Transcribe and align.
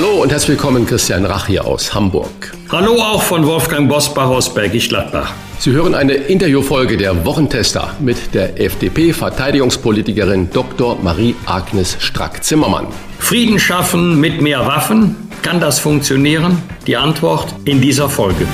Hallo 0.00 0.22
und 0.22 0.32
herzlich 0.32 0.56
willkommen, 0.56 0.86
Christian 0.86 1.26
Rach 1.26 1.46
hier 1.46 1.66
aus 1.66 1.92
Hamburg. 1.92 2.54
Hallo 2.70 2.94
auch 3.02 3.22
von 3.22 3.46
Wolfgang 3.46 3.86
Bosbach 3.86 4.30
aus 4.30 4.54
Bergisch 4.54 4.88
Gladbach. 4.88 5.34
Sie 5.58 5.72
hören 5.72 5.94
eine 5.94 6.14
Interviewfolge 6.14 6.96
der 6.96 7.26
Wochentester 7.26 7.94
mit 8.00 8.32
der 8.32 8.58
FDP-Verteidigungspolitikerin 8.58 10.48
Dr. 10.54 10.96
Marie-Agnes 11.02 11.98
Strack-Zimmermann. 12.00 12.86
Frieden 13.18 13.58
schaffen 13.58 14.18
mit 14.18 14.40
mehr 14.40 14.66
Waffen? 14.66 15.16
Kann 15.42 15.60
das 15.60 15.78
funktionieren? 15.80 16.62
Die 16.86 16.96
Antwort 16.96 17.54
in 17.66 17.82
dieser 17.82 18.08
Folge. 18.08 18.46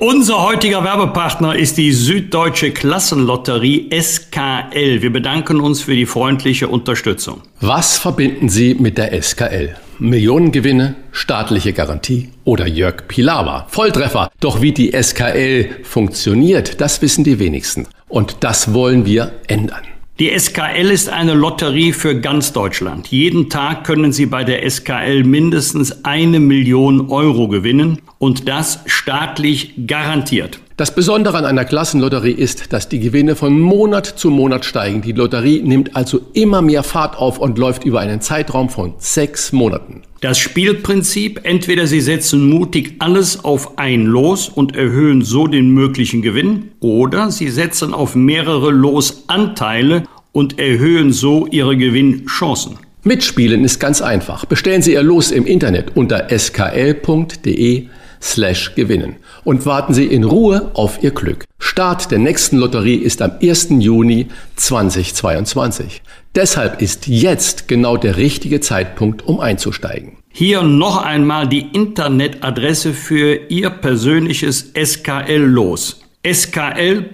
Unser 0.00 0.42
heutiger 0.42 0.82
Werbepartner 0.82 1.54
ist 1.54 1.78
die 1.78 1.92
Süddeutsche 1.92 2.72
Klassenlotterie 2.72 3.90
SKL. 3.92 5.02
Wir 5.02 5.12
bedanken 5.12 5.60
uns 5.60 5.82
für 5.82 5.94
die 5.94 6.04
freundliche 6.04 6.66
Unterstützung. 6.66 7.42
Was 7.60 7.96
verbinden 7.96 8.48
Sie 8.48 8.74
mit 8.74 8.98
der 8.98 9.22
SKL? 9.22 9.76
Millionengewinne, 9.98 10.94
staatliche 11.12 11.72
Garantie 11.72 12.30
oder 12.44 12.66
Jörg 12.66 13.08
Pilawa? 13.08 13.66
Volltreffer. 13.68 14.30
Doch 14.40 14.60
wie 14.60 14.72
die 14.72 14.92
SKL 14.92 15.68
funktioniert, 15.82 16.80
das 16.80 17.02
wissen 17.02 17.24
die 17.24 17.38
wenigsten. 17.38 17.86
Und 18.08 18.38
das 18.40 18.74
wollen 18.74 19.06
wir 19.06 19.32
ändern. 19.46 19.82
Die 20.18 20.30
SKL 20.30 20.90
ist 20.90 21.10
eine 21.10 21.34
Lotterie 21.34 21.92
für 21.92 22.18
ganz 22.18 22.54
Deutschland. 22.54 23.08
Jeden 23.08 23.50
Tag 23.50 23.84
können 23.84 24.12
Sie 24.12 24.24
bei 24.24 24.44
der 24.44 24.68
SKL 24.68 25.24
mindestens 25.24 26.06
eine 26.06 26.40
Million 26.40 27.10
Euro 27.10 27.48
gewinnen 27.48 28.00
und 28.16 28.48
das 28.48 28.80
staatlich 28.86 29.74
garantiert. 29.86 30.58
Das 30.78 30.94
Besondere 30.94 31.36
an 31.36 31.44
einer 31.44 31.66
Klassenlotterie 31.66 32.32
ist, 32.32 32.72
dass 32.72 32.88
die 32.88 33.00
Gewinne 33.00 33.36
von 33.36 33.60
Monat 33.60 34.06
zu 34.06 34.30
Monat 34.30 34.64
steigen. 34.64 35.02
Die 35.02 35.12
Lotterie 35.12 35.60
nimmt 35.62 35.94
also 35.94 36.22
immer 36.32 36.62
mehr 36.62 36.82
Fahrt 36.82 37.18
auf 37.18 37.38
und 37.38 37.58
läuft 37.58 37.84
über 37.84 38.00
einen 38.00 38.22
Zeitraum 38.22 38.70
von 38.70 38.94
sechs 38.96 39.52
Monaten. 39.52 40.00
Das 40.20 40.38
Spielprinzip, 40.38 41.40
entweder 41.42 41.86
Sie 41.86 42.00
setzen 42.00 42.48
mutig 42.48 42.96
alles 43.00 43.44
auf 43.44 43.78
ein 43.78 44.06
Los 44.06 44.48
und 44.48 44.74
erhöhen 44.74 45.22
so 45.22 45.46
den 45.46 45.70
möglichen 45.70 46.22
Gewinn, 46.22 46.70
oder 46.80 47.30
Sie 47.30 47.48
setzen 47.48 47.92
auf 47.92 48.14
mehrere 48.14 48.70
Losanteile 48.70 50.04
und 50.32 50.58
erhöhen 50.58 51.12
so 51.12 51.46
Ihre 51.46 51.76
Gewinnchancen. 51.76 52.78
Mitspielen 53.04 53.64
ist 53.64 53.78
ganz 53.78 54.02
einfach. 54.02 54.46
Bestellen 54.46 54.82
Sie 54.82 54.94
Ihr 54.94 55.02
Los 55.02 55.30
im 55.30 55.46
Internet 55.46 55.92
unter 55.94 56.28
skl.de 56.30 57.86
slash 58.20 58.74
gewinnen 58.74 59.16
und 59.44 59.64
warten 59.64 59.94
Sie 59.94 60.06
in 60.06 60.24
Ruhe 60.24 60.70
auf 60.74 61.02
Ihr 61.02 61.12
Glück. 61.12 61.45
Start 61.66 62.12
der 62.12 62.20
nächsten 62.20 62.58
Lotterie 62.58 62.94
ist 62.94 63.20
am 63.20 63.32
1. 63.42 63.68
Juni 63.80 64.28
2022. 64.54 66.00
Deshalb 66.36 66.80
ist 66.80 67.08
jetzt 67.08 67.66
genau 67.66 67.96
der 67.96 68.16
richtige 68.16 68.60
Zeitpunkt, 68.60 69.26
um 69.26 69.40
einzusteigen. 69.40 70.18
Hier 70.32 70.62
noch 70.62 71.02
einmal 71.02 71.48
die 71.48 71.66
Internetadresse 71.72 72.92
für 72.94 73.50
Ihr 73.50 73.70
persönliches 73.70 74.72
SKL-Los. 74.80 76.02
skl.de 76.24 77.04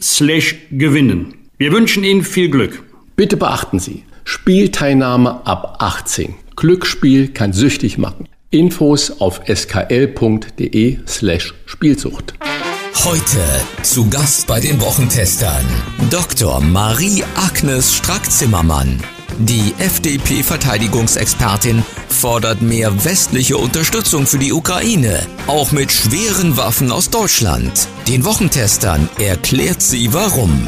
slash 0.00 0.56
gewinnen. 0.70 1.34
Wir 1.58 1.72
wünschen 1.72 2.04
Ihnen 2.04 2.22
viel 2.22 2.48
Glück. 2.48 2.84
Bitte 3.16 3.36
beachten 3.36 3.80
Sie, 3.80 4.04
Spielteilnahme 4.24 5.44
ab 5.44 5.78
18. 5.80 6.36
Glücksspiel 6.54 7.28
kann 7.28 7.52
süchtig 7.52 7.98
machen. 7.98 8.28
Infos 8.50 9.20
auf 9.20 9.40
skl.de 9.52 10.98
slash 11.06 11.54
Spielsucht. 11.66 12.34
Heute 13.04 13.38
zu 13.82 14.08
Gast 14.10 14.46
bei 14.46 14.58
den 14.58 14.80
Wochentestern 14.80 15.64
Dr. 16.10 16.60
Marie-Agnes 16.60 17.94
Strack-Zimmermann. 17.94 19.02
Die 19.38 19.74
FDP-Verteidigungsexpertin 19.78 21.84
fordert 22.08 22.62
mehr 22.62 23.04
westliche 23.04 23.58
Unterstützung 23.58 24.26
für 24.26 24.38
die 24.38 24.52
Ukraine, 24.52 25.24
auch 25.46 25.70
mit 25.72 25.92
schweren 25.92 26.56
Waffen 26.56 26.90
aus 26.90 27.10
Deutschland. 27.10 27.86
Den 28.08 28.24
Wochentestern 28.24 29.08
erklärt 29.18 29.82
sie 29.82 30.12
warum. 30.12 30.66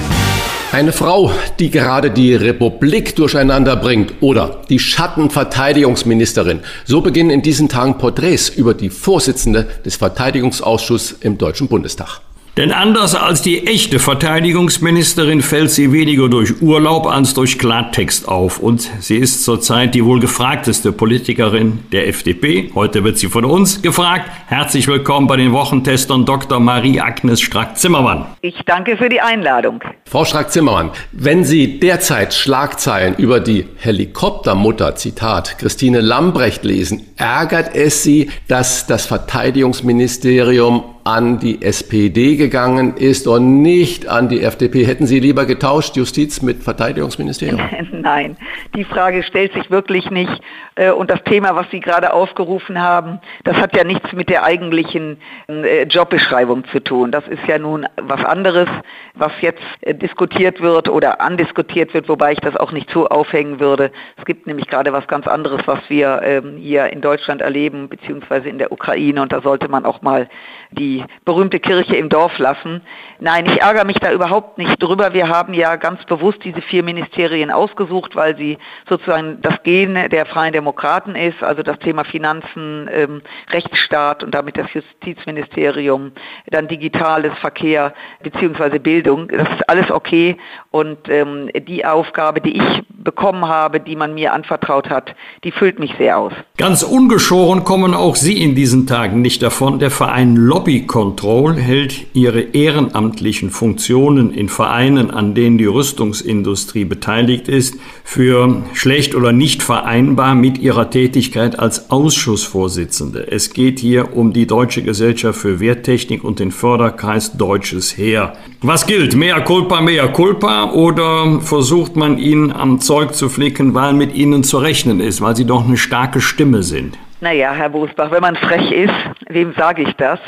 Eine 0.70 0.92
Frau, 0.92 1.32
die 1.58 1.70
gerade 1.70 2.10
die 2.10 2.34
Republik 2.34 3.16
durcheinander 3.16 3.74
bringt 3.74 4.12
oder 4.20 4.60
die 4.68 4.78
Schattenverteidigungsministerin. 4.78 6.60
So 6.84 7.00
beginnen 7.00 7.30
in 7.30 7.40
diesen 7.40 7.70
Tagen 7.70 7.96
Porträts 7.96 8.50
über 8.50 8.74
die 8.74 8.90
Vorsitzende 8.90 9.66
des 9.86 9.96
Verteidigungsausschusses 9.96 11.20
im 11.22 11.38
Deutschen 11.38 11.68
Bundestag. 11.68 12.20
Denn 12.58 12.72
anders 12.72 13.14
als 13.14 13.40
die 13.40 13.68
echte 13.68 14.00
Verteidigungsministerin 14.00 15.42
fällt 15.42 15.70
sie 15.70 15.92
weniger 15.92 16.28
durch 16.28 16.60
Urlaub 16.60 17.06
als 17.06 17.32
durch 17.32 17.56
Klartext 17.56 18.26
auf. 18.26 18.58
Und 18.58 18.90
sie 18.98 19.18
ist 19.18 19.44
zurzeit 19.44 19.94
die 19.94 20.04
wohl 20.04 20.18
gefragteste 20.18 20.90
Politikerin 20.90 21.84
der 21.92 22.08
FDP. 22.08 22.72
Heute 22.74 23.04
wird 23.04 23.16
sie 23.16 23.28
von 23.28 23.44
uns 23.44 23.80
gefragt. 23.80 24.28
Herzlich 24.48 24.88
willkommen 24.88 25.28
bei 25.28 25.36
den 25.36 25.52
Wochentestern 25.52 26.24
Dr. 26.24 26.58
Marie-Agnes 26.58 27.40
Strack-Zimmermann. 27.40 28.26
Ich 28.40 28.56
danke 28.66 28.96
für 28.96 29.08
die 29.08 29.20
Einladung. 29.20 29.80
Frau 30.10 30.24
Strack-Zimmermann, 30.24 30.90
wenn 31.12 31.44
Sie 31.44 31.78
derzeit 31.78 32.34
Schlagzeilen 32.34 33.14
über 33.18 33.38
die 33.38 33.68
Helikoptermutter, 33.76 34.96
Zitat, 34.96 35.58
Christine 35.58 36.00
Lambrecht 36.00 36.64
lesen, 36.64 37.06
ärgert 37.16 37.76
es 37.76 38.02
Sie, 38.02 38.30
dass 38.48 38.88
das 38.88 39.06
Verteidigungsministerium 39.06 40.82
an 41.08 41.38
die 41.38 41.62
SPD 41.62 42.36
gegangen 42.36 42.94
ist 42.98 43.26
und 43.26 43.62
nicht 43.62 44.06
an 44.08 44.28
die 44.28 44.42
FDP. 44.42 44.84
Hätten 44.84 45.06
Sie 45.06 45.20
lieber 45.20 45.46
getauscht, 45.46 45.96
Justiz 45.96 46.42
mit 46.42 46.62
Verteidigungsministerium? 46.62 47.58
Nein, 47.92 48.36
die 48.76 48.84
Frage 48.84 49.22
stellt 49.22 49.54
sich 49.54 49.70
wirklich 49.70 50.10
nicht. 50.10 50.42
Äh, 50.74 50.90
und 50.90 51.10
das 51.10 51.22
Thema, 51.24 51.56
was 51.56 51.66
Sie 51.70 51.80
gerade 51.80 52.12
aufgerufen 52.12 52.78
haben, 52.78 53.20
das 53.44 53.56
hat 53.56 53.74
ja 53.74 53.84
nichts 53.84 54.12
mit 54.12 54.28
der 54.28 54.44
eigentlichen 54.44 55.16
äh, 55.48 55.84
Jobbeschreibung 55.84 56.64
zu 56.72 56.80
tun. 56.80 57.10
Das 57.10 57.26
ist 57.26 57.42
ja 57.46 57.58
nun 57.58 57.86
was 57.96 58.22
anderes, 58.22 58.68
was 59.14 59.32
jetzt 59.40 59.62
äh, 59.80 59.94
diskutiert 59.94 60.60
wird 60.60 60.90
oder 60.90 61.22
andiskutiert 61.22 61.94
wird, 61.94 62.10
wobei 62.10 62.32
ich 62.32 62.40
das 62.40 62.54
auch 62.54 62.72
nicht 62.72 62.90
so 62.90 63.08
aufhängen 63.08 63.60
würde. 63.60 63.92
Es 64.18 64.26
gibt 64.26 64.46
nämlich 64.46 64.68
gerade 64.68 64.92
was 64.92 65.08
ganz 65.08 65.26
anderes, 65.26 65.62
was 65.64 65.80
wir 65.88 66.20
ähm, 66.22 66.58
hier 66.58 66.92
in 66.92 67.00
Deutschland 67.00 67.40
erleben, 67.40 67.88
beziehungsweise 67.88 68.50
in 68.50 68.58
der 68.58 68.72
Ukraine. 68.72 69.22
Und 69.22 69.32
da 69.32 69.40
sollte 69.40 69.68
man 69.68 69.86
auch 69.86 70.02
mal 70.02 70.28
die 70.72 71.04
berühmte 71.24 71.60
Kirche 71.60 71.96
im 71.96 72.08
Dorf 72.08 72.38
lassen. 72.38 72.82
Nein, 73.20 73.46
ich 73.46 73.60
ärgere 73.60 73.84
mich 73.84 73.98
da 73.98 74.12
überhaupt 74.12 74.58
nicht 74.58 74.80
drüber. 74.82 75.12
Wir 75.12 75.28
haben 75.28 75.54
ja 75.54 75.76
ganz 75.76 76.04
bewusst 76.04 76.38
diese 76.44 76.62
vier 76.62 76.82
Ministerien 76.82 77.50
ausgesucht, 77.50 78.14
weil 78.14 78.36
sie 78.36 78.58
sozusagen 78.88 79.40
das 79.42 79.62
Gen 79.64 79.94
der 80.10 80.26
Freien 80.26 80.52
Demokraten 80.52 81.16
ist, 81.16 81.42
also 81.42 81.62
das 81.62 81.78
Thema 81.80 82.04
Finanzen, 82.04 82.88
ähm, 82.92 83.22
Rechtsstaat 83.50 84.22
und 84.22 84.34
damit 84.34 84.56
das 84.56 84.72
Justizministerium, 84.72 86.12
dann 86.46 86.68
Digitales, 86.68 87.32
Verkehr 87.40 87.92
beziehungsweise 88.22 88.78
Bildung. 88.78 89.28
Das 89.28 89.48
ist 89.48 89.68
alles 89.68 89.90
okay 89.90 90.36
und 90.70 91.08
ähm, 91.08 91.50
die 91.66 91.84
Aufgabe, 91.84 92.40
die 92.40 92.56
ich 92.58 92.82
bekommen 92.88 93.46
habe, 93.46 93.80
die 93.80 93.96
man 93.96 94.14
mir 94.14 94.32
anvertraut 94.32 94.90
hat, 94.90 95.14
die 95.44 95.50
füllt 95.50 95.78
mich 95.78 95.94
sehr 95.98 96.18
aus. 96.18 96.32
Ganz 96.56 96.82
ungeschoren 96.82 97.64
kommen 97.64 97.94
auch 97.94 98.16
Sie 98.16 98.42
in 98.42 98.54
diesen 98.54 98.86
Tagen 98.86 99.22
nicht 99.22 99.42
davon. 99.42 99.78
Der 99.78 99.90
Verein 99.90 100.36
Lobby 100.58 100.86
Control 100.88 101.54
hält 101.54 102.06
ihre 102.14 102.40
ehrenamtlichen 102.40 103.50
Funktionen 103.50 104.34
in 104.34 104.48
Vereinen, 104.48 105.12
an 105.12 105.32
denen 105.32 105.56
die 105.56 105.66
Rüstungsindustrie 105.66 106.84
beteiligt 106.84 107.46
ist, 107.46 107.78
für 108.02 108.64
schlecht 108.72 109.14
oder 109.14 109.30
nicht 109.30 109.62
vereinbar 109.62 110.34
mit 110.34 110.58
ihrer 110.58 110.90
Tätigkeit 110.90 111.60
als 111.60 111.92
Ausschussvorsitzende. 111.92 113.30
Es 113.30 113.52
geht 113.52 113.78
hier 113.78 114.16
um 114.16 114.32
die 114.32 114.48
Deutsche 114.48 114.82
Gesellschaft 114.82 115.38
für 115.38 115.60
Wehrtechnik 115.60 116.24
und 116.24 116.40
den 116.40 116.50
Förderkreis 116.50 117.36
Deutsches 117.36 117.96
Heer. 117.96 118.32
Was 118.60 118.84
gilt? 118.84 119.14
Mehr 119.14 119.40
culpa, 119.42 119.80
mehr 119.80 120.08
culpa? 120.08 120.72
Oder 120.72 121.40
versucht 121.40 121.94
man 121.94 122.18
ihnen 122.18 122.50
am 122.50 122.80
Zeug 122.80 123.14
zu 123.14 123.28
flicken, 123.28 123.74
weil 123.74 123.92
mit 123.92 124.12
ihnen 124.12 124.42
zu 124.42 124.58
rechnen 124.58 124.98
ist, 124.98 125.20
weil 125.20 125.36
sie 125.36 125.46
doch 125.46 125.64
eine 125.64 125.76
starke 125.76 126.20
Stimme 126.20 126.64
sind? 126.64 126.98
Naja, 127.20 127.52
Herr 127.52 127.68
Bosbach, 127.68 128.10
wenn 128.10 128.22
man 128.22 128.34
frech 128.34 128.72
ist, 128.72 128.94
wem 129.28 129.52
sage 129.56 129.82
ich 129.82 129.92
das? 129.94 130.18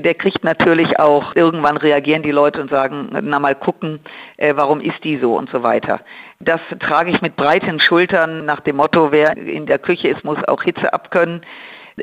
Der 0.00 0.14
kriegt 0.14 0.44
natürlich 0.44 0.98
auch, 0.98 1.34
irgendwann 1.36 1.76
reagieren 1.76 2.22
die 2.22 2.30
Leute 2.30 2.60
und 2.60 2.70
sagen, 2.70 3.08
na 3.22 3.38
mal 3.38 3.54
gucken, 3.54 4.00
äh, 4.36 4.54
warum 4.56 4.80
ist 4.80 5.02
die 5.04 5.18
so 5.18 5.36
und 5.36 5.50
so 5.50 5.62
weiter. 5.62 6.00
Das 6.40 6.60
trage 6.80 7.10
ich 7.10 7.22
mit 7.22 7.36
breiten 7.36 7.80
Schultern 7.80 8.44
nach 8.44 8.60
dem 8.60 8.76
Motto, 8.76 9.12
wer 9.12 9.36
in 9.36 9.66
der 9.66 9.78
Küche 9.78 10.08
ist, 10.08 10.24
muss 10.24 10.42
auch 10.44 10.62
Hitze 10.62 10.92
abkönnen. 10.92 11.42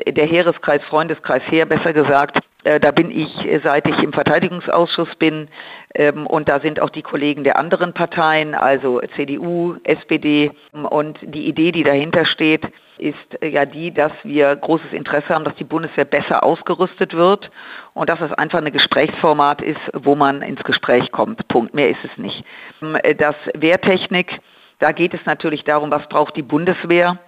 Der 0.06 0.26
Heereskreis, 0.26 0.82
Freundeskreis 0.84 1.42
Heer, 1.50 1.66
besser 1.66 1.92
gesagt, 1.92 2.38
Äh, 2.64 2.78
da 2.78 2.92
bin 2.92 3.10
ich, 3.10 3.44
äh, 3.44 3.60
seit 3.62 3.88
ich 3.88 4.02
im 4.02 4.12
Verteidigungsausschuss 4.12 5.14
bin, 5.16 5.48
und 5.94 6.48
da 6.48 6.60
sind 6.60 6.80
auch 6.80 6.90
die 6.90 7.02
Kollegen 7.02 7.44
der 7.44 7.58
anderen 7.58 7.92
Parteien, 7.92 8.54
also 8.54 9.00
CDU, 9.14 9.76
SPD. 9.84 10.50
Und 10.72 11.18
die 11.22 11.46
Idee, 11.46 11.70
die 11.72 11.84
dahinter 11.84 12.24
steht, 12.24 12.66
ist 12.98 13.42
äh, 13.42 13.48
ja 13.48 13.66
die, 13.66 13.92
dass 13.92 14.12
wir 14.22 14.54
großes 14.56 14.92
Interesse 14.92 15.28
haben, 15.30 15.44
dass 15.44 15.56
die 15.56 15.64
Bundeswehr 15.64 16.04
besser 16.04 16.42
ausgerüstet 16.42 17.14
wird 17.14 17.50
und 17.94 18.08
dass 18.08 18.20
es 18.20 18.32
einfach 18.32 18.58
ein 18.58 18.72
Gesprächsformat 18.72 19.60
ist, 19.60 19.80
wo 19.92 20.14
man 20.14 20.40
ins 20.42 20.62
Gespräch 20.62 21.10
kommt. 21.12 21.46
Punkt. 21.48 21.74
Mehr 21.74 21.90
ist 21.90 22.04
es 22.04 22.16
nicht. 22.16 22.44
Ähm, 22.80 22.96
das 23.18 23.34
Wehrtechnik, 23.54 24.40
da 24.78 24.92
geht 24.92 25.14
es 25.14 25.20
natürlich 25.26 25.64
darum, 25.64 25.90
was 25.90 26.08
braucht 26.08 26.36
die 26.36 26.42
Bundeswehr 26.42 27.18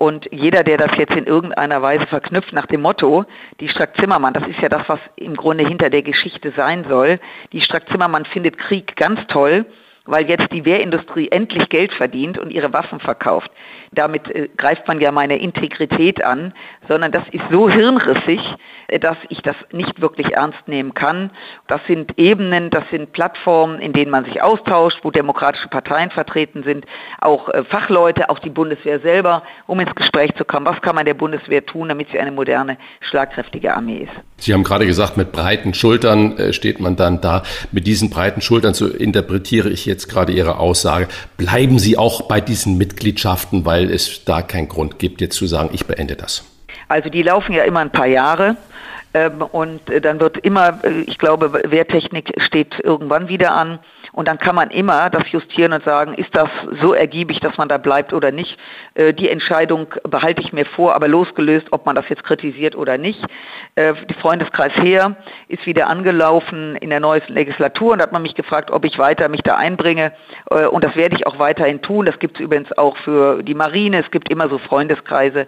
und 0.00 0.28
jeder, 0.32 0.64
der 0.64 0.78
das 0.78 0.96
jetzt 0.96 1.14
in 1.14 1.26
irgendeiner 1.26 1.82
Weise 1.82 2.06
verknüpft 2.06 2.54
nach 2.54 2.64
dem 2.64 2.80
Motto, 2.80 3.26
die 3.60 3.68
Strack-Zimmermann, 3.68 4.32
das 4.32 4.48
ist 4.48 4.58
ja 4.58 4.70
das, 4.70 4.88
was 4.88 4.98
im 5.16 5.36
Grunde 5.36 5.62
hinter 5.62 5.90
der 5.90 6.00
Geschichte 6.00 6.54
sein 6.56 6.86
soll, 6.88 7.20
die 7.52 7.60
Strack-Zimmermann 7.60 8.24
findet 8.24 8.56
Krieg 8.56 8.96
ganz 8.96 9.20
toll, 9.26 9.66
weil 10.06 10.26
jetzt 10.26 10.50
die 10.52 10.64
Wehrindustrie 10.64 11.28
endlich 11.28 11.68
Geld 11.68 11.92
verdient 11.92 12.38
und 12.38 12.50
ihre 12.50 12.72
Waffen 12.72 12.98
verkauft. 12.98 13.50
Damit 13.92 14.28
äh, 14.30 14.48
greift 14.56 14.86
man 14.86 15.00
ja 15.00 15.10
meine 15.10 15.38
Integrität 15.38 16.24
an, 16.24 16.54
sondern 16.88 17.10
das 17.10 17.24
ist 17.32 17.42
so 17.50 17.68
hirnrissig, 17.68 18.40
äh, 18.86 19.00
dass 19.00 19.16
ich 19.28 19.42
das 19.42 19.56
nicht 19.72 20.00
wirklich 20.00 20.32
ernst 20.32 20.68
nehmen 20.68 20.94
kann. 20.94 21.30
Das 21.66 21.80
sind 21.88 22.16
Ebenen, 22.16 22.70
das 22.70 22.84
sind 22.90 23.12
Plattformen, 23.12 23.80
in 23.80 23.92
denen 23.92 24.12
man 24.12 24.24
sich 24.24 24.42
austauscht, 24.42 25.00
wo 25.02 25.10
demokratische 25.10 25.68
Parteien 25.68 26.10
vertreten 26.10 26.62
sind, 26.62 26.86
auch 27.20 27.48
äh, 27.48 27.64
Fachleute, 27.64 28.30
auch 28.30 28.38
die 28.38 28.50
Bundeswehr 28.50 29.00
selber, 29.00 29.42
um 29.66 29.80
ins 29.80 29.94
Gespräch 29.96 30.34
zu 30.36 30.44
kommen. 30.44 30.66
Was 30.66 30.80
kann 30.82 30.94
man 30.94 31.04
der 31.04 31.14
Bundeswehr 31.14 31.66
tun, 31.66 31.88
damit 31.88 32.10
sie 32.12 32.20
eine 32.20 32.30
moderne, 32.30 32.78
schlagkräftige 33.00 33.74
Armee 33.74 34.04
ist? 34.04 34.12
Sie 34.36 34.54
haben 34.54 34.62
gerade 34.62 34.86
gesagt, 34.86 35.16
mit 35.16 35.32
breiten 35.32 35.74
Schultern 35.74 36.36
äh, 36.38 36.52
steht 36.52 36.80
man 36.80 36.96
dann 36.96 37.20
da. 37.20 37.42
Mit 37.72 37.86
diesen 37.86 38.08
breiten 38.08 38.40
Schultern, 38.40 38.74
so 38.74 38.86
interpretiere 38.86 39.68
ich 39.68 39.84
jetzt 39.84 40.08
gerade 40.08 40.32
Ihre 40.32 40.58
Aussage, 40.58 41.08
bleiben 41.36 41.78
Sie 41.78 41.98
auch 41.98 42.22
bei 42.22 42.40
diesen 42.40 42.78
Mitgliedschaften, 42.78 43.64
weil 43.66 43.79
es 43.88 44.24
da 44.24 44.42
keinen 44.42 44.68
Grund 44.68 44.98
gibt, 44.98 45.20
jetzt 45.20 45.36
zu 45.36 45.46
sagen, 45.46 45.70
ich 45.72 45.86
beende 45.86 46.16
das. 46.16 46.44
Also 46.88 47.08
die 47.08 47.22
laufen 47.22 47.52
ja 47.52 47.62
immer 47.62 47.80
ein 47.80 47.90
paar 47.92 48.06
Jahre. 48.06 48.56
Ähm, 49.12 49.42
und 49.42 49.88
äh, 49.90 50.00
dann 50.00 50.20
wird 50.20 50.38
immer, 50.38 50.84
äh, 50.84 51.00
ich 51.06 51.18
glaube, 51.18 51.52
Wehrtechnik 51.52 52.32
steht 52.36 52.78
irgendwann 52.80 53.28
wieder 53.28 53.52
an. 53.52 53.80
Und 54.12 54.28
dann 54.28 54.38
kann 54.38 54.54
man 54.54 54.70
immer 54.70 55.10
das 55.10 55.30
justieren 55.30 55.72
und 55.72 55.84
sagen, 55.84 56.14
ist 56.14 56.34
das 56.34 56.48
so 56.80 56.94
ergiebig, 56.94 57.40
dass 57.40 57.56
man 57.56 57.68
da 57.68 57.78
bleibt 57.78 58.12
oder 58.12 58.32
nicht. 58.32 58.58
Äh, 58.94 59.14
die 59.14 59.28
Entscheidung 59.28 59.86
behalte 60.08 60.42
ich 60.42 60.52
mir 60.52 60.66
vor, 60.66 60.94
aber 60.94 61.08
losgelöst, 61.08 61.68
ob 61.70 61.86
man 61.86 61.96
das 61.96 62.08
jetzt 62.08 62.24
kritisiert 62.24 62.76
oder 62.76 62.98
nicht. 62.98 63.24
Äh, 63.74 63.94
die 64.08 64.14
Freundeskreis 64.14 64.72
Heer 64.74 65.16
ist 65.48 65.66
wieder 65.66 65.88
angelaufen 65.88 66.76
in 66.76 66.90
der 66.90 67.00
neuesten 67.00 67.34
Legislatur 67.34 67.92
und 67.92 67.98
da 67.98 68.04
hat 68.04 68.12
man 68.12 68.22
mich 68.22 68.34
gefragt, 68.34 68.70
ob 68.70 68.84
ich 68.84 68.98
weiter 68.98 69.28
mich 69.28 69.42
da 69.42 69.56
einbringe. 69.56 70.12
Äh, 70.50 70.66
und 70.66 70.84
das 70.84 70.96
werde 70.96 71.16
ich 71.16 71.26
auch 71.26 71.38
weiterhin 71.38 71.82
tun. 71.82 72.06
Das 72.06 72.18
gibt 72.18 72.36
es 72.36 72.40
übrigens 72.40 72.76
auch 72.76 72.96
für 72.98 73.42
die 73.42 73.54
Marine. 73.54 74.00
Es 74.00 74.10
gibt 74.10 74.30
immer 74.30 74.48
so 74.48 74.58
Freundeskreise. 74.58 75.46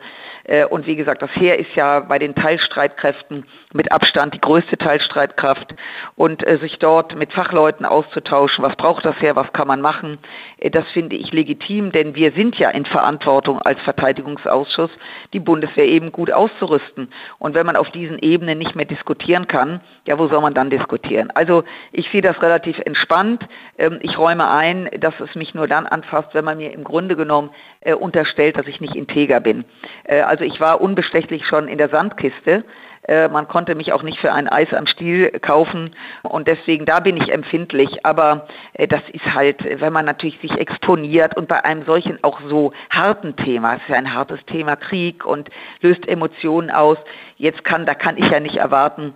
Und 0.71 0.87
wie 0.87 0.97
gesagt, 0.97 1.23
das 1.23 1.31
Heer 1.35 1.59
ist 1.59 1.75
ja 1.75 2.00
bei 2.00 2.19
den 2.19 2.35
Teilstreitkräften 2.35 3.47
mit 3.73 3.93
Abstand 3.93 4.35
die 4.35 4.41
größte 4.41 4.77
Teilstreitkraft 4.77 5.75
und 6.17 6.44
sich 6.61 6.79
dort 6.79 7.15
mit 7.17 7.33
Fachleuten 7.33 7.87
auszutauschen 7.87 8.62
was 8.62 8.77
braucht 8.77 9.05
das 9.05 9.21
her, 9.21 9.37
was 9.37 9.53
kann 9.53 9.69
man 9.69 9.81
machen. 9.81 10.19
Äh, 10.59 10.71
das 10.71 10.89
finde 10.93 11.17
ich 11.17 11.33
legitim, 11.33 11.93
denn 11.93 12.15
wir 12.15 12.33
sind 12.33 12.59
ja 12.59 12.71
in 12.71 12.85
Verantwortung 12.85 13.61
als 13.61 13.81
Verteidigungsausschuss, 13.83 14.91
die 15.33 15.41
Bundeswehr 15.41 15.87
eben 15.87 16.12
gut 16.12 16.33
auszurüsten. 16.33 17.12
Und 17.38 17.55
wenn 17.55 17.67
man 17.67 17.77
auf 17.77 17.91
diesen 17.91 18.19
Ebenen 18.19 18.59
nicht 18.59 18.75
mehr 18.75 18.85
diskutieren 18.85 19.47
kann, 19.47 19.81
ja, 20.06 20.19
wo 20.19 20.29
soll 20.29 20.41
man 20.41 20.55
dann 20.55 20.71
diskutieren? 20.71 21.31
Also 21.35 21.65
ich 21.93 22.09
sehe 22.11 22.23
das 22.23 22.41
relativ 22.43 22.79
entspannt. 22.79 23.47
Ähm, 23.79 23.99
ich 24.03 24.19
räume 24.19 24.50
ein, 24.50 24.88
dass 24.99 25.19
es 25.21 25.35
mich 25.35 25.55
nur 25.55 25.67
dann 25.67 25.87
anfasst, 25.87 26.35
wenn 26.35 26.45
man 26.45 26.59
mir 26.59 26.73
im 26.73 26.85
Grunde 26.85 27.17
genommen 27.17 27.50
äh, 27.84 27.94
unterstellt, 27.94 28.56
dass 28.56 28.67
ich 28.67 28.81
nicht 28.81 28.96
integer 28.96 29.40
bin. 29.40 29.64
Äh, 30.05 30.20
also 30.20 30.44
ich 30.44 30.61
war 30.61 30.81
unbestechlich 30.81 31.46
schon 31.46 31.69
in 31.69 31.79
der 31.79 31.88
Sandkiste. 31.88 32.64
Äh, 33.08 33.29
man 33.29 33.49
konnte 33.49 33.75
mich 33.75 33.93
auch 33.93 34.02
nicht 34.02 34.20
für 34.20 34.32
ein 34.32 34.49
Eis 34.49 34.73
am 34.73 34.87
Stiel 34.87 35.31
kaufen 35.40 35.90
und 36.23 36.46
deswegen 36.46 36.87
da 36.87 37.00
bin 37.00 37.17
ich 37.17 37.32
empfindlich. 37.32 38.06
Aber 38.06 38.46
äh, 38.75 38.87
das 38.87 39.02
ist 39.12 39.34
halt, 39.34 39.81
wenn 39.81 39.93
man 39.93 40.05
natürlich 40.05 40.38
sich 40.40 40.52
exponiert 40.52 41.37
und 41.37 41.49
bei 41.49 41.64
einem 41.64 41.84
solchen 41.84 42.23
auch 42.23 42.40
so 42.49 42.73
harten 42.90 43.34
Thema, 43.37 43.75
es 43.75 43.82
ist 43.82 43.88
ja 43.88 43.96
ein 43.96 44.14
hartes 44.14 44.44
Thema 44.46 44.76
Krieg 44.76 45.25
und 45.26 45.50
löst 45.81 46.06
Emotionen 46.06 46.70
aus. 46.70 46.99
Jetzt 47.37 47.64
kann, 47.64 47.87
da 47.87 47.94
kann 47.94 48.17
ich 48.17 48.31
ja 48.31 48.38
nicht 48.38 48.56
erwarten, 48.56 49.14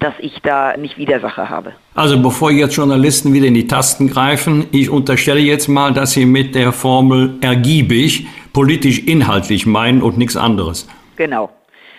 dass 0.00 0.14
ich 0.18 0.40
da 0.42 0.76
nicht 0.76 0.98
Widersacher 0.98 1.48
habe. 1.48 1.72
Also 1.94 2.20
bevor 2.20 2.50
jetzt 2.50 2.76
Journalisten 2.76 3.32
wieder 3.32 3.46
in 3.46 3.54
die 3.54 3.66
Tasten 3.66 4.08
greifen, 4.08 4.66
ich 4.72 4.90
unterstelle 4.90 5.40
jetzt 5.40 5.68
mal, 5.68 5.92
dass 5.92 6.12
Sie 6.12 6.26
mit 6.26 6.54
der 6.54 6.72
Formel 6.72 7.34
ergiebig 7.40 8.26
politisch 8.52 9.00
inhaltlich 9.00 9.66
meinen 9.66 10.02
und 10.02 10.18
nichts 10.18 10.36
anderes. 10.36 10.88
Genau. 11.16 11.50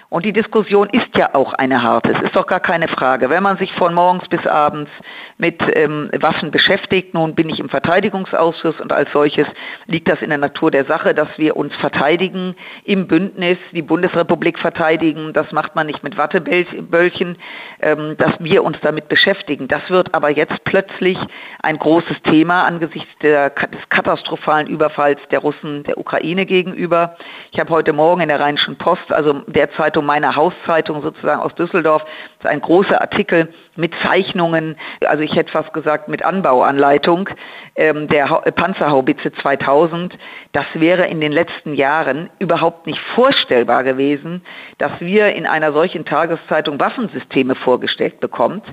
Und 0.10 0.24
die 0.24 0.34
Diskussion 0.34 0.88
ist 0.92 1.18
ja 1.18 1.34
auch 1.34 1.54
eine 1.54 1.82
harte. 1.82 2.12
Es 2.12 2.22
ist 2.22 2.36
doch 2.36 2.46
gar 2.46 2.60
keine 2.60 2.88
Frage. 2.88 3.30
Wenn 3.30 3.42
man 3.42 3.58
sich 3.58 3.74
von 3.74 3.94
morgens 3.94 4.28
bis 4.28 4.46
abends 4.46 4.92
mit 5.38 5.62
ähm, 5.76 6.12
Waffen 6.20 6.52
beschäftigt, 6.52 7.14
nun 7.14 7.34
bin 7.34 7.50
ich 7.50 7.60
im 7.60 7.70
Verteidigungsausschuss 7.70 8.80
und 8.80 8.94
als 8.94 9.12
solches 9.12 9.48
liegt 9.88 10.08
das 10.08 10.22
in 10.22 10.30
der 10.30 10.38
Natur 10.38 10.70
der 10.70 10.86
Sache, 10.86 11.16
dass 11.16 11.30
wir 11.38 11.58
uns 11.58 11.76
verteidigen 11.78 12.56
im 12.84 13.08
Bündnis, 13.08 13.58
die 13.72 13.82
Bundesrepublik 13.82 14.60
verteidigen. 14.60 15.34
Das 15.34 15.52
macht 15.52 15.76
man 15.76 15.88
nicht 15.88 16.04
mit 16.04 16.18
Wattebällchen, 16.18 17.38
ähm, 17.82 18.16
dass 18.18 18.34
wir 18.40 18.64
uns 18.64 18.78
damit 18.82 19.10
beschäftigen. 19.10 19.68
Das 19.68 19.90
wird 19.90 20.14
aber 20.14 20.30
jetzt 20.30 20.64
plötzlich 20.66 21.18
ein 21.64 21.80
großes 21.80 22.22
Thema 22.24 22.64
angesichts 22.64 23.10
der, 23.24 23.50
des 23.50 23.90
katastrophalen 23.90 24.68
Überfalls 24.68 25.20
der 25.32 25.40
Russen 25.40 25.84
der 25.84 25.98
Ukraine 25.98 26.46
gegenüber. 26.46 27.18
Ich 27.52 27.60
habe 27.60 27.72
heute 27.72 27.92
Morgen 27.92 28.22
in 28.22 28.30
der 28.30 28.40
Rheinischen 28.40 28.78
Post, 28.78 29.12
also 29.12 29.42
derzeit 29.48 29.96
Zeitung, 29.96 30.05
meiner 30.06 30.36
Hauszeitung 30.36 31.02
sozusagen 31.02 31.42
aus 31.42 31.56
Düsseldorf, 31.56 32.04
das 32.04 32.46
ist 32.46 32.50
ein 32.52 32.62
großer 32.62 33.02
Artikel 33.02 33.54
mit 33.76 33.94
Zeichnungen, 34.04 34.78
also 35.06 35.24
ich 35.24 35.36
hätte 35.36 35.52
fast 35.52 35.74
gesagt 35.74 36.08
mit 36.08 36.24
Anbauanleitung 36.24 37.30
ähm, 37.76 38.08
der 38.08 38.26
Panzerhaubitze 38.56 39.34
2000. 39.34 40.18
Das 40.54 40.66
wäre 40.74 41.08
in 41.08 41.20
den 41.20 41.32
letzten 41.32 41.74
Jahren 41.74 42.30
überhaupt 42.40 42.88
nicht 42.88 43.00
vorstellbar 43.16 43.84
gewesen, 43.84 44.42
dass 44.78 44.92
wir 45.00 45.36
in 45.36 45.46
einer 45.46 45.74
solchen 45.74 46.06
Tageszeitung 46.06 46.80
Waffensysteme 46.80 47.56
vorgestellt 47.56 48.20
bekommt. 48.20 48.64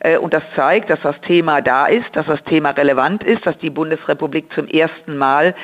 Äh, 0.00 0.18
und 0.18 0.34
das 0.34 0.42
zeigt, 0.54 0.90
dass 0.90 1.00
das 1.00 1.20
Thema 1.22 1.62
da 1.62 1.86
ist, 1.86 2.14
dass 2.14 2.26
das 2.26 2.42
Thema 2.44 2.70
relevant 2.70 3.24
ist, 3.24 3.46
dass 3.46 3.56
die 3.58 3.70
Bundesrepublik 3.70 4.52
zum 4.52 4.68
ersten 4.68 5.16
Mal 5.16 5.54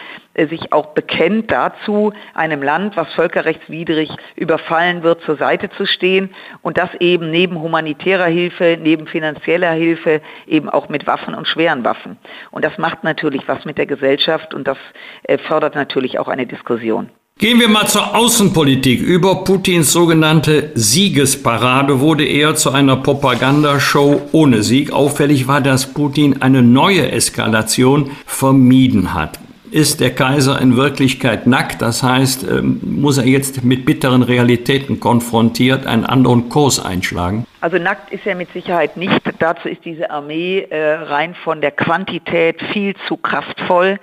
sich 0.44 0.72
auch 0.72 0.88
bekennt 0.88 1.50
dazu, 1.50 2.12
einem 2.34 2.62
Land, 2.62 2.96
was 2.96 3.12
völkerrechtswidrig 3.14 4.10
überfallen 4.34 5.02
wird, 5.02 5.22
zur 5.22 5.36
Seite 5.36 5.70
zu 5.70 5.86
stehen 5.86 6.30
und 6.62 6.76
das 6.76 6.90
eben 7.00 7.30
neben 7.30 7.60
humanitärer 7.60 8.26
Hilfe, 8.26 8.78
neben 8.80 9.06
finanzieller 9.06 9.72
Hilfe 9.72 10.20
eben 10.46 10.68
auch 10.68 10.88
mit 10.88 11.06
Waffen 11.06 11.34
und 11.34 11.48
schweren 11.48 11.84
Waffen. 11.84 12.18
Und 12.50 12.64
das 12.64 12.76
macht 12.76 13.02
natürlich 13.02 13.48
was 13.48 13.64
mit 13.64 13.78
der 13.78 13.86
Gesellschaft 13.86 14.52
und 14.52 14.68
das 14.68 14.78
äh, 15.22 15.38
fördert 15.38 15.74
natürlich 15.74 16.18
auch 16.18 16.28
eine 16.28 16.46
Diskussion. 16.46 17.08
Gehen 17.38 17.60
wir 17.60 17.68
mal 17.68 17.86
zur 17.86 18.16
Außenpolitik. 18.16 19.02
Über 19.02 19.44
Putins 19.44 19.92
sogenannte 19.92 20.70
Siegesparade 20.74 22.00
wurde 22.00 22.24
er 22.24 22.54
zu 22.54 22.70
einer 22.70 22.96
Propagandashow 22.96 24.22
ohne 24.32 24.62
Sieg. 24.62 24.90
Auffällig 24.90 25.46
war, 25.46 25.60
dass 25.60 25.92
Putin 25.92 26.40
eine 26.40 26.62
neue 26.62 27.12
Eskalation 27.12 28.10
vermieden 28.24 29.12
hat 29.12 29.38
ist 29.70 30.00
der 30.00 30.14
Kaiser 30.14 30.60
in 30.60 30.76
Wirklichkeit 30.76 31.46
nackt. 31.46 31.82
Das 31.82 32.02
heißt, 32.02 32.44
ähm, 32.44 32.80
muss 32.82 33.18
er 33.18 33.26
jetzt 33.26 33.64
mit 33.64 33.84
bitteren 33.84 34.22
Realitäten 34.22 35.00
konfrontiert 35.00 35.86
einen 35.86 36.04
anderen 36.04 36.48
Kurs 36.48 36.84
einschlagen? 36.84 37.46
Also 37.60 37.78
nackt 37.78 38.12
ist 38.12 38.26
er 38.26 38.34
mit 38.34 38.52
Sicherheit 38.52 38.96
nicht. 38.96 39.20
Dazu 39.38 39.68
ist 39.68 39.84
diese 39.84 40.10
Armee 40.10 40.66
äh, 40.70 40.94
rein 40.94 41.34
von 41.34 41.60
der 41.60 41.72
Quantität 41.72 42.60
viel 42.72 42.94
zu 43.08 43.16
kraftvoll. 43.16 43.98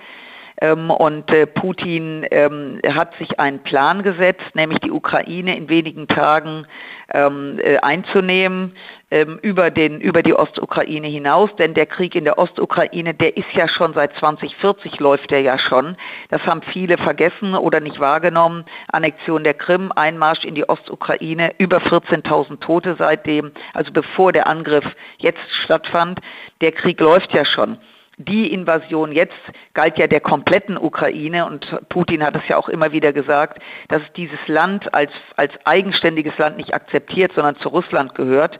Ähm, 0.60 0.90
und 0.90 1.30
äh, 1.30 1.46
Putin 1.46 2.26
ähm, 2.30 2.80
hat 2.88 3.16
sich 3.16 3.40
einen 3.40 3.62
Plan 3.62 4.02
gesetzt, 4.02 4.54
nämlich 4.54 4.78
die 4.80 4.90
Ukraine 4.90 5.56
in 5.56 5.68
wenigen 5.68 6.06
Tagen 6.06 6.66
ähm, 7.12 7.58
äh, 7.62 7.78
einzunehmen 7.78 8.74
über, 9.42 9.70
den, 9.70 10.00
über 10.00 10.24
die 10.24 10.34
Ostukraine 10.34 11.06
hinaus, 11.06 11.54
denn 11.54 11.72
der 11.74 11.86
Krieg 11.86 12.16
in 12.16 12.24
der 12.24 12.36
Ostukraine, 12.36 13.14
der 13.14 13.36
ist 13.36 13.52
ja 13.52 13.68
schon 13.68 13.94
seit 13.94 14.12
2040 14.16 14.98
läuft 14.98 15.30
der 15.30 15.40
ja 15.40 15.56
schon. 15.56 15.96
Das 16.30 16.44
haben 16.46 16.62
viele 16.62 16.98
vergessen 16.98 17.54
oder 17.54 17.78
nicht 17.78 18.00
wahrgenommen. 18.00 18.64
Annexion 18.88 19.44
der 19.44 19.54
Krim, 19.54 19.92
Einmarsch 19.94 20.44
in 20.44 20.56
die 20.56 20.68
Ostukraine, 20.68 21.52
über 21.58 21.76
14.000 21.76 22.58
Tote 22.58 22.96
seitdem, 22.98 23.52
also 23.72 23.92
bevor 23.92 24.32
der 24.32 24.48
Angriff 24.48 24.84
jetzt 25.18 25.48
stattfand. 25.62 26.18
Der 26.60 26.72
Krieg 26.72 26.98
läuft 26.98 27.32
ja 27.32 27.44
schon 27.44 27.78
die 28.16 28.52
Invasion 28.52 29.12
jetzt 29.12 29.34
galt 29.72 29.98
ja 29.98 30.06
der 30.06 30.20
kompletten 30.20 30.76
Ukraine 30.76 31.46
und 31.46 31.66
Putin 31.88 32.24
hat 32.24 32.36
es 32.36 32.46
ja 32.48 32.56
auch 32.56 32.68
immer 32.68 32.92
wieder 32.92 33.12
gesagt, 33.12 33.60
dass 33.88 34.02
es 34.02 34.12
dieses 34.12 34.38
Land 34.46 34.94
als, 34.94 35.12
als 35.36 35.52
eigenständiges 35.64 36.36
Land 36.38 36.56
nicht 36.56 36.74
akzeptiert, 36.74 37.32
sondern 37.34 37.56
zu 37.56 37.68
Russland 37.68 38.14
gehört. 38.14 38.58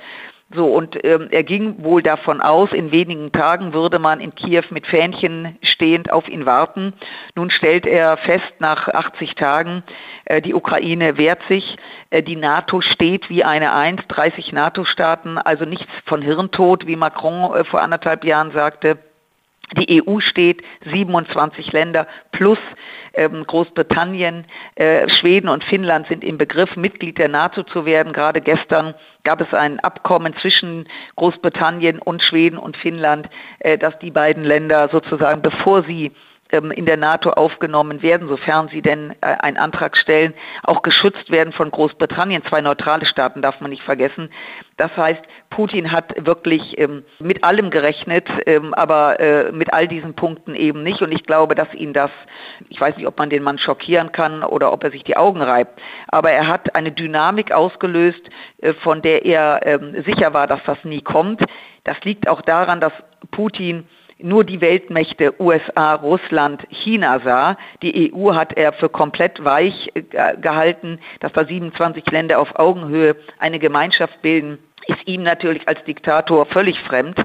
So, 0.54 0.66
und 0.66 1.02
ähm, 1.04 1.28
er 1.30 1.42
ging 1.42 1.82
wohl 1.82 2.02
davon 2.02 2.40
aus, 2.40 2.72
in 2.72 2.92
wenigen 2.92 3.32
Tagen 3.32 3.72
würde 3.72 3.98
man 3.98 4.20
in 4.20 4.34
Kiew 4.34 4.62
mit 4.70 4.86
Fähnchen 4.86 5.58
stehend 5.62 6.12
auf 6.12 6.28
ihn 6.28 6.46
warten. 6.46 6.92
Nun 7.34 7.50
stellt 7.50 7.86
er 7.86 8.16
fest, 8.18 8.52
nach 8.60 8.88
80 8.88 9.34
Tagen, 9.34 9.82
äh, 10.26 10.42
die 10.42 10.54
Ukraine 10.54 11.16
wehrt 11.16 11.42
sich, 11.48 11.76
äh, 12.10 12.22
die 12.22 12.36
NATO 12.36 12.82
steht 12.82 13.30
wie 13.30 13.42
eine 13.42 13.72
Eins, 13.72 14.02
30 14.06 14.52
NATO-Staaten, 14.52 15.38
also 15.38 15.64
nichts 15.64 15.90
von 16.04 16.22
Hirntod, 16.22 16.86
wie 16.86 16.96
Macron 16.96 17.56
äh, 17.56 17.64
vor 17.64 17.80
anderthalb 17.80 18.24
Jahren 18.24 18.52
sagte. 18.52 18.98
Die 19.72 20.02
EU 20.06 20.20
steht, 20.20 20.62
27 20.84 21.72
Länder 21.72 22.06
plus 22.32 22.58
ähm, 23.14 23.44
Großbritannien, 23.46 24.44
äh, 24.74 25.08
Schweden 25.08 25.48
und 25.48 25.64
Finnland 25.64 26.06
sind 26.06 26.22
im 26.22 26.38
Begriff, 26.38 26.76
Mitglied 26.76 27.18
der 27.18 27.28
NATO 27.28 27.62
zu 27.62 27.86
werden. 27.86 28.12
Gerade 28.12 28.40
gestern 28.40 28.94
gab 29.24 29.40
es 29.40 29.52
ein 29.54 29.80
Abkommen 29.80 30.34
zwischen 30.40 30.88
Großbritannien 31.16 31.98
und 31.98 32.22
Schweden 32.22 32.58
und 32.58 32.76
Finnland, 32.76 33.28
äh, 33.60 33.78
dass 33.78 33.98
die 33.98 34.10
beiden 34.10 34.44
Länder 34.44 34.88
sozusagen, 34.90 35.42
bevor 35.42 35.82
sie 35.84 36.12
in 36.50 36.86
der 36.86 36.96
NATO 36.96 37.30
aufgenommen 37.30 38.02
werden, 38.02 38.28
sofern 38.28 38.68
sie 38.68 38.82
denn 38.82 39.14
äh, 39.20 39.26
einen 39.40 39.56
Antrag 39.56 39.96
stellen, 39.96 40.34
auch 40.62 40.82
geschützt 40.82 41.30
werden 41.30 41.52
von 41.52 41.70
Großbritannien. 41.70 42.44
Zwei 42.44 42.60
neutrale 42.60 43.06
Staaten 43.06 43.42
darf 43.42 43.60
man 43.60 43.70
nicht 43.70 43.82
vergessen. 43.82 44.30
Das 44.76 44.96
heißt, 44.96 45.22
Putin 45.50 45.90
hat 45.90 46.14
wirklich 46.26 46.78
ähm, 46.78 47.04
mit 47.18 47.44
allem 47.44 47.70
gerechnet, 47.70 48.28
ähm, 48.46 48.74
aber 48.74 49.20
äh, 49.20 49.52
mit 49.52 49.72
all 49.72 49.88
diesen 49.88 50.14
Punkten 50.14 50.54
eben 50.54 50.82
nicht. 50.82 51.02
Und 51.02 51.12
ich 51.12 51.24
glaube, 51.24 51.54
dass 51.54 51.72
ihn 51.74 51.92
das, 51.92 52.10
ich 52.68 52.80
weiß 52.80 52.96
nicht, 52.96 53.06
ob 53.06 53.18
man 53.18 53.30
den 53.30 53.42
Mann 53.42 53.58
schockieren 53.58 54.12
kann 54.12 54.42
oder 54.44 54.72
ob 54.72 54.84
er 54.84 54.90
sich 54.90 55.04
die 55.04 55.16
Augen 55.16 55.42
reibt, 55.42 55.80
aber 56.08 56.30
er 56.30 56.46
hat 56.46 56.76
eine 56.76 56.92
Dynamik 56.92 57.52
ausgelöst, 57.52 58.22
äh, 58.58 58.74
von 58.74 59.02
der 59.02 59.24
er 59.24 59.80
sicher 60.04 60.34
war, 60.34 60.46
dass 60.46 60.60
das 60.64 60.82
nie 60.84 61.00
kommt. 61.00 61.42
Das 61.84 61.96
liegt 62.04 62.28
auch 62.28 62.42
daran, 62.42 62.80
dass 62.80 62.92
Putin 63.30 63.86
nur 64.24 64.42
die 64.42 64.60
Weltmächte 64.60 65.40
USA, 65.40 65.94
Russland, 65.94 66.66
China 66.70 67.20
sah. 67.20 67.56
Die 67.82 68.12
EU 68.12 68.34
hat 68.34 68.56
er 68.56 68.72
für 68.72 68.88
komplett 68.88 69.44
weich 69.44 69.92
äh, 69.94 70.36
gehalten, 70.38 70.98
dass 71.20 71.32
da 71.32 71.44
27 71.44 72.10
Länder 72.10 72.40
auf 72.40 72.58
Augenhöhe 72.58 73.16
eine 73.38 73.58
Gemeinschaft 73.58 74.22
bilden, 74.22 74.58
ist 74.86 75.06
ihm 75.06 75.22
natürlich 75.22 75.68
als 75.68 75.82
Diktator 75.84 76.46
völlig 76.46 76.80
fremd. 76.80 77.22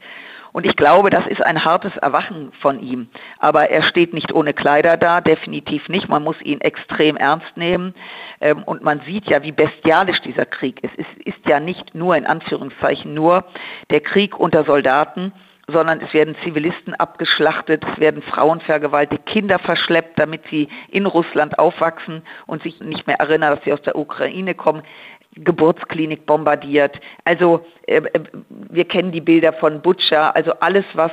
Und 0.52 0.66
ich 0.66 0.76
glaube, 0.76 1.10
das 1.10 1.28
ist 1.28 1.44
ein 1.46 1.64
hartes 1.64 1.96
Erwachen 1.98 2.52
von 2.60 2.82
ihm. 2.82 3.08
Aber 3.38 3.70
er 3.70 3.84
steht 3.84 4.14
nicht 4.14 4.34
ohne 4.34 4.54
Kleider 4.54 4.98
da, 4.98 5.22
definitiv 5.22 5.88
nicht. 5.90 6.10
Man 6.10 6.24
muss 6.24 6.42
ihn 6.42 6.60
extrem 6.60 7.18
ernst 7.18 7.56
nehmen. 7.56 7.94
Ähm, 8.42 8.64
und 8.64 8.84
man 8.84 9.02
sieht 9.06 9.30
ja, 9.30 9.44
wie 9.44 9.52
bestialisch 9.52 10.22
dieser 10.22 10.46
Krieg 10.46 10.84
ist. 10.84 10.94
Es 10.98 11.06
ist 11.24 11.46
ja 11.48 11.60
nicht 11.60 11.94
nur, 11.96 12.16
in 12.18 12.26
Anführungszeichen, 12.26 13.14
nur 13.14 13.46
der 13.90 14.02
Krieg 14.02 14.38
unter 14.38 14.66
Soldaten, 14.66 15.34
sondern 15.72 16.02
es 16.02 16.14
werden 16.14 16.36
Zivilisten 16.44 16.94
abgeschlachtet, 16.96 17.84
es 17.92 18.00
werden 18.00 18.22
Frauen 18.22 18.62
vergewaltigt, 18.62 19.26
Kinder 19.26 19.60
verschleppt, 19.60 20.20
damit 20.20 20.42
sie 20.50 20.70
in 20.90 21.06
Russland 21.06 21.58
aufwachsen 21.60 22.24
und 22.46 22.64
sich 22.64 22.80
nicht 22.80 23.08
mehr 23.08 23.20
erinnern, 23.20 23.56
dass 23.56 23.64
sie 23.64 23.74
aus 23.74 23.82
der 23.82 23.98
Ukraine 23.98 24.56
kommen. 24.56 24.84
Geburtsklinik 25.36 26.26
bombardiert. 26.26 27.00
Also 27.24 27.66
äh, 27.88 27.98
äh 27.98 28.20
wir 28.72 28.86
kennen 28.86 29.12
die 29.12 29.22
Bilder 29.22 29.54
von 29.54 29.82
Butcher, 29.82 30.36
also 30.36 30.54
alles, 30.60 30.86
was 30.94 31.12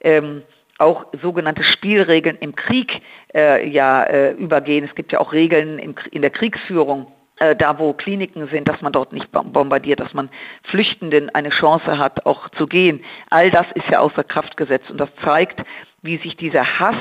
ähm, 0.00 0.42
auch 0.78 1.06
sogenannte 1.20 1.62
Spielregeln 1.62 2.38
im 2.38 2.54
Krieg 2.54 3.02
äh, 3.34 3.68
ja 3.68 4.04
äh, 4.04 4.32
übergehen. 4.32 4.84
Es 4.84 4.94
gibt 4.94 5.12
ja 5.12 5.20
auch 5.20 5.32
Regeln 5.32 5.78
im, 5.78 5.94
in 6.10 6.22
der 6.22 6.30
Kriegsführung 6.30 7.08
da 7.38 7.78
wo 7.78 7.92
Kliniken 7.92 8.48
sind, 8.48 8.68
dass 8.68 8.80
man 8.80 8.92
dort 8.92 9.12
nicht 9.12 9.30
bombardiert, 9.30 10.00
dass 10.00 10.14
man 10.14 10.28
Flüchtenden 10.64 11.30
eine 11.30 11.50
Chance 11.50 11.98
hat, 11.98 12.26
auch 12.26 12.48
zu 12.50 12.66
gehen. 12.66 13.04
All 13.30 13.50
das 13.50 13.66
ist 13.74 13.88
ja 13.88 14.00
außer 14.00 14.24
Kraft 14.24 14.56
gesetzt 14.56 14.90
und 14.90 14.98
das 14.98 15.10
zeigt, 15.22 15.62
wie 16.02 16.18
sich 16.18 16.36
dieser 16.36 16.80
Hass 16.80 16.96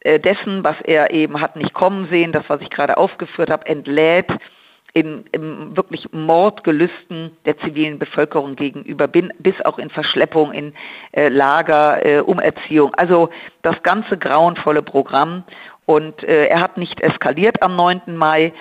äh, 0.00 0.20
dessen, 0.20 0.62
was 0.62 0.80
er 0.82 1.10
eben 1.12 1.40
hat 1.40 1.56
nicht 1.56 1.72
kommen 1.72 2.08
sehen, 2.08 2.32
das, 2.32 2.44
was 2.48 2.60
ich 2.60 2.70
gerade 2.70 2.96
aufgeführt 2.96 3.50
habe, 3.50 3.66
entlädt 3.66 4.30
in, 4.94 5.24
in 5.32 5.76
wirklich 5.76 6.12
Mordgelüsten 6.12 7.36
der 7.44 7.58
zivilen 7.58 7.98
Bevölkerung 7.98 8.54
gegenüber, 8.54 9.08
bis 9.08 9.60
auch 9.64 9.78
in 9.78 9.90
Verschleppung, 9.90 10.52
in 10.52 10.72
äh, 11.12 11.28
Lager, 11.28 12.04
äh, 12.06 12.20
Umerziehung. 12.20 12.94
Also 12.94 13.28
das 13.62 13.82
ganze 13.82 14.16
grauenvolle 14.16 14.82
Programm. 14.82 15.42
Und 15.86 16.22
äh, 16.22 16.46
er 16.46 16.60
hat 16.60 16.78
nicht 16.78 17.00
eskaliert 17.00 17.60
am 17.62 17.76
9. 17.76 18.02
Mai. 18.16 18.52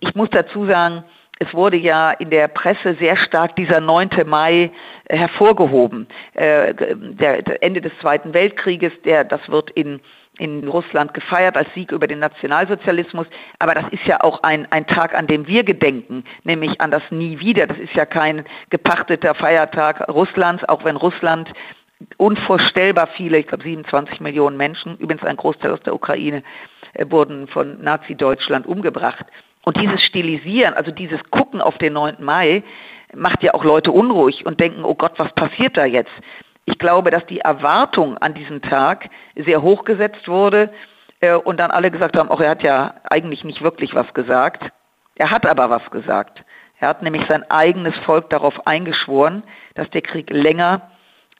Ich 0.00 0.14
muss 0.14 0.30
dazu 0.30 0.66
sagen, 0.66 1.04
es 1.38 1.52
wurde 1.52 1.76
ja 1.76 2.12
in 2.12 2.30
der 2.30 2.48
Presse 2.48 2.94
sehr 2.94 3.16
stark 3.16 3.56
dieser 3.56 3.80
9. 3.80 4.10
Mai 4.26 4.70
äh, 5.06 5.16
hervorgehoben. 5.16 6.06
Äh, 6.34 6.74
der, 6.74 7.42
der 7.42 7.62
Ende 7.62 7.80
des 7.80 7.92
Zweiten 8.00 8.32
Weltkrieges, 8.34 8.92
der, 9.04 9.24
das 9.24 9.48
wird 9.48 9.70
in, 9.70 10.00
in 10.38 10.66
Russland 10.68 11.12
gefeiert 11.12 11.56
als 11.56 11.72
Sieg 11.74 11.90
über 11.90 12.06
den 12.06 12.20
Nationalsozialismus. 12.20 13.26
Aber 13.58 13.74
das 13.74 13.84
ist 13.90 14.04
ja 14.06 14.20
auch 14.20 14.42
ein, 14.44 14.70
ein 14.70 14.86
Tag, 14.86 15.14
an 15.14 15.26
dem 15.26 15.46
wir 15.48 15.64
gedenken, 15.64 16.24
nämlich 16.44 16.80
an 16.80 16.92
das 16.92 17.02
Nie 17.10 17.40
wieder. 17.40 17.66
Das 17.66 17.78
ist 17.78 17.94
ja 17.94 18.06
kein 18.06 18.44
gepachteter 18.70 19.34
Feiertag 19.34 20.08
Russlands, 20.08 20.64
auch 20.68 20.84
wenn 20.84 20.96
Russland 20.96 21.52
unvorstellbar 22.16 23.08
viele, 23.16 23.38
ich 23.38 23.46
glaube 23.46 23.64
27 23.64 24.20
Millionen 24.20 24.56
Menschen, 24.56 24.96
übrigens 24.98 25.24
ein 25.24 25.36
Großteil 25.36 25.72
aus 25.72 25.80
der 25.80 25.94
Ukraine, 25.94 26.44
äh, 26.92 27.06
wurden 27.08 27.48
von 27.48 27.82
Nazi-Deutschland 27.82 28.66
umgebracht. 28.66 29.26
Und 29.64 29.80
dieses 29.80 30.02
Stilisieren, 30.02 30.74
also 30.74 30.90
dieses 30.90 31.20
Gucken 31.30 31.60
auf 31.60 31.78
den 31.78 31.94
9. 31.94 32.16
Mai, 32.20 32.62
macht 33.14 33.42
ja 33.42 33.54
auch 33.54 33.64
Leute 33.64 33.92
unruhig 33.92 34.44
und 34.44 34.60
denken, 34.60 34.84
oh 34.84 34.94
Gott, 34.94 35.12
was 35.18 35.32
passiert 35.32 35.76
da 35.76 35.84
jetzt? 35.84 36.12
Ich 36.66 36.78
glaube, 36.78 37.10
dass 37.10 37.24
die 37.26 37.40
Erwartung 37.40 38.18
an 38.18 38.34
diesen 38.34 38.62
Tag 38.62 39.08
sehr 39.36 39.62
hoch 39.62 39.84
gesetzt 39.84 40.28
wurde 40.28 40.70
äh, 41.20 41.34
und 41.34 41.58
dann 41.58 41.70
alle 41.70 41.90
gesagt 41.90 42.16
haben, 42.18 42.30
auch 42.30 42.40
er 42.40 42.50
hat 42.50 42.62
ja 42.62 42.94
eigentlich 43.08 43.44
nicht 43.44 43.62
wirklich 43.62 43.94
was 43.94 44.12
gesagt. 44.14 44.70
Er 45.16 45.30
hat 45.30 45.46
aber 45.46 45.70
was 45.70 45.90
gesagt. 45.90 46.44
Er 46.80 46.88
hat 46.88 47.02
nämlich 47.02 47.24
sein 47.28 47.48
eigenes 47.50 47.96
Volk 47.98 48.30
darauf 48.30 48.66
eingeschworen, 48.66 49.44
dass 49.74 49.88
der 49.90 50.02
Krieg 50.02 50.30
länger 50.30 50.90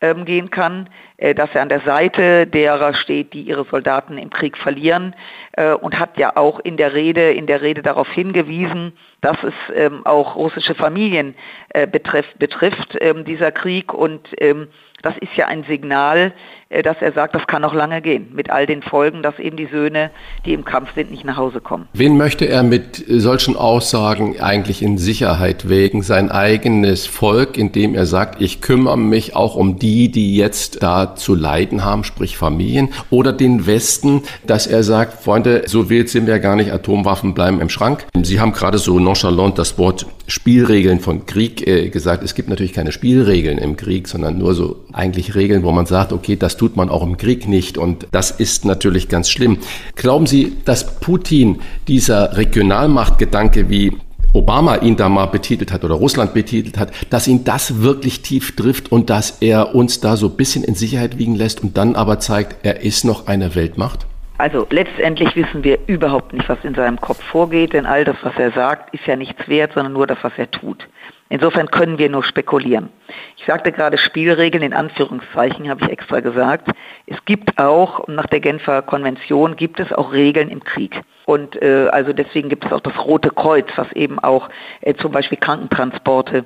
ähm, 0.05 0.25
gehen 0.25 0.51
kann, 0.51 0.91
äh, 1.17 1.35
dass 1.35 1.55
er 1.55 1.63
an 1.63 1.69
der 1.71 1.81
Seite 1.81 2.47
derer 2.47 2.93
steht, 2.95 3.33
die 3.33 3.43
ihre 3.43 3.65
Soldaten 3.65 4.19
im 4.19 4.31
Krieg 4.31 4.59
verlieren 4.59 5.15
äh, 5.53 5.73
und 5.73 5.99
hat 5.99 6.19
ja 6.19 6.37
auch 6.37 6.61
in 6.61 6.77
der 6.77 6.93
Rede, 6.93 7.33
in 7.33 7.47
der 7.47 7.63
Rede 7.63 7.83
darauf 7.83 8.11
hingewiesen, 8.11 8.93
dass 9.23 9.37
es 9.43 9.55
ähm, 9.75 10.05
auch 10.05 10.37
russische 10.37 10.75
Familien 10.75 11.35
äh, 11.71 11.87
betrifft, 11.87 12.39
betrifft 12.39 12.97
ähm, 13.01 13.25
dieser 13.25 13.51
Krieg 13.51 13.95
und 13.95 14.29
ähm, 14.39 14.69
das 15.05 15.15
ist 15.19 15.37
ja 15.37 15.47
ein 15.47 15.65
Signal, 15.69 16.33
äh, 16.71 16.83
dass 16.83 16.97
er 17.01 17.13
sagt, 17.13 17.35
das 17.35 17.47
kann 17.47 17.63
noch 17.63 17.75
lange 17.75 18.01
gehen, 18.01 18.29
mit 18.35 18.51
all 18.51 18.67
den 18.67 18.83
Folgen, 18.83 19.23
dass 19.23 19.39
eben 19.39 19.57
die 19.57 19.67
Söhne, 19.67 20.11
die 20.45 20.55
im 20.55 20.65
Kampf 20.65 20.95
sind, 20.95 21.11
nicht 21.11 21.25
nach 21.25 21.37
Hause 21.37 21.61
kommen. 21.61 21.89
Wen 21.93 22.17
möchte 22.17 22.47
er 22.47 22.63
mit 22.63 23.05
solchen 23.07 23.57
Aussagen 23.57 24.41
eigentlich 24.41 24.83
in 24.83 24.99
Sicherheit 24.99 25.69
wägen? 25.69 26.03
Sein 26.03 26.31
eigenes 26.31 27.07
Volk, 27.07 27.59
indem 27.59 27.95
er 27.95 28.07
sagt, 28.07 28.41
ich 28.41 28.61
kümmere 28.61 28.99
mich 28.99 29.37
auch 29.37 29.57
um 29.57 29.79
die, 29.79 30.11
die 30.11 30.37
jetzt 30.37 30.83
da 30.83 31.15
zu 31.15 31.35
leiden 31.35 31.85
haben, 31.85 32.03
sprich 32.03 32.37
Familien, 32.37 32.89
oder 33.11 33.33
den 33.33 33.67
Westen, 33.67 34.23
dass 34.47 34.67
er 34.67 34.83
sagt, 34.83 35.23
Freunde, 35.23 35.65
so 35.67 35.91
wild 35.91 36.09
sind 36.09 36.27
wir 36.27 36.39
gar 36.39 36.57
nicht, 36.57 36.73
Atomwaffen 36.73 37.35
bleiben 37.35 37.61
im 37.61 37.69
Schrank. 37.69 38.07
Sie 38.23 38.41
haben 38.41 38.53
gerade 38.53 38.79
so 38.79 38.99
nonchalant 38.99 39.59
das 39.59 39.79
Wort 39.79 40.07
Spielregeln 40.27 41.01
von 41.01 41.27
Krieg 41.27 41.67
äh, 41.67 41.91
gesagt. 41.91 42.23
Es 42.25 42.35
gibt 42.35 42.49
natürlich 42.49 42.73
keine 42.73 42.93
Spielregeln 42.93 43.59
im 43.59 43.77
Krieg, 43.77 44.09
sondern 44.09 44.39
nur 44.39 44.55
so 44.55 44.85
eigentlich 44.95 45.35
Regeln, 45.35 45.63
wo 45.63 45.73
man 45.73 45.87
sagt, 45.87 46.13
okay, 46.13 46.37
das 46.37 46.57
tut 46.57 46.77
man 46.77 46.89
auch 46.89 47.03
im 47.03 47.17
Krieg 47.17 47.49
nicht 47.49 47.77
und 47.79 48.07
das 48.13 48.31
ist 48.31 48.65
natürlich 48.65 49.09
ganz 49.09 49.29
schlimm. 49.31 49.59
Glauben 49.97 50.27
Sie, 50.27 50.57
dass 50.65 51.01
Putin 51.01 51.61
dieser 51.89 52.37
Regionalmachtgedanke, 52.37 53.69
wie 53.69 53.99
Obama 54.33 54.77
ihn 54.77 54.97
da 54.97 55.09
mal 55.09 55.27
betitelt 55.27 55.73
hat 55.73 55.85
oder 55.85 55.95
Russland 55.95 56.35
betitelt 56.35 56.77
hat, 56.77 56.91
dass 57.11 57.29
ihn 57.29 57.45
das 57.45 57.83
wirklich 57.83 58.23
tief 58.23 58.57
trifft 58.57 58.91
und 58.91 59.09
dass 59.09 59.43
er 59.43 59.75
uns 59.75 60.01
da 60.01 60.17
so 60.17 60.27
ein 60.27 60.37
bisschen 60.37 60.65
in 60.65 60.75
Sicherheit 60.75 61.19
wiegen 61.19 61.37
lässt 61.37 61.63
und 61.63 61.77
dann 61.77 61.95
aber 61.95 62.19
zeigt, 62.19 62.65
er 62.65 62.81
ist 62.83 63.05
noch 63.05 63.29
eine 63.29 63.55
Weltmacht? 63.55 64.07
Also 64.37 64.67
letztendlich 64.71 65.37
wissen 65.37 65.63
wir 65.63 65.79
überhaupt 65.87 66.33
nicht, 66.33 66.49
was 66.49 66.59
in 66.65 66.75
seinem 66.75 67.01
Kopf 67.01 67.23
vorgeht, 67.23 67.73
denn 67.73 67.87
all 67.87 68.05
das, 68.05 68.17
was 68.23 68.35
er 68.37 68.51
sagt, 68.51 68.93
ist 68.93 69.07
ja 69.07 69.15
nichts 69.15 69.49
wert, 69.49 69.73
sondern 69.75 69.93
nur 69.93 70.09
das, 70.09 70.19
was 70.23 70.33
er 70.37 70.51
tut. 70.51 70.89
Insofern 71.31 71.71
können 71.71 71.99
wir 71.99 72.11
nur 72.11 72.23
spekulieren. 72.23 72.91
Ich 73.37 73.47
sagte 73.47 73.73
gerade 73.73 73.99
Spielregeln 73.99 74.63
in 74.63 74.75
Anführungszeichen, 74.75 75.69
habe 75.69 75.85
ich 75.85 75.91
extra 75.91 76.21
gesagt. 76.21 76.69
Es 77.07 77.17
gibt 77.25 77.59
auch, 77.59 78.07
nach 78.09 78.27
der 78.27 78.41
Genfer 78.41 78.83
Konvention, 78.83 79.57
gibt 79.57 79.81
es 79.81 79.93
auch 79.93 80.13
Regeln 80.13 80.49
im 80.49 80.63
Krieg. 80.63 81.01
Und 81.25 81.61
äh, 81.63 81.89
also 81.91 82.13
deswegen 82.13 82.51
gibt 82.51 82.67
es 82.67 82.73
auch 82.73 82.81
das 82.81 82.97
Rote 83.05 83.31
Kreuz, 83.31 83.69
was 83.77 83.91
eben 83.93 84.19
auch 84.19 84.49
äh, 84.83 84.95
zum 84.95 85.13
Beispiel 85.13 85.39
Krankentransporte 85.39 86.45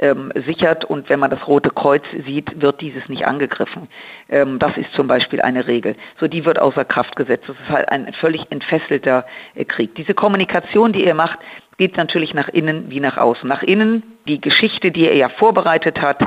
ähm, 0.00 0.32
sichert 0.46 0.84
und 0.84 1.08
wenn 1.08 1.20
man 1.20 1.30
das 1.30 1.46
Rote 1.46 1.70
Kreuz 1.70 2.02
sieht, 2.24 2.60
wird 2.60 2.80
dieses 2.80 3.08
nicht 3.08 3.26
angegriffen. 3.26 3.88
Ähm, 4.28 4.58
das 4.58 4.76
ist 4.76 4.92
zum 4.94 5.06
Beispiel 5.06 5.42
eine 5.42 5.66
Regel. 5.66 5.94
So, 6.18 6.26
die 6.26 6.44
wird 6.44 6.58
außer 6.58 6.84
Kraft 6.84 7.16
gesetzt. 7.16 7.44
Das 7.48 7.56
ist 7.56 7.68
halt 7.68 7.88
ein 7.90 8.12
völlig 8.14 8.50
entfesselter 8.50 9.26
äh, 9.54 9.64
Krieg. 9.64 9.94
Diese 9.94 10.14
Kommunikation, 10.14 10.92
die 10.92 11.04
ihr 11.04 11.14
macht, 11.14 11.38
geht 11.80 11.96
natürlich 11.96 12.34
nach 12.34 12.50
innen 12.50 12.90
wie 12.90 13.00
nach 13.00 13.16
außen. 13.16 13.48
Nach 13.48 13.62
innen 13.62 14.02
die 14.28 14.38
Geschichte, 14.38 14.90
die 14.90 15.08
er 15.08 15.16
ja 15.16 15.30
vorbereitet 15.30 16.02
hat, 16.02 16.18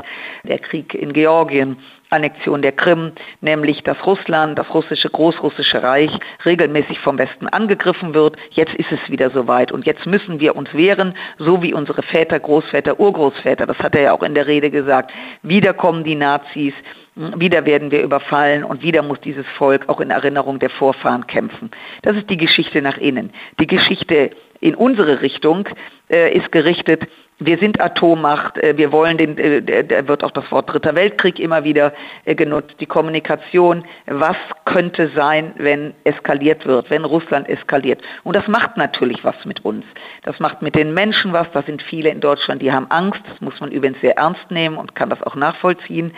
der 0.42 0.58
Krieg 0.58 0.94
in 0.94 1.12
Georgien, 1.12 1.76
Annexion 2.10 2.60
der 2.60 2.72
Krim, 2.72 3.12
nämlich 3.40 3.84
dass 3.84 4.04
Russland, 4.04 4.58
das 4.58 4.74
russische 4.74 5.08
Großrussische 5.08 5.80
Reich 5.80 6.10
regelmäßig 6.44 6.98
vom 6.98 7.18
Westen 7.18 7.46
angegriffen 7.46 8.14
wird. 8.14 8.34
Jetzt 8.50 8.74
ist 8.74 8.90
es 8.90 8.98
wieder 9.08 9.30
soweit 9.30 9.70
und 9.70 9.86
jetzt 9.86 10.06
müssen 10.06 10.40
wir 10.40 10.56
uns 10.56 10.74
wehren, 10.74 11.14
so 11.38 11.62
wie 11.62 11.72
unsere 11.72 12.02
Väter, 12.02 12.40
Großväter, 12.40 12.98
Urgroßväter, 12.98 13.64
das 13.64 13.78
hat 13.78 13.94
er 13.94 14.02
ja 14.02 14.12
auch 14.12 14.24
in 14.24 14.34
der 14.34 14.48
Rede 14.48 14.70
gesagt. 14.70 15.12
Wieder 15.42 15.72
kommen 15.72 16.02
die 16.02 16.16
Nazis, 16.16 16.74
wieder 17.14 17.64
werden 17.64 17.92
wir 17.92 18.02
überfallen 18.02 18.64
und 18.64 18.82
wieder 18.82 19.02
muss 19.02 19.20
dieses 19.20 19.46
Volk 19.56 19.88
auch 19.88 20.00
in 20.00 20.10
Erinnerung 20.10 20.58
der 20.58 20.70
Vorfahren 20.70 21.28
kämpfen. 21.28 21.70
Das 22.02 22.16
ist 22.16 22.28
die 22.28 22.36
Geschichte 22.36 22.82
nach 22.82 22.98
innen. 22.98 23.32
Die 23.60 23.68
Geschichte 23.68 24.32
in 24.64 24.74
unsere 24.74 25.20
Richtung 25.20 25.68
äh, 26.10 26.34
ist 26.34 26.50
gerichtet, 26.50 27.06
wir 27.38 27.58
sind 27.58 27.82
Atommacht, 27.82 28.56
äh, 28.56 28.78
wir 28.78 28.92
wollen 28.92 29.18
den, 29.18 29.36
äh, 29.36 29.84
da 29.84 30.08
wird 30.08 30.24
auch 30.24 30.30
das 30.30 30.50
Wort 30.50 30.72
Dritter 30.72 30.94
Weltkrieg 30.94 31.38
immer 31.38 31.64
wieder 31.64 31.92
äh, 32.24 32.34
genutzt, 32.34 32.76
die 32.80 32.86
Kommunikation, 32.86 33.84
was 34.06 34.36
könnte 34.64 35.10
sein, 35.14 35.52
wenn 35.58 35.92
eskaliert 36.04 36.64
wird, 36.64 36.88
wenn 36.88 37.04
Russland 37.04 37.46
eskaliert. 37.46 38.00
Und 38.22 38.36
das 38.36 38.48
macht 38.48 38.78
natürlich 38.78 39.22
was 39.22 39.44
mit 39.44 39.62
uns. 39.66 39.84
Das 40.22 40.40
macht 40.40 40.62
mit 40.62 40.74
den 40.76 40.94
Menschen 40.94 41.34
was, 41.34 41.46
da 41.52 41.62
sind 41.62 41.82
viele 41.82 42.08
in 42.08 42.20
Deutschland, 42.20 42.62
die 42.62 42.72
haben 42.72 42.86
Angst, 42.90 43.20
das 43.28 43.42
muss 43.42 43.60
man 43.60 43.70
übrigens 43.70 44.00
sehr 44.00 44.16
ernst 44.16 44.50
nehmen 44.50 44.78
und 44.78 44.94
kann 44.94 45.10
das 45.10 45.22
auch 45.22 45.34
nachvollziehen 45.34 46.14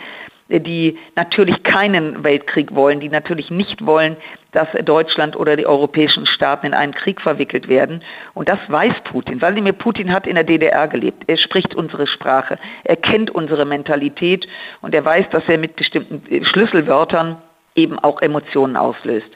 die 0.49 0.97
natürlich 1.15 1.63
keinen 1.63 2.23
Weltkrieg 2.23 2.73
wollen, 2.73 2.99
die 2.99 3.09
natürlich 3.09 3.51
nicht 3.51 3.85
wollen, 3.85 4.15
dass 4.51 4.67
Deutschland 4.85 5.35
oder 5.35 5.55
die 5.55 5.65
europäischen 5.65 6.25
Staaten 6.25 6.67
in 6.67 6.73
einen 6.73 6.93
Krieg 6.93 7.21
verwickelt 7.21 7.67
werden. 7.67 8.01
Und 8.33 8.49
das 8.49 8.59
weiß 8.67 8.93
Putin. 9.03 9.41
Wladimir 9.41 9.73
Putin 9.73 10.11
hat 10.11 10.25
in 10.25 10.35
der 10.35 10.43
DDR 10.43 10.87
gelebt. 10.87 11.23
Er 11.27 11.37
spricht 11.37 11.75
unsere 11.75 12.07
Sprache. 12.07 12.57
Er 12.83 12.95
kennt 12.95 13.29
unsere 13.29 13.65
Mentalität 13.65 14.47
und 14.81 14.95
er 14.95 15.03
weiß, 15.03 15.29
dass 15.31 15.43
er 15.47 15.57
mit 15.57 15.75
bestimmten 15.75 16.45
Schlüsselwörtern 16.45 17.41
eben 17.75 17.99
auch 17.99 18.21
Emotionen 18.21 18.75
auslöst. 18.77 19.29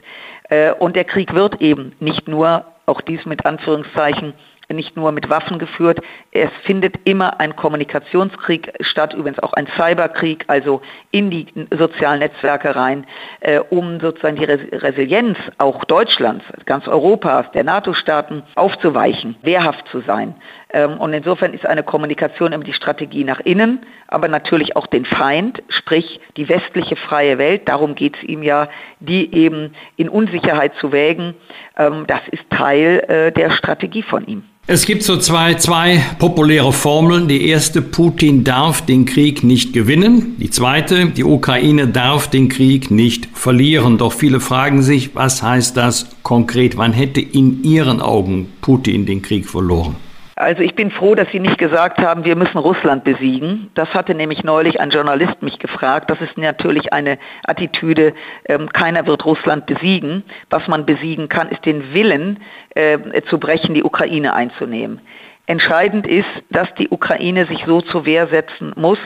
Äh, 0.48 0.72
und 0.72 0.96
der 0.96 1.04
Krieg 1.04 1.32
wird 1.34 1.60
eben 1.60 1.92
nicht 2.00 2.26
nur, 2.26 2.64
auch 2.86 3.00
dies 3.00 3.24
mit 3.26 3.46
Anführungszeichen, 3.46 4.34
nicht 4.72 4.96
nur 4.96 5.12
mit 5.12 5.28
Waffen 5.30 5.58
geführt. 5.58 6.00
Es 6.30 6.50
findet 6.64 6.96
immer 7.04 7.40
ein 7.40 7.56
Kommunikationskrieg 7.56 8.72
statt, 8.80 9.14
übrigens 9.14 9.38
auch 9.40 9.52
ein 9.52 9.68
Cyberkrieg, 9.76 10.44
also 10.48 10.82
in 11.10 11.30
die 11.30 11.46
sozialen 11.76 12.20
Netzwerke 12.20 12.74
rein, 12.74 13.06
äh, 13.40 13.58
um 13.58 14.00
sozusagen 14.00 14.36
die 14.36 14.44
Resilienz 14.44 15.38
auch 15.58 15.84
Deutschlands, 15.84 16.44
ganz 16.66 16.88
Europas, 16.88 17.50
der 17.52 17.64
NATO-Staaten 17.64 18.42
aufzuweichen, 18.54 19.36
wehrhaft 19.42 19.86
zu 19.88 20.00
sein. 20.00 20.34
Ähm, 20.72 20.98
und 20.98 21.12
insofern 21.12 21.54
ist 21.54 21.66
eine 21.66 21.82
Kommunikation 21.82 22.52
immer 22.52 22.64
die 22.64 22.72
Strategie 22.72 23.24
nach 23.24 23.40
innen, 23.40 23.80
aber 24.08 24.28
natürlich 24.28 24.76
auch 24.76 24.86
den 24.86 25.04
Feind, 25.04 25.62
sprich 25.68 26.20
die 26.36 26.48
westliche 26.48 26.96
freie 26.96 27.38
Welt, 27.38 27.68
darum 27.68 27.94
geht 27.94 28.16
es 28.16 28.22
ihm 28.22 28.42
ja, 28.42 28.68
die 29.00 29.34
eben 29.34 29.74
in 29.96 30.08
Unsicherheit 30.08 30.72
zu 30.80 30.92
wägen. 30.92 31.34
Ähm, 31.76 32.04
das 32.06 32.20
ist 32.30 32.44
Teil 32.50 33.04
äh, 33.08 33.32
der 33.32 33.50
Strategie 33.50 34.02
von 34.02 34.26
ihm. 34.26 34.44
Es 34.68 34.86
gibt 34.86 35.02
so 35.02 35.16
zwei, 35.16 35.54
zwei 35.54 36.00
populäre 36.20 36.72
Formeln. 36.72 37.26
Die 37.26 37.48
erste, 37.48 37.82
Putin 37.82 38.44
darf 38.44 38.80
den 38.80 39.06
Krieg 39.06 39.42
nicht 39.42 39.72
gewinnen. 39.72 40.36
Die 40.38 40.50
zweite, 40.50 41.06
die 41.06 41.24
Ukraine 41.24 41.88
darf 41.88 42.30
den 42.30 42.48
Krieg 42.48 42.88
nicht 42.88 43.28
verlieren. 43.34 43.98
Doch 43.98 44.12
viele 44.12 44.38
fragen 44.38 44.82
sich, 44.82 45.16
was 45.16 45.42
heißt 45.42 45.76
das 45.76 46.14
konkret? 46.22 46.76
Wann 46.76 46.92
hätte 46.92 47.20
in 47.20 47.64
Ihren 47.64 48.00
Augen 48.00 48.52
Putin 48.60 49.04
den 49.04 49.20
Krieg 49.20 49.48
verloren? 49.48 49.96
Also 50.42 50.62
ich 50.62 50.74
bin 50.74 50.90
froh, 50.90 51.14
dass 51.14 51.30
Sie 51.30 51.38
nicht 51.38 51.56
gesagt 51.56 51.98
haben, 52.00 52.24
wir 52.24 52.34
müssen 52.34 52.58
Russland 52.58 53.04
besiegen. 53.04 53.70
Das 53.74 53.88
hatte 53.94 54.12
nämlich 54.12 54.42
neulich 54.42 54.80
ein 54.80 54.90
Journalist 54.90 55.40
mich 55.40 55.60
gefragt. 55.60 56.10
Das 56.10 56.20
ist 56.20 56.36
natürlich 56.36 56.92
eine 56.92 57.18
Attitüde, 57.46 58.12
ähm, 58.46 58.68
keiner 58.72 59.06
wird 59.06 59.24
Russland 59.24 59.66
besiegen. 59.66 60.24
Was 60.50 60.66
man 60.66 60.84
besiegen 60.84 61.28
kann, 61.28 61.48
ist 61.48 61.64
den 61.64 61.94
Willen 61.94 62.40
äh, 62.74 63.22
zu 63.30 63.38
brechen, 63.38 63.74
die 63.74 63.84
Ukraine 63.84 64.34
einzunehmen. 64.34 65.00
Entscheidend 65.46 66.08
ist, 66.08 66.26
dass 66.50 66.74
die 66.74 66.88
Ukraine 66.88 67.46
sich 67.46 67.62
so 67.64 67.80
zur 67.80 68.04
Wehr 68.04 68.26
setzen 68.26 68.72
muss, 68.74 68.98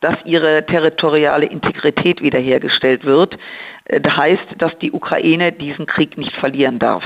dass 0.00 0.16
ihre 0.26 0.66
territoriale 0.66 1.46
Integrität 1.46 2.20
wiederhergestellt 2.20 3.06
wird. 3.06 3.38
Äh, 3.86 4.02
das 4.02 4.14
heißt, 4.14 4.56
dass 4.58 4.76
die 4.76 4.92
Ukraine 4.92 5.52
diesen 5.52 5.86
Krieg 5.86 6.18
nicht 6.18 6.36
verlieren 6.36 6.78
darf 6.78 7.02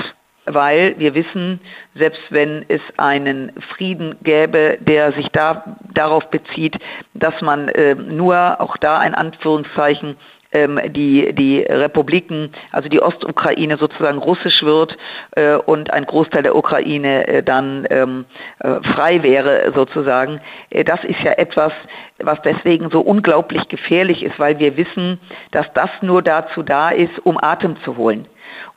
weil 0.47 0.95
wir 0.97 1.13
wissen, 1.13 1.59
selbst 1.95 2.21
wenn 2.29 2.65
es 2.67 2.81
einen 2.97 3.51
Frieden 3.75 4.15
gäbe, 4.23 4.77
der 4.79 5.11
sich 5.13 5.27
da, 5.29 5.77
darauf 5.93 6.29
bezieht, 6.29 6.77
dass 7.13 7.39
man 7.41 7.69
äh, 7.69 7.95
nur 7.95 8.59
auch 8.59 8.77
da 8.77 8.99
ein 8.99 9.13
Anführungszeichen 9.13 10.15
ähm, 10.51 10.79
die, 10.87 11.33
die 11.33 11.61
Republiken, 11.61 12.51
also 12.71 12.89
die 12.89 13.01
Ostukraine 13.01 13.77
sozusagen 13.77 14.17
russisch 14.17 14.63
wird 14.63 14.97
äh, 15.31 15.55
und 15.55 15.91
ein 15.91 16.05
Großteil 16.05 16.43
der 16.43 16.55
Ukraine 16.55 17.27
äh, 17.27 17.43
dann 17.43 17.85
ähm, 17.89 18.25
äh, 18.59 18.81
frei 18.93 19.23
wäre 19.23 19.71
sozusagen. 19.75 20.39
Äh, 20.69 20.83
das 20.83 21.03
ist 21.03 21.19
ja 21.21 21.33
etwas, 21.33 21.73
was 22.19 22.41
deswegen 22.43 22.89
so 22.89 23.01
unglaublich 23.01 23.67
gefährlich 23.67 24.23
ist, 24.23 24.39
weil 24.39 24.59
wir 24.59 24.77
wissen, 24.77 25.19
dass 25.51 25.71
das 25.73 25.89
nur 26.01 26.21
dazu 26.21 26.63
da 26.63 26.89
ist, 26.89 27.19
um 27.23 27.37
Atem 27.37 27.75
zu 27.83 27.97
holen. 27.97 28.27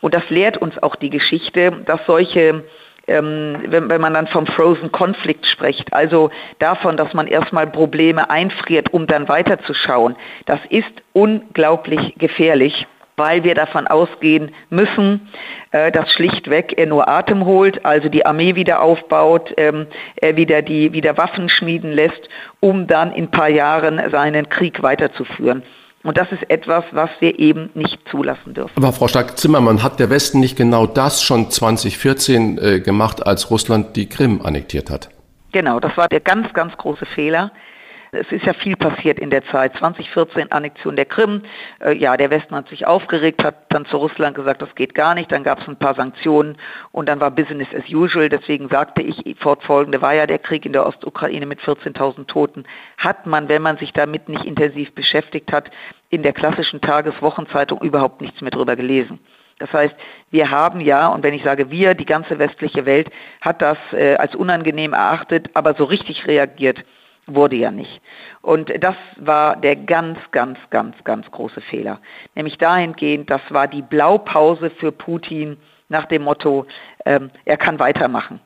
Und 0.01 0.15
das 0.15 0.29
lehrt 0.31 0.59
uns 0.59 0.83
auch 0.83 0.97
die 0.97 1.11
Geschichte, 1.11 1.73
dass 1.87 2.01
solche 2.07 2.65
ähm, 3.07 3.59
wenn, 3.67 3.89
wenn 3.91 4.01
man 4.01 4.15
dann 4.15 4.27
vom 4.27 4.47
Frozen 4.47 4.93
Conflict 4.93 5.47
spricht, 5.47 5.93
also 5.93 6.31
davon, 6.59 6.97
dass 6.97 7.13
man 7.15 7.27
erstmal 7.27 7.67
Probleme 7.67 8.31
einfriert, 8.31 8.93
um 8.93 9.07
dann 9.07 9.29
weiterzuschauen, 9.29 10.17
das 10.47 10.61
ist 10.69 10.93
unglaublich 11.13 12.15
gefährlich 12.19 12.87
weil 13.21 13.45
wir 13.45 13.55
davon 13.55 13.87
ausgehen 13.87 14.51
müssen, 14.71 15.29
äh, 15.73 15.93
dass 15.93 16.11
schlichtweg 16.11 16.79
er 16.79 16.87
nur 16.87 17.07
Atem 17.07 17.45
holt, 17.45 17.85
also 17.85 18.09
die 18.09 18.25
Armee 18.25 18.55
wieder 18.55 18.81
aufbaut, 18.81 19.53
ähm, 19.59 19.87
er 20.17 20.37
wieder 20.37 20.63
die 20.63 20.95
wieder 20.95 21.19
Waffen 21.19 21.51
schmieden 21.51 21.93
lässt, 21.93 22.31
um 22.61 22.87
dann 22.87 23.13
in 23.13 23.25
ein 23.25 23.31
paar 23.31 23.51
Jahren 23.51 24.01
seinen 24.11 24.49
Krieg 24.49 24.83
weiterzuführen. 24.83 25.63
Und 26.03 26.17
das 26.17 26.33
ist 26.33 26.49
etwas, 26.49 26.85
was 26.93 27.11
wir 27.21 27.39
eben 27.39 27.71
nicht 27.75 27.99
zulassen 28.11 28.55
dürfen. 28.55 28.73
Aber 28.77 28.93
Frau 28.93 29.07
Stark-Zimmermann, 29.07 29.83
hat 29.83 30.01
der 30.01 30.09
Westen 30.09 30.41
nicht 30.41 30.57
genau 30.57 30.87
das 30.87 31.23
schon 31.23 31.51
2014 31.51 32.59
äh, 32.59 32.81
gemacht, 32.81 33.27
als 33.27 33.51
Russland 33.51 33.97
die 33.97 34.09
Krim 34.09 34.41
annektiert 34.43 34.89
hat? 34.91 35.11
Genau, 35.53 35.79
das 35.79 35.97
war 35.97 36.09
der 36.09 36.21
ganz, 36.21 36.53
ganz 36.55 36.77
große 36.77 37.05
Fehler. 37.05 37.53
Es 38.13 38.31
ist 38.33 38.45
ja 38.45 38.53
viel 38.55 38.77
passiert 38.77 39.21
in 39.21 39.31
der 39.31 39.45
Zeit. 39.45 39.77
2014 39.77 40.51
Annexion 40.51 40.97
der 40.97 41.05
Krim. 41.05 41.43
Äh, 41.79 41.97
ja, 41.97 42.17
der 42.17 42.31
Westen 42.31 42.57
hat 42.57 42.69
sich 42.69 42.87
aufgeregt, 42.87 43.45
hat 43.45 43.67
dann 43.69 43.87
zu 43.87 43.99
Russland 43.99 44.35
gesagt, 44.35 44.63
das 44.63 44.75
geht 44.75 44.95
gar 44.95 45.15
nicht. 45.15 45.31
Dann 45.31 45.45
gab 45.45 45.61
es 45.61 45.69
ein 45.69 45.77
paar 45.77 45.95
Sanktionen 45.95 46.57
und 46.91 47.09
dann 47.09 47.21
war 47.21 47.31
Business 47.31 47.69
as 47.73 47.89
usual. 47.89 48.29
Deswegen 48.29 48.69
sagte 48.69 49.03
ich, 49.03 49.37
fortfolgende 49.39 50.03
war 50.03 50.15
ja 50.15 50.27
der 50.27 50.41
Krieg 50.41 50.67
in 50.67 50.73
der 50.73 50.87
Ostukraine 50.87 51.47
mit 51.47 51.61
14.000 51.61 52.27
Toten. 52.27 52.65
Hat 52.99 53.27
man, 53.27 53.49
wenn 53.49 53.63
man 53.63 53.77
sich 53.77 53.93
damit 53.93 54.29
nicht 54.29 54.45
intensiv 54.45 54.93
beschäftigt 54.93 55.53
hat, 55.53 55.71
in 56.09 56.25
der 56.25 56.33
klassischen 56.33 56.81
Tageswochenzeitung 56.81 57.81
überhaupt 57.81 58.21
nichts 58.21 58.41
mehr 58.41 58.51
drüber 58.51 58.75
gelesen. 58.75 59.21
Das 59.61 59.73
heißt, 59.73 59.95
wir 60.31 60.51
haben 60.51 60.81
ja, 60.81 61.09
und 61.09 61.23
wenn 61.23 61.35
ich 61.35 61.45
sage 61.45 61.71
wir, 61.71 61.95
die 61.95 62.07
ganze 62.07 62.39
westliche 62.41 62.87
Welt 62.87 63.09
hat 63.41 63.63
das 63.63 63.79
äh, 63.93 64.17
als 64.17 64.35
unangenehm 64.35 64.95
erachtet, 64.95 65.51
aber 65.55 65.75
so 65.75 65.85
richtig 65.85 66.27
reagiert 66.27 66.83
wurde 67.35 67.57
ja 67.57 67.71
nicht. 67.71 68.01
Und 68.43 68.73
das 68.83 68.97
war 69.17 69.57
der 69.57 69.77
ganz, 69.77 70.19
ganz, 70.31 70.59
ganz, 70.71 70.97
ganz 71.05 71.31
große 71.31 71.61
Fehler. 71.61 72.01
Nämlich 72.35 72.59
dahingehend, 72.59 73.31
das 73.31 73.43
war 73.51 73.69
die 73.69 73.83
Blaupause 73.83 74.71
für 74.71 74.93
Putin 74.93 75.57
nach 75.89 76.07
dem 76.07 76.23
Motto, 76.23 76.67
ähm, 77.05 77.31
er 77.45 77.57
kann 77.57 77.79
weitermachen. 77.79 78.41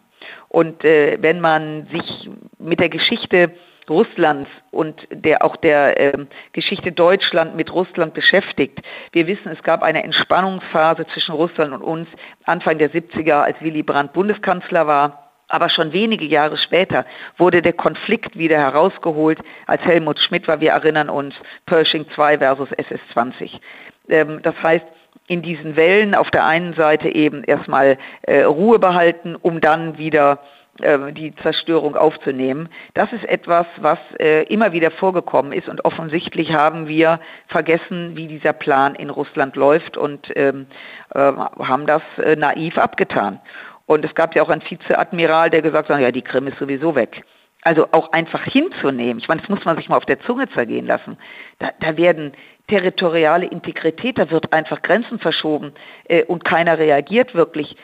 Und 0.48 0.84
äh, 0.84 1.18
wenn 1.20 1.40
man 1.40 1.86
sich 1.88 2.30
mit 2.58 2.80
der 2.80 2.88
Geschichte 2.88 3.52
Russlands 3.88 4.48
und 4.70 5.06
der 5.10 5.44
auch 5.44 5.56
der 5.56 6.00
äh, 6.00 6.26
Geschichte 6.52 6.92
Deutschland 6.92 7.56
mit 7.56 7.72
Russland 7.72 8.14
beschäftigt. 8.14 8.80
Wir 9.12 9.26
wissen, 9.26 9.50
es 9.50 9.62
gab 9.62 9.82
eine 9.82 10.02
Entspannungsphase 10.02 11.06
zwischen 11.08 11.34
Russland 11.34 11.72
und 11.72 11.82
uns 11.82 12.08
Anfang 12.44 12.78
der 12.78 12.90
70er, 12.90 13.42
als 13.42 13.60
Willy 13.60 13.82
Brandt 13.82 14.12
Bundeskanzler 14.12 14.86
war. 14.86 15.23
Aber 15.54 15.68
schon 15.68 15.92
wenige 15.92 16.24
Jahre 16.24 16.56
später 16.56 17.06
wurde 17.38 17.62
der 17.62 17.74
Konflikt 17.74 18.36
wieder 18.36 18.58
herausgeholt, 18.58 19.38
als 19.68 19.82
Helmut 19.82 20.18
Schmidt 20.18 20.48
war. 20.48 20.58
Wir 20.58 20.72
erinnern 20.72 21.08
uns, 21.08 21.32
Pershing 21.64 22.06
2 22.12 22.38
versus 22.38 22.70
SS-20. 22.72 23.60
Ähm, 24.08 24.40
das 24.42 24.60
heißt, 24.60 24.84
in 25.28 25.42
diesen 25.42 25.76
Wellen 25.76 26.16
auf 26.16 26.32
der 26.32 26.44
einen 26.44 26.74
Seite 26.74 27.08
eben 27.08 27.44
erstmal 27.44 27.98
äh, 28.22 28.42
Ruhe 28.42 28.80
behalten, 28.80 29.36
um 29.36 29.60
dann 29.60 29.96
wieder 29.96 30.40
äh, 30.80 31.12
die 31.12 31.32
Zerstörung 31.36 31.94
aufzunehmen. 31.94 32.68
Das 32.94 33.12
ist 33.12 33.24
etwas, 33.24 33.66
was 33.76 34.00
äh, 34.18 34.42
immer 34.52 34.72
wieder 34.72 34.90
vorgekommen 34.90 35.52
ist 35.52 35.68
und 35.68 35.84
offensichtlich 35.84 36.52
haben 36.52 36.88
wir 36.88 37.20
vergessen, 37.46 38.16
wie 38.16 38.26
dieser 38.26 38.54
Plan 38.54 38.96
in 38.96 39.08
Russland 39.08 39.54
läuft 39.54 39.96
und 39.96 40.32
ähm, 40.34 40.66
äh, 41.14 41.20
haben 41.20 41.86
das 41.86 42.02
äh, 42.18 42.34
naiv 42.34 42.76
abgetan. 42.76 43.38
Und 43.86 44.04
es 44.04 44.14
gab 44.14 44.34
ja 44.34 44.42
auch 44.42 44.48
einen 44.48 44.62
Vizeadmiral, 44.62 45.50
der 45.50 45.62
gesagt 45.62 45.88
hat, 45.88 46.00
ja, 46.00 46.10
die 46.10 46.22
Krim 46.22 46.46
ist 46.46 46.58
sowieso 46.58 46.94
weg. 46.94 47.24
Also 47.62 47.88
auch 47.92 48.12
einfach 48.12 48.44
hinzunehmen. 48.44 49.18
Ich 49.18 49.28
meine, 49.28 49.40
das 49.40 49.50
muss 49.50 49.64
man 49.64 49.76
sich 49.76 49.88
mal 49.88 49.96
auf 49.96 50.06
der 50.06 50.20
Zunge 50.20 50.48
zergehen 50.50 50.86
lassen. 50.86 51.16
Da, 51.58 51.70
da 51.80 51.96
werden 51.96 52.32
territoriale 52.68 53.46
Integrität, 53.46 54.18
da 54.18 54.30
wird 54.30 54.52
einfach 54.52 54.82
Grenzen 54.82 55.18
verschoben 55.18 55.72
äh, 56.08 56.24
und 56.24 56.44
keiner 56.44 56.78
reagiert 56.78 57.34
wirklich. 57.34 57.76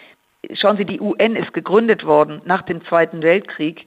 Schauen 0.55 0.77
Sie, 0.77 0.87
die 0.87 1.01
UN 1.01 1.37
ist 1.37 1.53
gegründet 1.53 2.05
worden 2.05 2.41
nach 2.45 2.63
dem 2.63 2.85
Zweiten 2.87 3.23
Weltkrieg, 3.23 3.87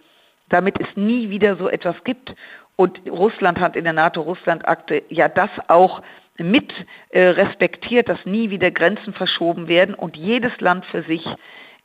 damit 0.49 0.79
es 0.79 0.87
nie 0.95 1.29
wieder 1.29 1.55
so 1.55 1.67
etwas 1.67 2.03
gibt. 2.03 2.35
Und 2.75 3.01
Russland 3.09 3.59
hat 3.59 3.75
in 3.75 3.83
der 3.83 3.93
NATO-Russland-Akte 3.93 5.03
ja 5.09 5.29
das 5.29 5.49
auch 5.67 6.01
mit 6.37 6.73
äh, 7.09 7.21
respektiert, 7.21 8.09
dass 8.09 8.25
nie 8.25 8.49
wieder 8.49 8.71
Grenzen 8.71 9.13
verschoben 9.13 9.67
werden 9.67 9.93
und 9.93 10.17
jedes 10.17 10.59
Land 10.59 10.85
für 10.85 11.03
sich 11.03 11.27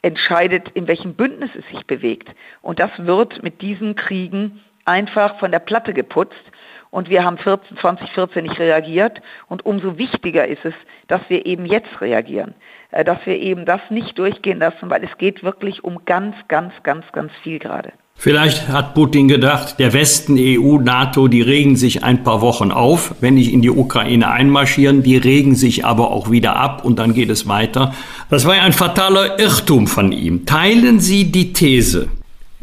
entscheidet, 0.02 0.68
in 0.70 0.86
welchem 0.86 1.14
Bündnis 1.14 1.50
es 1.56 1.66
sich 1.68 1.86
bewegt. 1.86 2.28
Und 2.62 2.78
das 2.78 2.90
wird 2.98 3.42
mit 3.42 3.62
diesen 3.62 3.96
Kriegen 3.96 4.60
einfach 4.84 5.38
von 5.38 5.50
der 5.50 5.58
Platte 5.58 5.92
geputzt. 5.92 6.42
Und 6.90 7.10
wir 7.10 7.24
haben 7.24 7.36
14, 7.36 7.76
2014 7.76 8.44
nicht 8.44 8.58
reagiert. 8.58 9.20
Und 9.48 9.66
umso 9.66 9.98
wichtiger 9.98 10.46
ist 10.46 10.64
es, 10.64 10.74
dass 11.06 11.20
wir 11.28 11.44
eben 11.44 11.66
jetzt 11.66 12.00
reagieren. 12.00 12.54
Äh, 12.90 13.04
dass 13.04 13.24
wir 13.26 13.38
eben 13.38 13.66
das 13.66 13.80
nicht 13.90 14.18
durchgehen 14.18 14.58
lassen, 14.58 14.88
weil 14.88 15.04
es 15.04 15.18
geht 15.18 15.42
wirklich 15.42 15.84
um 15.84 16.04
ganz, 16.04 16.34
ganz, 16.48 16.72
ganz, 16.82 17.04
ganz 17.12 17.32
viel 17.42 17.58
gerade. 17.58 17.92
Vielleicht 18.20 18.66
hat 18.66 18.94
Putin 18.94 19.28
gedacht, 19.28 19.78
der 19.78 19.92
Westen, 19.92 20.36
EU, 20.40 20.78
NATO, 20.78 21.28
die 21.28 21.40
regen 21.40 21.76
sich 21.76 22.02
ein 22.02 22.24
paar 22.24 22.40
Wochen 22.40 22.72
auf, 22.72 23.14
wenn 23.20 23.38
ich 23.38 23.52
in 23.52 23.62
die 23.62 23.70
Ukraine 23.70 24.32
einmarschieren, 24.32 25.04
die 25.04 25.16
regen 25.16 25.54
sich 25.54 25.84
aber 25.84 26.10
auch 26.10 26.28
wieder 26.28 26.56
ab 26.56 26.84
und 26.84 26.98
dann 26.98 27.14
geht 27.14 27.30
es 27.30 27.46
weiter. 27.46 27.94
Das 28.28 28.44
war 28.44 28.54
ein 28.54 28.72
fataler 28.72 29.38
Irrtum 29.38 29.86
von 29.86 30.10
ihm. 30.10 30.46
Teilen 30.46 30.98
Sie 30.98 31.30
die 31.30 31.52
These, 31.52 32.08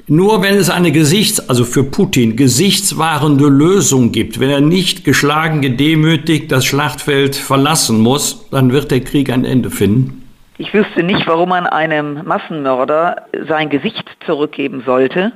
nur 0.08 0.44
wenn 0.44 0.56
es 0.56 0.70
eine 0.70 0.92
Gesichts-, 0.92 1.50
also 1.50 1.64
für 1.64 1.86
Putin, 1.86 2.36
gesichtswahrende 2.36 3.48
Lösung 3.48 4.12
gibt, 4.12 4.42
wenn 4.42 4.50
er 4.50 4.60
nicht 4.60 5.06
geschlagen, 5.06 5.62
gedemütigt 5.62 6.52
das 6.52 6.66
Schlachtfeld 6.66 7.38
verlassen 7.38 8.02
muss, 8.02 8.50
dann 8.52 8.74
wird 8.74 8.92
der 8.92 9.00
Krieg 9.00 9.30
ein 9.30 9.46
Ende 9.46 9.72
finden? 9.72 10.24
Ich 10.58 10.74
wüsste 10.74 11.02
nicht, 11.02 11.26
warum 11.28 11.48
man 11.48 11.66
einem 11.66 12.26
Massenmörder 12.26 13.28
sein 13.48 13.70
Gesicht 13.70 14.04
zurückgeben 14.26 14.84
sollte 14.86 15.32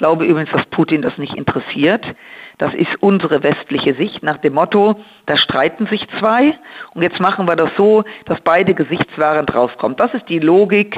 glaube 0.00 0.24
übrigens, 0.24 0.50
dass 0.50 0.64
Putin 0.66 1.02
das 1.02 1.18
nicht 1.18 1.34
interessiert. 1.34 2.06
Das 2.56 2.72
ist 2.72 2.90
unsere 3.00 3.42
westliche 3.42 3.94
Sicht 3.94 4.22
nach 4.22 4.38
dem 4.38 4.54
Motto, 4.54 4.98
da 5.26 5.36
streiten 5.36 5.86
sich 5.88 6.06
zwei 6.18 6.58
und 6.94 7.02
jetzt 7.02 7.20
machen 7.20 7.46
wir 7.46 7.54
das 7.54 7.70
so, 7.76 8.04
dass 8.24 8.40
beide 8.40 8.72
gesichtswahrend 8.72 9.54
rauskommen. 9.54 9.98
Das 9.98 10.14
ist 10.14 10.26
die 10.30 10.38
Logik 10.38 10.96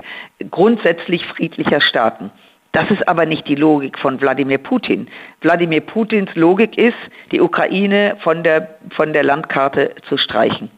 grundsätzlich 0.53 1.27
friedlicher 1.27 1.81
Staaten. 1.81 2.31
Das 2.71 2.91
ist 2.93 3.07
aber 3.09 3.27
nicht 3.27 3.49
die 3.49 3.57
Logik 3.57 3.99
von 3.99 4.21
Wladimir 4.21 4.59
Putin. 4.59 5.09
Wladimir 5.41 5.81
Putins 5.81 6.31
Logik 6.37 6.79
ist, 6.79 6.97
die 7.33 7.41
Ukraine 7.41 8.17
von 8.21 8.45
der, 8.45 8.77
von 8.91 9.13
der 9.13 9.25
Landkarte 9.25 9.97
zu 10.09 10.17
streichen. 10.17 10.71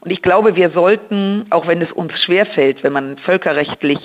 Und 0.00 0.10
ich 0.10 0.22
glaube, 0.22 0.56
wir 0.56 0.70
sollten, 0.70 1.46
auch 1.50 1.66
wenn 1.66 1.82
es 1.82 1.92
uns 1.92 2.12
schwerfällt, 2.22 2.82
wenn 2.82 2.92
man 2.92 3.18
völkerrechtlich 3.18 3.98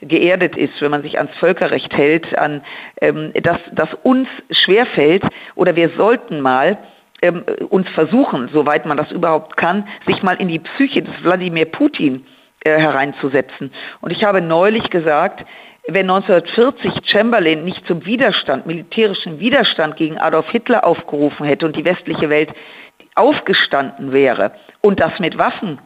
geerdet 0.00 0.56
ist, 0.56 0.80
wenn 0.80 0.90
man 0.90 1.02
sich 1.02 1.18
ans 1.18 1.34
Völkerrecht 1.36 1.96
hält, 1.96 2.36
an, 2.38 2.62
ähm, 3.00 3.32
dass, 3.42 3.58
dass 3.72 3.88
uns 4.02 4.28
schwerfällt, 4.50 5.24
oder 5.54 5.76
wir 5.76 5.90
sollten 5.90 6.40
mal 6.40 6.78
ähm, 7.22 7.44
uns 7.70 7.88
versuchen, 7.90 8.48
soweit 8.52 8.86
man 8.86 8.96
das 8.96 9.10
überhaupt 9.10 9.56
kann, 9.56 9.88
sich 10.06 10.22
mal 10.22 10.34
in 10.34 10.48
die 10.48 10.58
Psyche 10.58 11.02
des 11.02 11.14
Wladimir 11.22 11.66
Putin 11.66 12.26
äh, 12.64 12.78
hereinzusetzen. 12.78 13.72
Und 14.00 14.10
ich 14.10 14.24
habe 14.24 14.40
neulich 14.40 14.90
gesagt, 14.90 15.44
wenn 15.86 16.08
1940 16.08 17.02
Chamberlain 17.04 17.62
nicht 17.62 17.86
zum 17.86 18.06
Widerstand, 18.06 18.66
militärischen 18.66 19.38
Widerstand 19.38 19.96
gegen 19.96 20.18
Adolf 20.18 20.48
Hitler 20.50 20.84
aufgerufen 20.84 21.44
hätte 21.44 21.66
und 21.66 21.76
die 21.76 21.84
westliche 21.84 22.30
Welt 22.30 22.50
aufgestanden 23.14 24.12
wäre 24.12 24.52
und 24.80 25.00
das 25.00 25.18
mit 25.18 25.38
Waffen, 25.38 25.78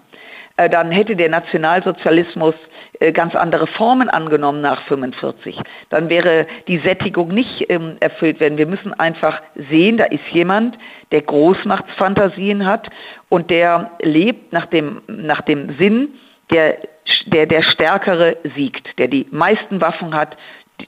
äh, 0.59 0.69
dann 0.69 0.91
hätte 0.91 1.15
der 1.15 1.29
Nationalsozialismus 1.29 2.55
äh, 2.99 3.13
ganz 3.13 3.35
andere 3.37 3.67
Formen 3.69 4.09
angenommen 4.11 4.61
nach 4.61 4.83
45. 4.83 5.61
Dann 5.89 6.11
wäre 6.11 6.47
die 6.67 6.79
Sättigung 6.79 7.29
nicht 7.29 7.71
ähm, 7.71 7.97
erfüllt 8.01 8.41
werden. 8.41 8.59
Wir 8.59 8.67
müssen 8.67 8.93
einfach 8.93 9.41
sehen, 9.71 9.97
da 9.97 10.05
ist 10.05 10.27
jemand, 10.33 10.77
der 11.13 11.23
Großmachtsfantasien 11.23 12.67
hat 12.67 12.91
und 13.29 13.51
der 13.51 13.93
lebt 14.03 14.53
nach 14.53 14.67
dem, 14.67 15.01
nach 15.07 15.43
dem 15.43 15.77
Sinn, 15.79 16.15
der, 16.51 16.79
der 17.27 17.47
der 17.47 17.63
Stärkere 17.63 18.37
siegt, 18.57 18.99
der 18.99 19.07
die 19.07 19.27
meisten 19.31 19.81
Waffen 19.81 20.15
hat, 20.15 20.37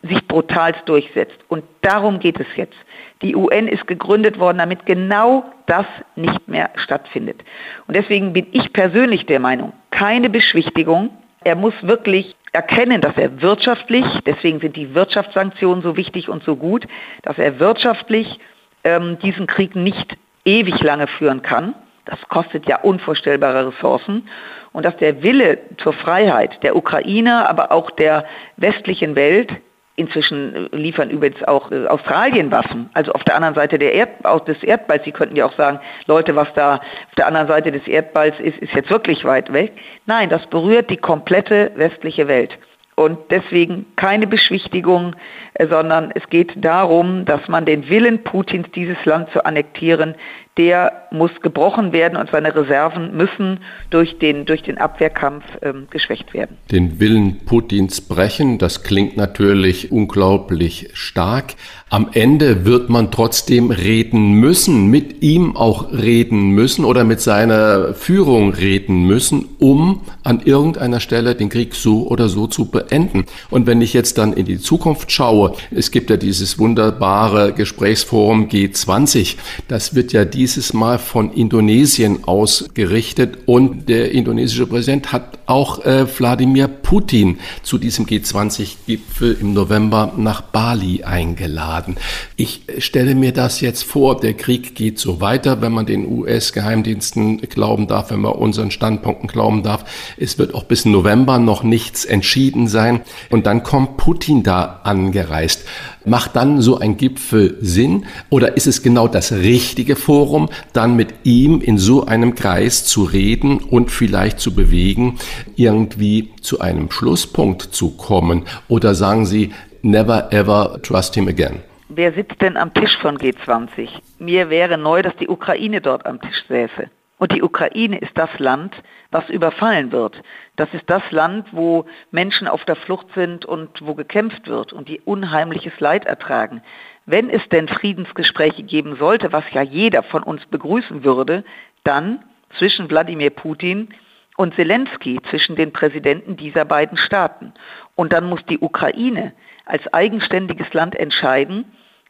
sich 0.03 0.26
brutalst 0.26 0.83
durchsetzt. 0.87 1.38
Und 1.48 1.64
darum 1.83 2.18
geht 2.18 2.40
es 2.40 2.46
jetzt. 2.57 2.76
Die 3.22 3.37
UN 3.37 3.68
ist 3.68 3.87
gegründet 3.87 4.38
worden, 4.38 4.59
damit 4.59 4.87
genau 4.87 5.44
das 5.66 5.87
nicht 6.16 6.48
mehr 6.48 6.70
stattfindet. 6.76 7.42
Und 7.87 7.96
deswegen 7.96 8.33
bin 8.33 8.46
ich 8.52 8.72
persönlich 8.72 9.26
der 9.26 9.40
Meinung, 9.40 9.72
keine 9.90 10.30
Beschwichtigung. 10.30 11.11
Er 11.44 11.54
muss 11.54 11.74
wirklich 11.83 12.35
erkennen, 12.52 13.00
dass 13.00 13.16
er 13.16 13.42
wirtschaftlich, 13.42 14.04
deswegen 14.26 14.61
sind 14.61 14.76
die 14.76 14.94
Wirtschaftssanktionen 14.94 15.83
so 15.83 15.96
wichtig 15.96 16.28
und 16.28 16.42
so 16.44 16.56
gut, 16.56 16.87
dass 17.22 17.38
er 17.38 17.61
wirtschaftlich 17.61 18.40
ähm, 18.85 19.18
diesen 19.22 19.46
Krieg 19.46 19.76
nicht 19.76 20.16
ewig 20.44 20.80
lange 20.83 21.06
führen 21.06 21.42
kann. 21.42 21.74
Das 22.06 22.18
kostet 22.28 22.66
ja 22.66 22.80
unvorstellbare 22.80 23.68
Ressourcen. 23.68 24.28
Und 24.72 24.85
dass 24.85 24.96
der 24.96 25.22
Wille 25.22 25.59
zur 25.78 25.92
Freiheit 25.92 26.62
der 26.62 26.76
Ukrainer, 26.76 27.48
aber 27.48 27.72
auch 27.72 27.90
der 27.90 28.24
westlichen 28.56 29.16
Welt 29.16 29.52
Inzwischen 30.00 30.70
liefern 30.72 31.10
übrigens 31.10 31.42
auch 31.44 31.70
äh, 31.70 31.86
Australien 31.86 32.50
Waffen, 32.50 32.88
also 32.94 33.12
auf 33.12 33.22
der 33.24 33.36
anderen 33.36 33.54
Seite 33.54 33.78
der 33.78 33.92
Erd, 33.92 34.08
des 34.48 34.62
Erdballs. 34.62 35.04
Sie 35.04 35.12
könnten 35.12 35.36
ja 35.36 35.44
auch 35.44 35.52
sagen, 35.52 35.78
Leute, 36.06 36.34
was 36.34 36.48
da 36.54 36.76
auf 36.76 37.14
der 37.18 37.26
anderen 37.26 37.48
Seite 37.48 37.70
des 37.70 37.86
Erdballs 37.86 38.34
ist, 38.40 38.56
ist 38.60 38.72
jetzt 38.72 38.88
wirklich 38.88 39.26
weit 39.26 39.52
weg. 39.52 39.72
Nein, 40.06 40.30
das 40.30 40.46
berührt 40.46 40.88
die 40.88 40.96
komplette 40.96 41.72
westliche 41.74 42.28
Welt. 42.28 42.58
Und 42.94 43.18
deswegen 43.30 43.84
keine 43.96 44.26
Beschwichtigung, 44.26 45.14
äh, 45.52 45.66
sondern 45.66 46.12
es 46.14 46.26
geht 46.30 46.52
darum, 46.56 47.26
dass 47.26 47.46
man 47.46 47.66
den 47.66 47.86
Willen 47.90 48.24
Putins, 48.24 48.70
dieses 48.74 49.04
Land 49.04 49.30
zu 49.32 49.44
annektieren, 49.44 50.14
der 50.56 51.08
muss 51.10 51.30
gebrochen 51.42 51.92
werden 51.92 52.16
und 52.16 52.30
seine 52.30 52.54
Reserven 52.54 53.16
müssen 53.16 53.60
durch 53.90 54.18
den, 54.18 54.46
durch 54.46 54.62
den 54.62 54.78
Abwehrkampf 54.78 55.44
ähm, 55.62 55.86
geschwächt 55.90 56.34
werden. 56.34 56.56
Den 56.70 57.00
Willen 57.00 57.44
Putins 57.44 58.00
brechen, 58.00 58.58
das 58.58 58.82
klingt 58.82 59.16
natürlich 59.16 59.90
unglaublich 59.90 60.90
stark. 60.92 61.54
Am 61.88 62.08
Ende 62.12 62.64
wird 62.64 62.88
man 62.88 63.10
trotzdem 63.10 63.72
reden 63.72 64.34
müssen, 64.34 64.86
mit 64.86 65.22
ihm 65.22 65.56
auch 65.56 65.92
reden 65.92 66.50
müssen 66.50 66.84
oder 66.84 67.02
mit 67.02 67.20
seiner 67.20 67.94
Führung 67.94 68.52
reden 68.52 69.06
müssen, 69.06 69.48
um 69.58 70.02
an 70.22 70.40
irgendeiner 70.44 71.00
Stelle 71.00 71.34
den 71.34 71.48
Krieg 71.48 71.74
so 71.74 72.06
oder 72.06 72.28
so 72.28 72.46
zu 72.46 72.70
beenden. 72.70 73.24
Und 73.50 73.66
wenn 73.66 73.80
ich 73.80 73.92
jetzt 73.92 74.18
dann 74.18 74.32
in 74.34 74.46
die 74.46 74.60
Zukunft 74.60 75.10
schaue, 75.10 75.54
es 75.72 75.90
gibt 75.90 76.10
ja 76.10 76.16
dieses 76.16 76.60
wunderbare 76.60 77.52
Gesprächsforum 77.52 78.48
G20, 78.48 79.36
das 79.66 79.94
wird 79.96 80.12
ja 80.12 80.24
dieses 80.40 80.72
Mal 80.72 80.98
von 80.98 81.35
Indonesien 81.35 82.24
ausgerichtet 82.24 83.40
und 83.44 83.90
der 83.90 84.12
indonesische 84.12 84.66
Präsident 84.66 85.12
hat 85.12 85.38
auch 85.44 85.85
äh, 85.85 86.07
Wladimir 86.18 86.66
Putin 86.66 87.38
zu 87.62 87.76
diesem 87.76 88.07
G20-Gipfel 88.07 89.37
im 89.38 89.53
November 89.53 90.14
nach 90.16 90.40
Bali 90.40 91.03
eingeladen. 91.03 91.98
Ich 92.37 92.62
stelle 92.79 93.14
mir 93.14 93.33
das 93.33 93.61
jetzt 93.61 93.83
vor, 93.83 94.18
der 94.18 94.33
Krieg 94.33 94.74
geht 94.74 94.98
so 94.98 95.20
weiter, 95.20 95.61
wenn 95.61 95.72
man 95.72 95.85
den 95.85 96.11
US-Geheimdiensten 96.11 97.42
glauben 97.42 97.87
darf, 97.87 98.11
wenn 98.11 98.20
man 98.20 98.33
unseren 98.33 98.70
Standpunkten 98.70 99.29
glauben 99.29 99.62
darf. 99.62 99.85
Es 100.16 100.38
wird 100.38 100.55
auch 100.55 100.64
bis 100.64 100.87
November 100.87 101.38
noch 101.38 101.64
nichts 101.64 102.07
entschieden 102.07 102.66
sein. 102.66 103.03
Und 103.29 103.46
dann 103.46 103.62
kommt 103.62 103.98
Putin 103.98 104.42
da 104.42 104.81
angereist. 104.85 105.64
Macht 106.07 106.35
dann 106.35 106.62
so 106.62 106.79
ein 106.79 106.96
Gipfel 106.96 107.59
Sinn 107.61 108.07
oder 108.31 108.57
ist 108.57 108.66
es 108.66 108.83
genau 108.83 109.07
das 109.07 109.33
richtige 109.33 109.96
Forum, 109.96 110.29
dann 110.72 110.96
mit 110.96 111.14
ihm 111.24 111.60
in 111.60 111.78
so 111.78 112.06
einem 112.06 112.34
Kreis 112.34 112.84
zu 112.84 113.04
reden 113.04 113.58
und 113.58 113.90
vielleicht 113.90 114.40
zu 114.40 114.54
bewegen, 114.54 115.18
irgendwie 115.56 116.30
zu 116.40 116.60
einem 116.60 116.90
Schlusspunkt 116.90 117.62
zu 117.62 117.96
kommen? 117.96 118.44
Oder 118.68 118.94
sagen 118.94 119.26
Sie, 119.26 119.52
never 119.82 120.32
ever 120.32 120.80
trust 120.82 121.14
him 121.14 121.28
again? 121.28 121.60
wer 121.90 122.12
sitzt 122.12 122.40
denn 122.40 122.56
am 122.56 122.72
Tisch 122.72 122.96
von 122.98 123.18
G20? 123.18 123.88
Mir 124.18 124.48
wäre 124.48 124.78
neu, 124.78 125.02
dass 125.02 125.16
die 125.16 125.28
Ukraine 125.28 125.80
dort 125.80 126.06
am 126.06 126.20
Tisch 126.20 126.44
säße. 126.48 126.88
Und 127.18 127.32
die 127.32 127.42
Ukraine 127.42 127.98
ist 127.98 128.16
das 128.16 128.30
Land, 128.38 128.74
was 129.10 129.28
überfallen 129.28 129.92
wird. 129.92 130.22
Das 130.56 130.72
ist 130.72 130.88
das 130.88 131.02
Land, 131.10 131.48
wo 131.52 131.84
Menschen 132.10 132.48
auf 132.48 132.64
der 132.64 132.76
Flucht 132.76 133.08
sind 133.14 133.44
und 133.44 133.68
wo 133.82 133.94
gekämpft 133.94 134.48
wird 134.48 134.72
und 134.72 134.88
die 134.88 135.00
unheimliches 135.00 135.78
Leid 135.80 136.06
ertragen. 136.06 136.62
Wenn 137.06 137.30
es 137.30 137.46
denn 137.48 137.68
Friedensgespräche 137.68 138.62
geben 138.62 138.96
sollte, 138.96 139.32
was 139.32 139.44
ja 139.52 139.62
jeder 139.62 140.02
von 140.02 140.22
uns 140.22 140.44
begrüßen 140.46 141.04
würde, 141.04 141.44
dann 141.84 142.24
zwischen 142.58 142.90
Wladimir 142.90 143.30
Putin 143.30 143.88
und 144.36 144.54
Zelensky, 144.54 145.20
zwischen 145.28 145.56
den 145.56 145.72
Präsidenten 145.72 146.36
dieser 146.36 146.64
beiden 146.64 146.96
Staaten. 146.96 147.52
Und 147.94 148.12
dann 148.12 148.28
muss 148.28 148.44
die 148.46 148.58
Ukraine 148.58 149.32
als 149.66 149.92
eigenständiges 149.92 150.72
Land 150.72 150.96
entscheiden, 150.96 151.64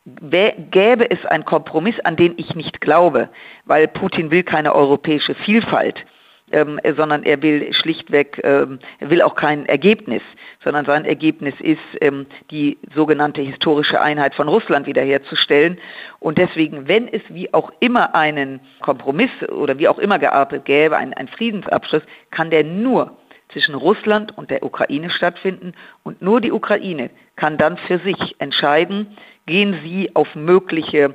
gäbe 0.06 1.10
es 1.10 1.24
einen 1.26 1.44
Kompromiss, 1.44 1.98
an 2.00 2.16
den 2.16 2.34
ich 2.36 2.54
nicht 2.54 2.80
glaube, 2.80 3.28
weil 3.64 3.88
Putin 3.88 4.30
will 4.30 4.42
keine 4.42 4.74
europäische 4.74 5.34
Vielfalt 5.34 6.04
ähm, 6.52 6.80
sondern 6.96 7.22
er 7.22 7.42
will 7.42 7.72
schlichtweg, 7.72 8.40
ähm, 8.44 8.78
er 8.98 9.10
will 9.10 9.22
auch 9.22 9.34
kein 9.34 9.66
Ergebnis, 9.66 10.22
sondern 10.62 10.84
sein 10.84 11.04
Ergebnis 11.04 11.54
ist, 11.60 11.78
ähm, 12.00 12.26
die 12.50 12.78
sogenannte 12.94 13.40
historische 13.40 14.00
Einheit 14.00 14.34
von 14.34 14.48
Russland 14.48 14.86
wiederherzustellen. 14.86 15.78
Und 16.18 16.38
deswegen, 16.38 16.88
wenn 16.88 17.08
es 17.08 17.22
wie 17.28 17.52
auch 17.54 17.72
immer 17.80 18.14
einen 18.14 18.60
Kompromiss 18.80 19.30
oder 19.48 19.78
wie 19.78 19.88
auch 19.88 19.98
immer 19.98 20.18
geartet 20.18 20.64
gäbe, 20.64 20.96
einen, 20.96 21.14
einen 21.14 21.28
Friedensabschluss, 21.28 22.02
kann 22.30 22.50
der 22.50 22.64
nur 22.64 23.16
zwischen 23.52 23.74
Russland 23.74 24.36
und 24.36 24.50
der 24.50 24.62
Ukraine 24.62 25.10
stattfinden 25.10 25.72
und 26.02 26.22
nur 26.22 26.40
die 26.40 26.52
Ukraine 26.52 27.10
kann 27.36 27.58
dann 27.58 27.76
für 27.76 27.98
sich 27.98 28.36
entscheiden, 28.38 29.16
gehen 29.46 29.80
sie 29.82 30.14
auf 30.14 30.34
mögliche 30.34 31.14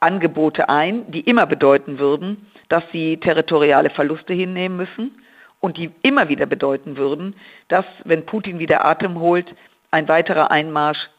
Angebote 0.00 0.68
ein, 0.68 1.10
die 1.10 1.20
immer 1.20 1.46
bedeuten 1.46 1.98
würden, 1.98 2.46
dass 2.68 2.84
sie 2.92 3.18
territoriale 3.18 3.90
Verluste 3.90 4.32
hinnehmen 4.32 4.76
müssen 4.76 5.22
und 5.60 5.76
die 5.76 5.90
immer 6.02 6.28
wieder 6.28 6.46
bedeuten 6.46 6.96
würden, 6.96 7.34
dass, 7.68 7.84
wenn 8.04 8.26
Putin 8.26 8.58
wieder 8.58 8.84
Atem 8.84 9.20
holt, 9.20 9.54
ein 9.90 10.08
weiterer 10.08 10.50
Einmarsch 10.50 11.10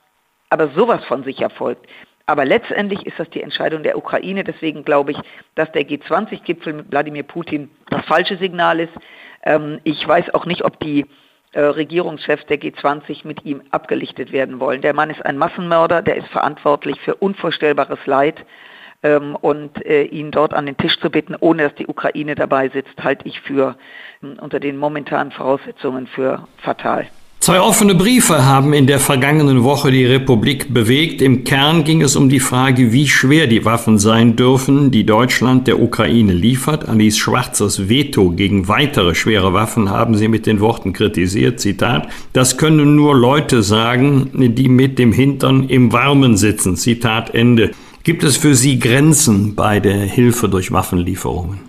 aber 0.51 0.67
sowas 0.75 1.03
von 1.05 1.23
sich 1.23 1.41
erfolgt. 1.41 1.87
Aber 2.27 2.45
letztendlich 2.45 3.05
ist 3.05 3.17
das 3.17 3.29
die 3.31 3.41
Entscheidung 3.41 3.83
der 3.83 3.97
Ukraine. 3.97 4.43
Deswegen 4.43 4.83
glaube 4.85 5.11
ich, 5.11 5.17
dass 5.55 5.71
der 5.71 5.83
G20-Gipfel 5.87 6.73
mit 6.73 6.91
Wladimir 6.91 7.23
Putin 7.23 7.71
das 7.89 8.05
falsche 8.05 8.37
Signal 8.37 8.79
ist. 8.79 8.93
Ähm, 9.43 9.79
ich 9.83 10.07
weiß 10.07 10.33
auch 10.33 10.45
nicht, 10.45 10.63
ob 10.63 10.79
die 10.79 11.05
äh, 11.53 11.61
Regierungschefs 11.61 12.45
der 12.45 12.59
G20 12.59 13.27
mit 13.27 13.45
ihm 13.45 13.61
abgelichtet 13.71 14.31
werden 14.31 14.59
wollen. 14.59 14.81
Der 14.81 14.93
Mann 14.93 15.09
ist 15.09 15.25
ein 15.25 15.37
Massenmörder, 15.37 16.01
der 16.01 16.17
ist 16.17 16.27
verantwortlich 16.29 16.99
für 17.01 17.15
unvorstellbares 17.15 17.99
Leid 18.05 18.45
ähm, 19.03 19.35
und 19.35 19.85
äh, 19.85 20.03
ihn 20.03 20.31
dort 20.31 20.53
an 20.53 20.65
den 20.65 20.77
Tisch 20.77 20.99
zu 20.99 21.09
bitten, 21.09 21.35
ohne 21.39 21.63
dass 21.63 21.75
die 21.75 21.87
Ukraine 21.87 22.35
dabei 22.35 22.69
sitzt, 22.69 23.03
halte 23.03 23.27
ich 23.27 23.41
für 23.41 23.75
unter 24.21 24.59
den 24.59 24.77
momentanen 24.77 25.31
Voraussetzungen 25.31 26.07
für 26.07 26.47
fatal. 26.57 27.07
Zwei 27.41 27.59
offene 27.59 27.95
Briefe 27.95 28.45
haben 28.45 28.71
in 28.71 28.85
der 28.85 28.99
vergangenen 28.99 29.63
Woche 29.63 29.89
die 29.89 30.05
Republik 30.05 30.71
bewegt. 30.71 31.23
Im 31.23 31.43
Kern 31.43 31.83
ging 31.83 32.03
es 32.03 32.15
um 32.15 32.29
die 32.29 32.39
Frage, 32.39 32.91
wie 32.91 33.07
schwer 33.07 33.47
die 33.47 33.65
Waffen 33.65 33.97
sein 33.97 34.35
dürfen, 34.35 34.91
die 34.91 35.07
Deutschland 35.07 35.65
der 35.65 35.81
Ukraine 35.81 36.33
liefert. 36.33 36.87
Alice 36.87 37.17
Schwarzers 37.17 37.89
Veto 37.89 38.29
gegen 38.29 38.67
weitere 38.67 39.15
schwere 39.15 39.53
Waffen 39.53 39.89
haben 39.89 40.13
sie 40.13 40.27
mit 40.27 40.45
den 40.45 40.59
Worten 40.59 40.93
kritisiert. 40.93 41.59
Zitat, 41.59 42.09
das 42.31 42.59
können 42.59 42.95
nur 42.95 43.15
Leute 43.15 43.63
sagen, 43.63 44.29
die 44.35 44.69
mit 44.69 44.99
dem 44.99 45.11
Hintern 45.11 45.67
im 45.67 45.91
Warmen 45.91 46.37
sitzen. 46.37 46.75
Zitat 46.75 47.33
Ende. 47.33 47.71
Gibt 48.03 48.23
es 48.23 48.37
für 48.37 48.53
Sie 48.53 48.77
Grenzen 48.77 49.55
bei 49.55 49.79
der 49.79 49.97
Hilfe 49.97 50.47
durch 50.47 50.71
Waffenlieferungen? 50.71 51.59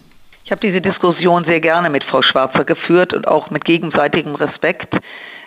Ich 0.45 0.51
habe 0.51 0.61
diese 0.61 0.83
Diskussion 0.83 1.45
sehr 1.47 1.61
gerne 1.61 1.89
mit 1.89 2.05
Frau 2.05 2.21
Schwarzer 2.21 2.67
geführt 2.67 3.15
und 3.15 3.27
auch 3.27 3.49
mit 3.49 3.65
gegenseitigem 3.65 4.35
Respekt 4.35 4.99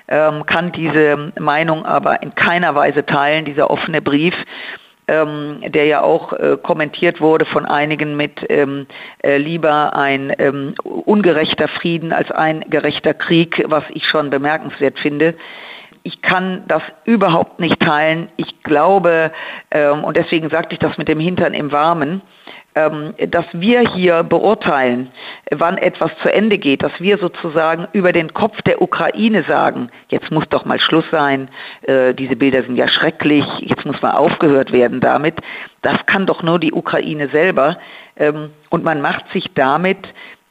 ähm, 0.07 0.45
kann 0.45 0.71
diese 0.71 1.31
Meinung 1.39 1.85
aber 1.85 2.21
in 2.21 2.35
keiner 2.35 2.75
Weise 2.75 3.05
teilen, 3.05 3.45
dieser 3.45 3.69
offene 3.69 4.01
Brief. 4.01 4.35
Ähm, 5.07 5.61
der 5.67 5.85
ja 5.85 6.01
auch 6.01 6.33
äh, 6.33 6.57
kommentiert 6.57 7.21
wurde 7.21 7.45
von 7.45 7.67
einigen 7.67 8.17
mit 8.17 8.43
ähm, 8.49 8.87
äh, 9.23 9.37
lieber 9.37 9.95
ein 9.95 10.33
ähm, 10.39 10.73
ungerechter 10.83 11.67
Frieden 11.67 12.11
als 12.11 12.31
ein 12.31 12.65
gerechter 12.71 13.13
Krieg, 13.13 13.63
was 13.67 13.83
ich 13.91 14.07
schon 14.07 14.31
bemerkenswert 14.31 14.97
finde 14.97 15.35
ich 16.05 16.21
kann 16.21 16.63
das 16.67 16.83
überhaupt 17.03 17.59
nicht 17.59 17.79
teilen. 17.79 18.29
Ich 18.37 18.61
glaube, 18.61 19.31
ähm, 19.71 20.03
und 20.03 20.15
deswegen 20.15 20.51
sagte 20.51 20.73
ich 20.73 20.79
das 20.79 20.99
mit 20.99 21.07
dem 21.07 21.19
Hintern 21.19 21.55
im 21.55 21.71
Warmen, 21.71 22.21
dass 22.75 23.45
wir 23.53 23.89
hier 23.89 24.23
beurteilen, 24.23 25.09
wann 25.49 25.77
etwas 25.77 26.11
zu 26.21 26.33
Ende 26.33 26.57
geht, 26.57 26.83
dass 26.83 26.91
wir 26.99 27.17
sozusagen 27.17 27.87
über 27.93 28.11
den 28.11 28.33
Kopf 28.33 28.61
der 28.63 28.81
Ukraine 28.81 29.43
sagen, 29.43 29.89
jetzt 30.09 30.29
muss 30.29 30.43
doch 30.49 30.65
mal 30.65 30.79
Schluss 30.79 31.05
sein, 31.09 31.47
äh, 31.83 32.13
diese 32.13 32.35
Bilder 32.35 32.63
sind 32.63 32.75
ja 32.75 32.89
schrecklich, 32.89 33.45
jetzt 33.59 33.85
muss 33.85 34.01
mal 34.01 34.11
aufgehört 34.11 34.73
werden 34.73 34.99
damit. 34.99 35.35
Das 35.83 36.05
kann 36.05 36.25
doch 36.25 36.43
nur 36.43 36.59
die 36.59 36.73
Ukraine 36.73 37.29
selber. 37.29 37.77
Ähm, 38.17 38.49
und 38.69 38.83
man 38.83 38.99
macht 38.99 39.31
sich 39.31 39.53
damit 39.53 39.99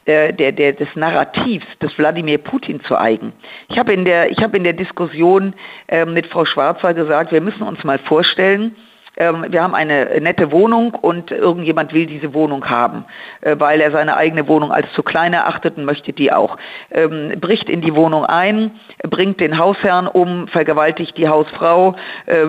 der, 0.06 0.32
der, 0.32 0.52
der, 0.52 0.72
des 0.72 0.88
Narrativs 0.94 1.66
des 1.82 1.96
Wladimir 1.98 2.38
Putin 2.38 2.82
zu 2.84 2.98
eigen. 2.98 3.34
Ich 3.68 3.78
habe 3.78 3.92
in, 3.92 4.06
hab 4.06 4.54
in 4.54 4.64
der 4.64 4.72
Diskussion 4.72 5.52
äh, 5.88 6.06
mit 6.06 6.26
Frau 6.28 6.46
Schwarzer 6.46 6.94
gesagt, 6.94 7.32
wir 7.32 7.42
müssen 7.42 7.62
uns 7.62 7.84
mal 7.84 7.98
vorstellen, 7.98 8.74
ähm, 9.16 9.46
wir 9.48 9.62
haben 9.62 9.74
eine 9.74 10.20
nette 10.20 10.50
Wohnung 10.50 10.94
und 10.94 11.30
irgendjemand 11.30 11.92
will 11.92 12.06
diese 12.06 12.34
Wohnung 12.34 12.68
haben, 12.68 13.04
äh, 13.42 13.56
weil 13.58 13.80
er 13.80 13.90
seine 13.92 14.16
eigene 14.16 14.48
Wohnung 14.48 14.72
als 14.72 14.92
zu 14.92 15.02
klein 15.02 15.32
erachtet 15.32 15.76
und 15.76 15.84
möchte 15.84 16.12
die 16.12 16.32
auch. 16.32 16.56
Ähm, 16.90 17.32
bricht 17.40 17.68
in 17.68 17.80
die 17.80 17.94
Wohnung 17.94 18.24
ein, 18.24 18.72
bringt 19.02 19.40
den 19.40 19.58
Hausherrn 19.58 20.06
um, 20.06 20.48
vergewaltigt 20.48 21.16
die 21.16 21.28
Hausfrau 21.28 21.94
äh, 22.26 22.44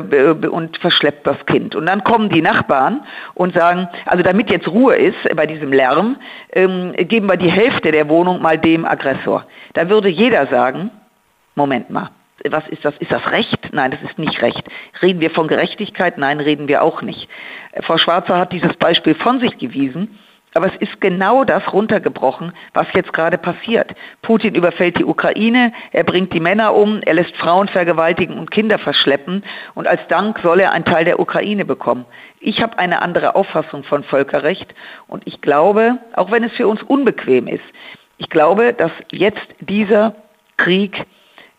und 0.47 0.77
verschleppt 0.77 1.27
das 1.27 1.45
Kind. 1.45 1.75
Und 1.75 1.85
dann 1.85 2.03
kommen 2.03 2.29
die 2.29 2.41
Nachbarn 2.41 3.01
und 3.35 3.53
sagen, 3.53 3.87
also 4.05 4.23
damit 4.23 4.49
jetzt 4.49 4.67
Ruhe 4.67 4.95
ist 4.95 5.35
bei 5.35 5.45
diesem 5.45 5.71
Lärm, 5.71 6.17
ähm, 6.53 6.93
geben 6.97 7.29
wir 7.29 7.37
die 7.37 7.51
Hälfte 7.51 7.91
der 7.91 8.09
Wohnung 8.09 8.41
mal 8.41 8.57
dem 8.57 8.85
Aggressor. 8.85 9.45
Da 9.73 9.89
würde 9.89 10.09
jeder 10.09 10.47
sagen, 10.47 10.89
Moment 11.55 11.89
mal, 11.89 12.09
was 12.49 12.67
ist 12.67 12.83
das? 12.85 12.95
Ist 12.99 13.11
das 13.11 13.31
Recht? 13.31 13.69
Nein, 13.71 13.91
das 13.91 14.01
ist 14.01 14.19
nicht 14.19 14.41
Recht. 14.41 14.63
Reden 15.01 15.21
wir 15.21 15.31
von 15.31 15.47
Gerechtigkeit? 15.47 16.17
Nein, 16.17 16.39
reden 16.39 16.67
wir 16.67 16.83
auch 16.83 17.01
nicht. 17.01 17.29
Äh, 17.71 17.81
Frau 17.81 17.97
Schwarzer 17.97 18.37
hat 18.37 18.51
dieses 18.51 18.75
Beispiel 18.75 19.15
von 19.15 19.39
sich 19.39 19.57
gewiesen. 19.57 20.19
Aber 20.55 20.67
es 20.67 20.75
ist 20.79 21.01
genau 21.01 21.43
das 21.43 21.73
runtergebrochen, 21.73 22.53
was 22.73 22.87
jetzt 22.93 23.11
gerade 23.11 23.37
passiert. 23.37 23.93
Putin 24.21 24.55
überfällt 24.55 24.97
die 24.97 25.03
Ukraine, 25.03 25.73
er 25.91 26.05
bringt 26.05 26.31
die 26.31 26.39
Männer 26.39 26.73
um, 26.73 27.01
er 27.01 27.15
lässt 27.15 27.35
Frauen 27.35 27.67
vergewaltigen 27.67 28.39
und 28.39 28.51
Kinder 28.51 28.79
verschleppen 28.79 29.43
und 29.73 29.85
als 29.85 29.99
Dank 30.07 30.39
soll 30.39 30.61
er 30.61 30.71
einen 30.71 30.85
Teil 30.85 31.03
der 31.03 31.19
Ukraine 31.19 31.65
bekommen. 31.65 32.05
Ich 32.39 32.61
habe 32.61 32.79
eine 32.79 33.01
andere 33.01 33.35
Auffassung 33.35 33.83
von 33.83 34.05
Völkerrecht 34.05 34.73
und 35.07 35.27
ich 35.27 35.41
glaube, 35.41 35.97
auch 36.13 36.31
wenn 36.31 36.45
es 36.45 36.53
für 36.53 36.69
uns 36.69 36.81
unbequem 36.83 37.47
ist, 37.47 37.65
ich 38.17 38.29
glaube, 38.29 38.71
dass 38.71 38.91
jetzt 39.11 39.45
dieser 39.59 40.15
Krieg 40.55 41.05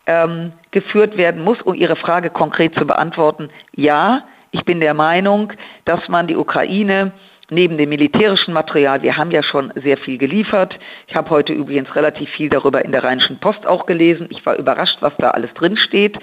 ähm, 0.07 0.53
geführt 0.81 1.17
werden 1.17 1.43
muss, 1.43 1.59
um 1.63 1.73
Ihre 1.73 1.95
Frage 1.95 2.29
konkret 2.29 2.75
zu 2.75 2.85
beantworten. 2.85 3.49
Ja, 3.75 4.27
ich 4.51 4.63
bin 4.63 4.79
der 4.79 4.93
Meinung, 4.93 5.53
dass 5.85 6.07
man 6.07 6.27
die 6.27 6.35
Ukraine 6.35 7.13
neben 7.49 7.77
dem 7.77 7.89
militärischen 7.89 8.53
Material, 8.53 9.01
wir 9.01 9.17
haben 9.17 9.31
ja 9.31 9.41
schon 9.41 9.73
sehr 9.75 9.97
viel 9.97 10.19
geliefert. 10.19 10.77
Ich 11.07 11.15
habe 11.15 11.31
heute 11.31 11.53
übrigens 11.53 11.95
relativ 11.95 12.29
viel 12.29 12.49
darüber 12.49 12.85
in 12.85 12.91
der 12.91 13.03
Rheinischen 13.03 13.39
Post 13.39 13.65
auch 13.65 13.87
gelesen. 13.87 14.27
Ich 14.29 14.45
war 14.45 14.55
überrascht, 14.55 14.97
was 14.99 15.13
da 15.17 15.31
alles 15.31 15.51
drin 15.55 15.77
steht. 15.77 16.19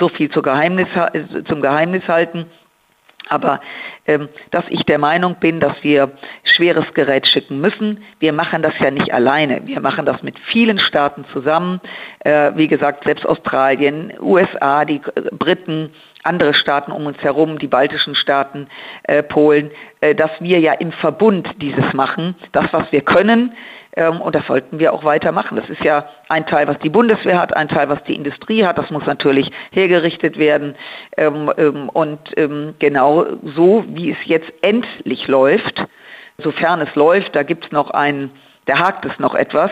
So 0.00 0.08
viel 0.08 0.28
Geheimnis, 0.28 0.88
zum 1.46 1.60
Geheimnis 1.60 2.08
halten. 2.08 2.46
Aber 3.28 3.60
ähm, 4.06 4.28
dass 4.50 4.64
ich 4.68 4.84
der 4.84 4.98
Meinung 4.98 5.36
bin, 5.36 5.60
dass 5.60 5.72
wir 5.82 6.12
schweres 6.42 6.92
Gerät 6.94 7.26
schicken 7.26 7.60
müssen. 7.60 8.04
Wir 8.18 8.32
machen 8.32 8.62
das 8.62 8.74
ja 8.78 8.90
nicht 8.90 9.12
alleine. 9.12 9.66
Wir 9.66 9.80
machen 9.80 10.04
das 10.04 10.22
mit 10.22 10.38
vielen 10.38 10.78
Staaten 10.78 11.24
zusammen. 11.32 11.80
Äh, 12.20 12.52
wie 12.54 12.68
gesagt, 12.68 13.04
selbst 13.04 13.26
Australien, 13.26 14.12
USA, 14.20 14.84
die 14.84 15.00
Briten, 15.32 15.90
andere 16.22 16.54
Staaten 16.54 16.92
um 16.92 17.06
uns 17.06 17.18
herum, 17.18 17.58
die 17.58 17.66
baltischen 17.66 18.14
Staaten, 18.14 18.68
äh, 19.04 19.22
Polen, 19.22 19.70
äh, 20.00 20.14
dass 20.14 20.30
wir 20.40 20.58
ja 20.58 20.72
im 20.72 20.92
Verbund 20.92 21.48
dieses 21.60 21.92
machen. 21.92 22.34
Das, 22.52 22.66
was 22.72 22.90
wir 22.92 23.02
können, 23.02 23.52
und 23.96 24.34
das 24.34 24.44
sollten 24.46 24.80
wir 24.80 24.92
auch 24.92 25.04
weitermachen. 25.04 25.56
Das 25.56 25.70
ist 25.70 25.84
ja 25.84 26.08
ein 26.28 26.46
Teil, 26.46 26.66
was 26.66 26.78
die 26.80 26.88
Bundeswehr 26.88 27.40
hat, 27.40 27.56
ein 27.56 27.68
Teil, 27.68 27.88
was 27.88 28.02
die 28.04 28.16
Industrie 28.16 28.64
hat. 28.64 28.76
Das 28.76 28.90
muss 28.90 29.06
natürlich 29.06 29.52
hergerichtet 29.70 30.36
werden. 30.36 30.74
Ähm, 31.16 31.52
ähm, 31.56 31.88
und 31.90 32.18
genau 32.80 33.24
so, 33.54 33.84
wie 33.86 34.10
es 34.10 34.18
jetzt 34.24 34.52
endlich 34.62 35.28
läuft, 35.28 35.84
sofern 36.38 36.80
es 36.80 36.92
läuft, 36.96 37.36
da 37.36 37.44
gibt 37.44 37.66
es 37.66 37.72
noch 37.72 37.90
einen 37.90 38.32
da 38.66 38.78
hakt 38.78 39.04
es 39.04 39.18
noch 39.18 39.34
etwas, 39.34 39.70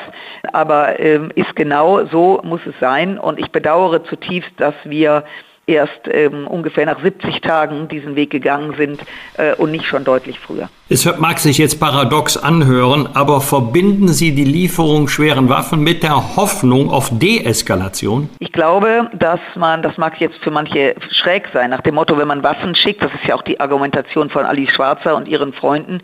aber 0.53 1.01
ähm, 1.01 1.31
ist 1.35 1.57
genau 1.57 2.05
so 2.07 2.41
muss 2.45 2.61
es 2.67 2.75
sein. 2.79 3.19
Und 3.19 3.39
ich 3.39 3.51
bedauere 3.51 4.05
zutiefst, 4.05 4.53
dass 4.59 4.75
wir 4.85 5.25
erst 5.67 6.09
ähm, 6.11 6.47
ungefähr 6.47 6.87
nach 6.87 7.01
70 7.01 7.41
Tagen 7.41 7.89
diesen 7.89 8.17
Weg 8.17 8.31
gegangen 8.31 8.75
sind 8.77 9.01
äh, 9.37 9.55
und 9.55 9.71
nicht 9.71 9.87
schon 9.87 10.05
deutlich 10.05 10.41
früher. 10.41 10.69
Es 10.89 11.05
mag 11.19 11.39
sich 11.39 11.59
jetzt 11.59 11.79
paradox 11.79 12.37
anhören, 12.37 13.09
aber 13.15 13.41
verbinden 13.41 14.09
Sie 14.09 14.35
die 14.35 14.45
Lieferung 14.45 15.09
schweren 15.09 15.49
Waffen 15.49 15.81
mit 15.81 16.03
der 16.03 16.37
Hoffnung 16.37 16.91
auf 16.91 17.11
Deeskalation? 17.13 18.29
Ich 18.41 18.53
glaube, 18.53 19.09
dass 19.15 19.41
man, 19.55 19.83
das 19.83 19.97
mag 19.99 20.21
jetzt 20.21 20.37
für 20.43 20.51
manche 20.51 20.97
schräg 21.11 21.49
sein, 21.53 21.71
nach 21.71 21.81
dem 21.81 21.95
Motto, 21.95 22.19
wenn 22.19 22.29
man 22.29 22.43
Waffen 22.43 22.75
schickt, 22.75 23.03
das 23.03 23.13
ist 23.15 23.29
ja 23.29 23.37
auch 23.37 23.43
die 23.43 23.61
Argumentation 23.61 24.31
von 24.31 24.45
Ali 24.45 24.67
Schwarzer 24.67 25.15
und 25.15 25.29
ihren 25.29 25.53
Freunden, 25.53 26.01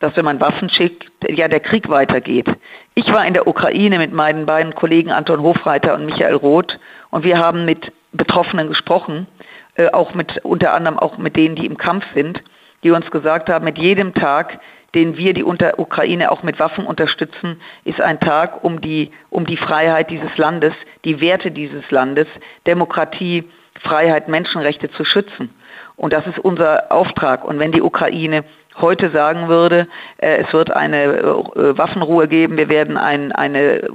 dass 0.00 0.14
wenn 0.16 0.24
man 0.24 0.40
Waffen 0.40 0.68
schickt, 0.68 1.06
ja 1.28 1.48
der 1.48 1.60
Krieg 1.60 1.88
weitergeht. 1.88 2.46
Ich 2.94 3.12
war 3.12 3.26
in 3.26 3.34
der 3.34 3.46
Ukraine 3.46 3.98
mit 3.98 4.12
meinen 4.12 4.46
beiden 4.46 4.74
Kollegen 4.74 5.10
Anton 5.10 5.40
Hofreiter 5.40 5.94
und 5.94 6.06
Michael 6.06 6.36
Roth 6.36 6.78
und 7.10 7.24
wir 7.24 7.38
haben 7.38 7.64
mit 7.64 7.92
Betroffenen 8.12 8.68
gesprochen, 8.68 9.26
äh, 9.74 9.90
auch 9.90 10.14
mit 10.14 10.44
unter 10.44 10.74
anderem 10.74 10.98
auch 10.98 11.18
mit 11.18 11.36
denen, 11.36 11.56
die 11.56 11.66
im 11.66 11.76
Kampf 11.76 12.04
sind, 12.14 12.42
die 12.82 12.90
uns 12.90 13.10
gesagt 13.10 13.48
haben, 13.48 13.64
mit 13.64 13.78
jedem 13.78 14.14
Tag, 14.14 14.60
den 14.94 15.16
wir 15.16 15.34
die 15.34 15.42
unter 15.42 15.78
Ukraine 15.78 16.30
auch 16.30 16.42
mit 16.42 16.58
Waffen 16.58 16.86
unterstützen, 16.86 17.60
ist 17.84 18.00
ein 18.00 18.20
Tag, 18.20 18.64
um 18.64 18.80
die, 18.80 19.10
um 19.30 19.46
die 19.46 19.56
Freiheit 19.56 20.10
dieses 20.10 20.36
Landes, 20.38 20.72
die 21.04 21.20
Werte 21.20 21.50
dieses 21.50 21.90
Landes, 21.90 22.26
Demokratie, 22.66 23.50
Freiheit, 23.80 24.28
Menschenrechte 24.28 24.90
zu 24.90 25.04
schützen. 25.04 25.54
Und 25.96 26.12
das 26.12 26.26
ist 26.26 26.38
unser 26.38 26.90
Auftrag. 26.90 27.44
Und 27.44 27.58
wenn 27.58 27.72
die 27.72 27.82
Ukraine 27.82 28.44
heute 28.80 29.10
sagen 29.10 29.48
würde, 29.48 29.88
äh, 30.18 30.38
es 30.38 30.52
wird 30.52 30.70
eine 30.70 31.04
äh, 31.04 31.78
Waffenruhe 31.78 32.28
geben, 32.28 32.56
wir 32.56 32.68
werden 32.68 32.96
ein, 32.96 33.32
eine 33.32 33.88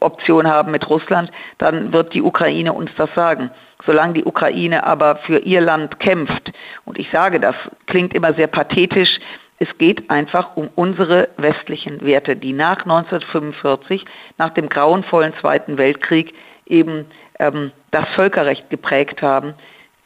Option 0.00 0.46
haben 0.46 0.70
mit 0.70 0.88
Russland, 0.88 1.30
dann 1.58 1.92
wird 1.92 2.14
die 2.14 2.22
Ukraine 2.22 2.72
uns 2.72 2.90
das 2.96 3.10
sagen. 3.14 3.50
Solange 3.84 4.14
die 4.14 4.24
Ukraine 4.24 4.84
aber 4.84 5.16
für 5.16 5.38
ihr 5.38 5.60
Land 5.60 6.00
kämpft, 6.00 6.52
und 6.84 6.98
ich 6.98 7.10
sage 7.10 7.40
das, 7.40 7.54
klingt 7.86 8.14
immer 8.14 8.34
sehr 8.34 8.48
pathetisch, 8.48 9.18
es 9.58 9.68
geht 9.78 10.10
einfach 10.10 10.56
um 10.56 10.68
unsere 10.74 11.28
westlichen 11.38 12.04
Werte, 12.04 12.36
die 12.36 12.52
nach 12.52 12.82
1945, 12.82 14.04
nach 14.38 14.50
dem 14.50 14.68
grauenvollen 14.68 15.32
Zweiten 15.40 15.78
Weltkrieg 15.78 16.34
eben 16.66 17.06
ähm, 17.38 17.72
das 17.90 18.06
Völkerrecht 18.14 18.68
geprägt 18.68 19.22
haben. 19.22 19.54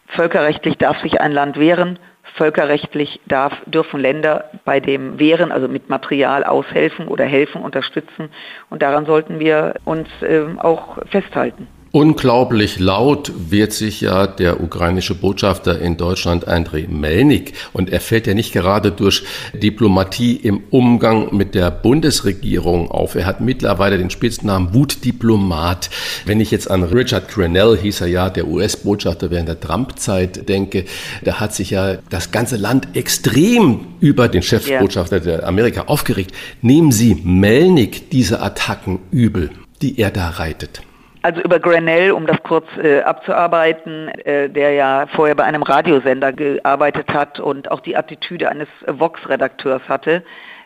Völkerrechtlich 0.08 0.76
darf 0.78 1.00
sich 1.00 1.20
ein 1.20 1.32
Land 1.32 1.58
wehren, 1.58 1.98
völkerrechtlich 2.34 3.20
darf, 3.26 3.52
dürfen 3.66 4.00
Länder 4.00 4.50
bei 4.64 4.80
dem 4.80 5.18
Wehren, 5.18 5.52
also 5.52 5.68
mit 5.68 5.88
Material 5.88 6.44
aushelfen 6.44 7.08
oder 7.08 7.24
helfen, 7.24 7.62
unterstützen. 7.62 8.30
Und 8.68 8.82
daran 8.82 9.06
sollten 9.06 9.38
wir 9.38 9.74
uns 9.84 10.08
äh, 10.22 10.42
auch 10.58 10.98
festhalten. 11.06 11.68
Unglaublich 11.92 12.78
laut 12.78 13.32
wird 13.50 13.72
sich 13.72 14.00
ja 14.00 14.28
der 14.28 14.62
ukrainische 14.62 15.16
Botschafter 15.16 15.80
in 15.80 15.96
Deutschland, 15.96 16.46
Andrei 16.46 16.86
Melnik. 16.88 17.54
Und 17.72 17.90
er 17.90 17.98
fällt 17.98 18.28
ja 18.28 18.34
nicht 18.34 18.52
gerade 18.52 18.92
durch 18.92 19.24
Diplomatie 19.54 20.36
im 20.36 20.62
Umgang 20.70 21.34
mit 21.34 21.56
der 21.56 21.72
Bundesregierung 21.72 22.92
auf. 22.92 23.16
Er 23.16 23.26
hat 23.26 23.40
mittlerweile 23.40 23.98
den 23.98 24.10
Spitznamen 24.10 24.72
Wutdiplomat. 24.72 25.90
Wenn 26.26 26.40
ich 26.40 26.52
jetzt 26.52 26.70
an 26.70 26.84
Richard 26.84 27.26
Grenell, 27.26 27.76
hieß 27.76 28.02
er 28.02 28.06
ja, 28.06 28.30
der 28.30 28.46
US-Botschafter 28.46 29.32
während 29.32 29.48
der 29.48 29.58
Trump-Zeit 29.58 30.48
denke, 30.48 30.84
da 31.24 31.40
hat 31.40 31.56
sich 31.56 31.70
ja 31.70 31.96
das 32.08 32.30
ganze 32.30 32.56
Land 32.56 32.94
extrem 32.94 33.80
über 33.98 34.28
den 34.28 34.42
Chefbotschafter 34.42 35.16
ja. 35.16 35.22
der 35.24 35.48
Amerika 35.48 35.82
aufgeregt. 35.88 36.36
Nehmen 36.62 36.92
Sie 36.92 37.16
Melnik 37.16 38.10
diese 38.10 38.40
Attacken 38.40 39.00
übel, 39.10 39.50
die 39.82 39.98
er 39.98 40.12
da 40.12 40.28
reitet? 40.28 40.82
Also 41.22 41.42
über 41.42 41.58
Grenell, 41.58 42.12
um 42.12 42.26
das 42.26 42.42
kurz 42.42 42.66
äh, 42.82 43.00
abzuarbeiten, 43.02 44.08
äh, 44.08 44.48
der 44.48 44.72
ja 44.72 45.06
vorher 45.14 45.34
bei 45.34 45.44
einem 45.44 45.62
Radiosender 45.62 46.32
gearbeitet 46.32 47.12
hat 47.12 47.38
und 47.38 47.70
auch 47.70 47.80
die 47.80 47.94
Attitüde 47.94 48.48
eines 48.48 48.68
Vox-Redakteurs 48.86 49.82
hatte, 49.86 50.22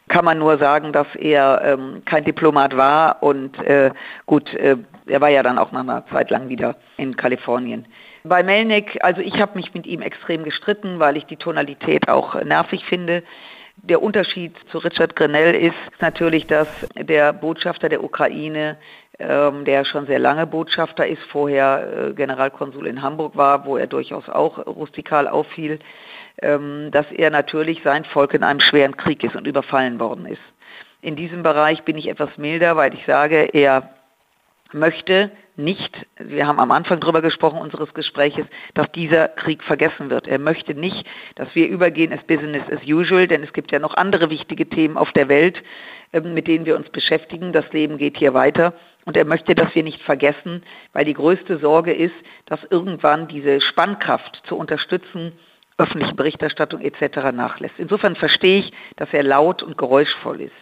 kann 0.09 0.25
man 0.25 0.39
nur 0.39 0.59
sagen, 0.59 0.93
dass 0.93 1.09
er 1.17 1.63
ähm, 1.65 2.03
kein 2.05 2.25
Diplomat 2.25 2.77
war 2.77 3.23
und 3.23 3.59
äh, 3.65 3.91
gut, 4.27 4.53
äh, 4.55 4.77
er 5.07 5.21
war 5.21 5.31
ja 5.31 5.43
dann 5.43 5.59
auch 5.59 5.73
nach 5.73 5.81
einer 5.81 6.07
Zeit 6.13 6.31
lang 6.31 6.49
wieder 6.49 6.77
in 6.99 7.17
Kalifornien. 7.17 7.87
Bei 8.23 8.43
Melnick, 8.43 8.99
also 9.03 9.21
ich 9.21 9.41
habe 9.41 9.57
mich 9.57 9.75
mit 9.75 9.87
ihm 9.87 10.03
extrem 10.03 10.45
gestritten, 10.45 11.01
weil 11.01 11.17
ich 11.17 11.27
die 11.27 11.37
Tonalität 11.37 12.09
auch 12.09 12.41
nervig 12.43 12.85
finde. 12.85 13.23
Der 13.77 14.03
Unterschied 14.03 14.55
zu 14.71 14.79
Richard 14.79 15.17
Grenell 15.17 15.55
ist 15.55 16.01
natürlich, 16.01 16.47
dass 16.47 16.69
der 16.95 17.33
Botschafter 17.33 17.89
der 17.89 18.05
Ukraine 18.05 18.77
ähm, 19.19 19.65
der 19.65 19.85
schon 19.85 20.07
sehr 20.07 20.19
lange 20.19 20.47
Botschafter 20.47 21.07
ist, 21.07 21.23
vorher 21.25 22.09
äh, 22.11 22.13
Generalkonsul 22.15 22.87
in 22.87 23.03
Hamburg 23.03 23.37
war, 23.37 23.65
wo 23.65 23.77
er 23.77 23.87
durchaus 23.87 24.29
auch 24.29 24.67
rustikal 24.67 25.29
auffiel, 25.29 25.79
ähm, 26.43 26.91
dass 26.91 27.11
er 27.13 27.31
natürlich 27.31 27.83
sein 27.83 28.05
Volk 28.05 28.35
in 28.35 28.43
einem 28.43 28.61
schweren 28.61 28.97
Krieg 28.97 29.23
ist 29.23 29.37
und 29.37 29.47
überfallen 29.47 30.01
worden 30.01 30.27
ist. 30.27 30.43
In 31.01 31.17
diesem 31.17 31.43
Bereich 31.43 31.83
bin 31.83 31.99
ich 31.99 32.09
etwas 32.09 32.37
milder, 32.39 32.77
weil 32.77 32.95
ich 32.95 33.05
sage, 33.07 33.51
er 33.53 33.91
möchte 34.73 35.31
nicht, 35.57 36.07
wir 36.19 36.47
haben 36.47 36.59
am 36.59 36.73
Anfang 36.73 36.99
darüber 36.99 37.23
gesprochen 37.23 37.61
unseres 37.61 37.95
Gespräches, 37.95 38.47
dass 38.75 38.91
dieser 38.93 39.29
Krieg 39.29 39.63
vergessen 39.63 40.11
wird. 40.11 40.27
Er 40.27 40.41
möchte 40.41 40.75
nicht, 40.75 41.07
dass 41.37 41.55
wir 41.55 41.69
übergehen 41.69 42.13
als 42.13 42.25
Business 42.25 42.65
as 42.71 42.85
usual, 42.85 43.29
denn 43.29 43.45
es 43.45 43.53
gibt 43.53 43.71
ja 43.71 43.79
noch 43.79 43.95
andere 43.95 44.31
wichtige 44.31 44.69
Themen 44.69 44.97
auf 44.97 45.13
der 45.13 45.29
Welt, 45.29 45.63
ähm, 46.13 46.35
mit 46.35 46.49
denen 46.49 46.67
wir 46.67 46.77
uns 46.77 46.91
beschäftigen. 46.91 47.53
Das 47.53 47.73
Leben 47.73 47.99
geht 47.99 48.17
hier 48.17 48.35
weiter. 48.35 48.75
Und 49.05 49.17
er 49.17 49.25
möchte, 49.25 49.55
dass 49.55 49.75
wir 49.75 49.83
nicht 49.83 50.03
vergessen, 50.03 50.63
weil 50.93 51.05
die 51.05 51.15
größte 51.15 51.59
Sorge 51.59 51.93
ist, 51.93 52.15
dass 52.47 52.61
irgendwann 52.71 53.29
diese 53.29 53.61
Spannkraft 53.61 54.43
zu 54.47 54.57
unterstützen, 54.57 55.33
öffentliche 55.77 56.15
Berichterstattung 56.15 56.81
etc. 56.81 57.33
nachlässt. 57.33 57.75
Insofern 57.79 58.17
verstehe 58.17 58.61
ich, 58.61 58.73
dass 58.97 59.13
er 59.13 59.23
laut 59.23 59.63
und 59.63 59.77
geräuschvoll 59.77 60.41
ist. 60.41 60.55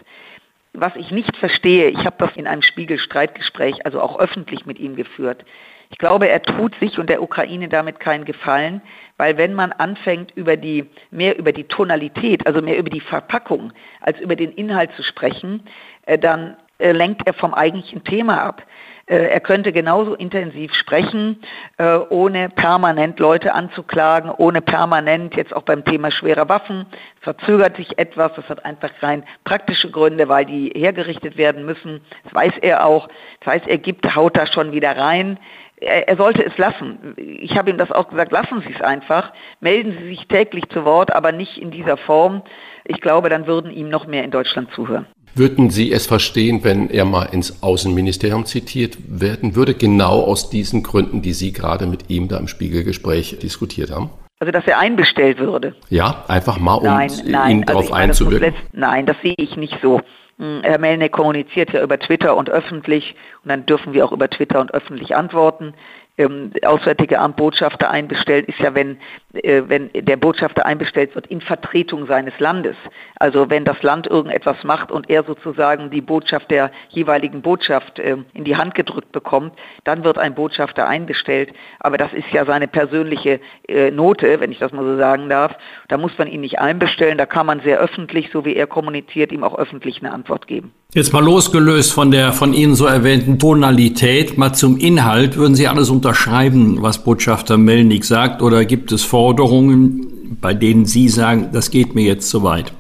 Was 0.72 0.96
ich 0.96 1.11
nicht 1.11 1.37
verstehe, 1.37 1.88
ich 1.90 2.07
habe 2.07 2.16
das 2.18 2.35
in 2.35 2.46
einem 2.46 2.62
Spiegel-Streitgespräch, 2.62 3.85
also 3.85 4.00
auch 4.00 4.18
öffentlich 4.18 4.64
mit 4.64 4.78
ihm 4.78 4.96
geführt. 4.96 5.44
Ich 5.90 5.98
glaube, 5.98 6.26
er 6.26 6.42
tut 6.42 6.74
sich 6.76 6.98
und 6.98 7.11
der 7.11 7.22
Ukraine 7.22 7.68
damit 7.68 8.00
keinen 8.00 8.24
Gefallen, 8.24 8.81
weil 9.18 9.37
wenn 9.37 9.52
man 9.52 9.72
anfängt, 9.72 10.33
über 10.35 10.57
die, 10.57 10.87
mehr 11.11 11.38
über 11.38 11.52
die 11.52 11.64
Tonalität, 11.64 12.46
also 12.46 12.62
mehr 12.62 12.78
über 12.78 12.88
die 12.88 13.02
Verpackung 13.02 13.74
als 14.00 14.18
über 14.18 14.35
den 14.35 14.52
Inhalt 14.52 14.92
zu 14.96 15.02
sprechen, 15.02 15.64
äh, 16.07 16.18
dann 16.18 16.57
äh, 16.83 16.92
lenkt 16.92 17.27
er 17.27 17.35
vom 17.35 17.55
eigentlichen 17.55 18.05
Thema 18.05 18.42
ab. 18.42 18.62
Äh, 19.07 19.29
er 19.29 19.40
könnte 19.40 19.73
genauso 19.73 20.14
intensiv 20.14 20.75
sprechen, 20.75 21.40
äh, 21.79 21.97
ohne 21.97 22.49
permanent 22.49 23.18
Leute 23.18 23.55
anzuklagen, 23.55 24.31
ohne 24.31 24.61
permanent 24.61 25.37
jetzt 25.37 25.55
auch 25.55 25.62
beim 25.62 25.85
Thema 25.85 26.11
schwerer 26.11 26.49
Waffen. 26.49 26.87
Verzögert 27.21 27.77
sich 27.77 27.99
etwas, 27.99 28.33
das 28.35 28.49
hat 28.49 28.64
einfach 28.64 28.90
rein 29.01 29.25
praktische 29.45 29.90
Gründe, 29.90 30.29
weil 30.29 30.45
die 30.45 30.73
hergerichtet 30.75 31.37
werden 31.37 31.64
müssen. 31.64 32.01
Das 32.25 32.35
weiß 32.35 32.55
er 32.62 32.87
auch. 32.87 33.09
Das 33.40 33.55
heißt, 33.55 33.68
er 33.68 33.79
gibt, 33.79 34.14
haut 34.14 34.37
da 34.37 34.47
schon 34.47 34.73
wieder 34.73 34.97
rein. 34.97 35.38
Er 35.81 36.16
sollte 36.16 36.45
es 36.45 36.57
lassen. 36.59 37.14
Ich 37.16 37.59
habe 37.59 37.71
ihm 37.71 37.77
das 37.77 37.90
auch 37.90 38.09
gesagt, 38.09 38.31
lassen 38.31 38.62
Sie 38.64 38.73
es 38.73 38.81
einfach. 38.81 39.33
Melden 39.59 39.99
Sie 39.99 40.07
sich 40.11 40.29
täglich 40.29 40.68
zu 40.68 40.85
Wort, 40.85 41.12
aber 41.12 41.33
nicht 41.33 41.59
in 41.59 41.73
dieser 41.73 41.97
Form. 41.97 42.42
Ich 42.85 43.01
glaube, 43.01 43.29
dann 43.29 43.49
würden 43.49 43.73
ihm 43.73 43.88
noch 43.88 44.07
mehr 44.07 44.23
in 44.23 44.31
Deutschland 44.31 44.71
zuhören. 44.73 45.07
Würden 45.35 45.71
Sie 45.71 45.90
es 45.92 46.07
verstehen, 46.07 46.62
wenn 46.62 46.90
er 46.90 47.07
mal 47.07 47.25
ins 47.25 47.62
Außenministerium 47.62 48.45
zitiert 48.45 48.99
werden 49.09 49.57
würde, 49.57 49.73
genau 49.73 50.21
aus 50.21 50.51
diesen 50.51 50.83
Gründen, 50.83 51.23
die 51.23 51.33
Sie 51.33 51.53
gerade 51.53 51.87
mit 51.87 52.11
ihm 52.11 52.29
da 52.29 52.37
im 52.37 52.49
Spiegelgespräch 52.49 53.38
diskutiert 53.38 53.90
haben? 53.90 54.11
Also 54.40 54.53
dass 54.53 54.66
er 54.66 54.79
einbestellt 54.79 55.38
würde. 55.38 55.75
Ja, 55.88 56.25
einfach 56.29 56.59
mal, 56.59 56.75
um 56.75 56.85
nein, 56.85 57.11
nein, 57.25 57.51
ihn 57.51 57.64
also 57.64 57.81
darauf 57.81 57.92
einzuwirken. 57.92 58.53
Das 58.53 58.62
nein, 58.73 59.07
das 59.07 59.16
sehe 59.23 59.37
ich 59.38 59.57
nicht 59.57 59.79
so. 59.81 60.03
Hm, 60.38 60.61
Herr 60.64 60.79
Melnick 60.79 61.12
kommuniziert 61.12 61.73
ja 61.73 61.83
über 61.83 61.99
Twitter 61.99 62.37
und 62.37 62.51
öffentlich 62.51 63.14
und 63.42 63.51
dann 63.51 63.64
dürfen 63.64 63.95
wir 63.95 64.05
auch 64.05 64.12
über 64.12 64.29
Twitter 64.29 64.61
und 64.61 64.75
öffentlich 64.75 65.14
antworten 65.14 65.75
ähm, 66.18 66.53
Auswärtige 66.64 67.18
Amt 67.18 67.37
Botschafter 67.37 67.90
einbestellt, 67.90 68.48
ist 68.48 68.59
ja, 68.59 68.75
wenn, 68.75 68.98
äh, 69.33 69.62
wenn 69.66 69.90
der 69.94 70.16
Botschafter 70.16 70.66
einbestellt 70.66 71.14
wird 71.14 71.27
in 71.27 71.40
Vertretung 71.40 72.07
seines 72.07 72.38
Landes. 72.38 72.77
Also 73.16 73.48
wenn 73.48 73.64
das 73.64 73.83
Land 73.83 74.07
irgendetwas 74.07 74.62
macht 74.64 74.92
und 74.92 75.09
er 75.09 75.25
sozusagen 75.25 75.90
die 75.90 76.03
Botschaft 76.03 76.51
der 76.51 76.70
jeweiligen 76.90 77.40
Botschaft 77.40 77.98
äh, 77.98 78.18
in 78.35 78.44
die 78.44 78.57
Hand 78.57 78.75
gedrückt 78.75 79.12
bekommt, 79.12 79.55
dann 79.85 80.05
wird 80.05 80.18
ein 80.18 80.35
Botschafter 80.35 80.87
einbestellt. 80.87 81.53
Aber 81.81 81.96
das 81.96 82.12
ist 82.12 82.31
ja 82.33 82.44
seine 82.44 82.68
persönliche 82.68 83.40
äh, 83.66 83.90
Note, 83.90 84.40
wenn 84.40 84.53
ich 84.53 84.59
das 84.59 84.72
mal 84.72 84.85
so 84.85 84.96
sagen 84.98 85.29
darf. 85.31 85.53
Da 85.88 85.96
muss 85.96 86.12
man 86.18 86.29
ihn 86.29 86.42
nicht 86.42 86.59
einbestellen, 86.59 87.16
da 87.16 87.27
kann 87.27 87.46
man 87.46 87.61
sehr 87.61 87.79
öffentlich, 87.79 88.29
so 88.33 88.44
wie 88.44 88.55
er 88.55 88.66
kommuniziert, 88.66 89.33
ihm 89.33 89.44
auch 89.44 89.59
öffentlich 89.59 90.03
eine 90.03 90.12
Antwort 90.12 90.46
geben. 90.46 90.72
Jetzt 90.94 91.14
mal 91.14 91.25
losgelöst 91.25 91.94
von 91.94 92.11
der 92.11 92.35
von 92.35 92.53
Ihnen 92.53 92.75
so 92.75 92.85
erwähnten 92.85 93.38
Tonalität, 93.38 94.37
mal 94.37 94.53
zum 94.53 94.77
Inhalt. 94.77 95.38
Würden 95.38 95.55
Sie 95.55 95.66
alles 95.66 95.88
unterschreiben, 96.03 96.83
was 96.83 97.05
Botschafter 97.05 97.57
Melnik 97.57 98.05
sagt, 98.05 98.43
oder 98.43 98.64
gibt 98.64 98.91
es 98.91 99.05
Forderungen, 99.05 100.37
bei 100.41 100.53
denen 100.53 100.85
Sie 100.85 101.09
sagen, 101.09 101.51
das 101.53 101.70
geht 101.70 101.95
mir 101.95 102.03
jetzt 102.03 102.29
zu 102.29 102.43
weit? 102.43 102.72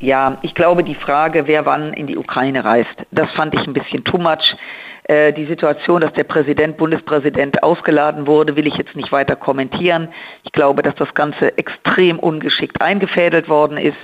Ja, 0.00 0.38
ich 0.42 0.52
glaube, 0.52 0.82
die 0.82 0.96
Frage, 0.96 1.46
wer 1.46 1.64
wann 1.64 1.92
in 1.92 2.08
die 2.08 2.16
Ukraine 2.16 2.64
reist, 2.64 2.90
das 3.12 3.30
fand 3.36 3.54
ich 3.54 3.64
ein 3.68 3.72
bisschen 3.72 4.02
too 4.02 4.18
much. 4.18 4.56
Äh, 5.04 5.32
die 5.32 5.46
Situation, 5.46 6.00
dass 6.00 6.12
der 6.14 6.24
Präsident, 6.24 6.76
Bundespräsident 6.76 7.62
ausgeladen 7.62 8.26
wurde, 8.26 8.56
will 8.56 8.66
ich 8.66 8.74
jetzt 8.74 8.96
nicht 8.96 9.12
weiter 9.12 9.36
kommentieren. 9.36 10.08
Ich 10.42 10.50
glaube, 10.50 10.82
dass 10.82 10.96
das 10.96 11.14
Ganze 11.14 11.56
extrem 11.56 12.18
ungeschickt 12.18 12.82
eingefädelt 12.82 13.48
worden 13.48 13.78
ist. 13.78 13.96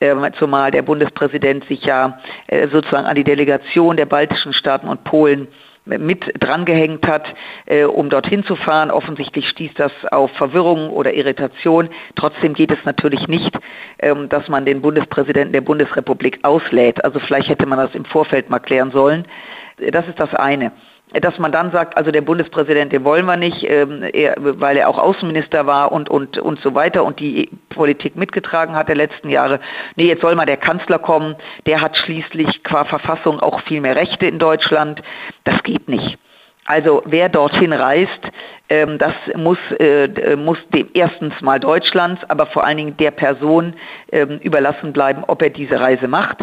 Ähm, 0.00 0.24
zumal 0.38 0.70
der 0.70 0.82
Bundespräsident 0.82 1.64
sich 1.64 1.82
ja 1.84 2.20
äh, 2.46 2.68
sozusagen 2.68 3.06
an 3.06 3.16
die 3.16 3.24
Delegation 3.24 3.96
der 3.96 4.06
baltischen 4.06 4.52
Staaten 4.52 4.86
und 4.86 5.02
Polen 5.02 5.48
mit 5.84 6.32
drangehängt 6.42 7.06
hat, 7.06 7.26
äh, 7.66 7.84
um 7.84 8.08
dorthin 8.08 8.44
zu 8.44 8.56
fahren. 8.56 8.90
Offensichtlich 8.90 9.48
stieß 9.48 9.72
das 9.74 9.92
auf 10.10 10.30
Verwirrung 10.32 10.90
oder 10.90 11.12
Irritation. 11.12 11.88
Trotzdem 12.16 12.54
geht 12.54 12.70
es 12.70 12.78
natürlich 12.84 13.28
nicht, 13.28 13.58
ähm, 13.98 14.28
dass 14.28 14.48
man 14.48 14.64
den 14.64 14.80
Bundespräsidenten 14.80 15.52
der 15.52 15.60
Bundesrepublik 15.60 16.40
auslädt. 16.42 17.04
Also 17.04 17.20
vielleicht 17.20 17.48
hätte 17.48 17.66
man 17.66 17.78
das 17.78 17.94
im 17.94 18.04
Vorfeld 18.04 18.48
mal 18.48 18.60
klären 18.60 18.90
sollen. 18.90 19.26
Das 19.90 20.08
ist 20.08 20.18
das 20.18 20.34
eine 20.34 20.72
dass 21.20 21.38
man 21.38 21.52
dann 21.52 21.70
sagt, 21.70 21.96
also 21.96 22.10
der 22.10 22.22
Bundespräsident, 22.22 22.92
den 22.92 23.04
wollen 23.04 23.26
wir 23.26 23.36
nicht, 23.36 23.64
ähm, 23.68 24.02
er, 24.12 24.34
weil 24.38 24.76
er 24.76 24.88
auch 24.88 24.98
Außenminister 24.98 25.66
war 25.66 25.92
und, 25.92 26.08
und, 26.08 26.38
und 26.38 26.60
so 26.60 26.74
weiter 26.74 27.04
und 27.04 27.20
die 27.20 27.50
Politik 27.68 28.16
mitgetragen 28.16 28.74
hat 28.74 28.88
der 28.88 28.96
letzten 28.96 29.30
Jahre. 29.30 29.60
Nee, 29.96 30.06
jetzt 30.06 30.22
soll 30.22 30.34
mal 30.34 30.46
der 30.46 30.56
Kanzler 30.56 30.98
kommen, 30.98 31.36
der 31.66 31.80
hat 31.80 31.96
schließlich 31.96 32.64
qua 32.64 32.84
Verfassung 32.84 33.40
auch 33.40 33.60
viel 33.62 33.80
mehr 33.80 33.96
Rechte 33.96 34.26
in 34.26 34.38
Deutschland. 34.38 35.02
Das 35.44 35.62
geht 35.62 35.88
nicht. 35.88 36.18
Also 36.66 37.02
wer 37.04 37.28
dorthin 37.28 37.72
reist, 37.72 38.20
ähm, 38.68 38.98
das 38.98 39.12
muss, 39.36 39.58
äh, 39.78 40.36
muss 40.36 40.58
dem 40.70 40.88
erstens 40.94 41.38
mal 41.42 41.60
Deutschlands, 41.60 42.22
aber 42.28 42.46
vor 42.46 42.64
allen 42.64 42.78
Dingen 42.78 42.96
der 42.96 43.10
Person 43.10 43.74
ähm, 44.10 44.38
überlassen 44.38 44.92
bleiben, 44.92 45.24
ob 45.26 45.42
er 45.42 45.50
diese 45.50 45.78
Reise 45.78 46.08
macht. 46.08 46.38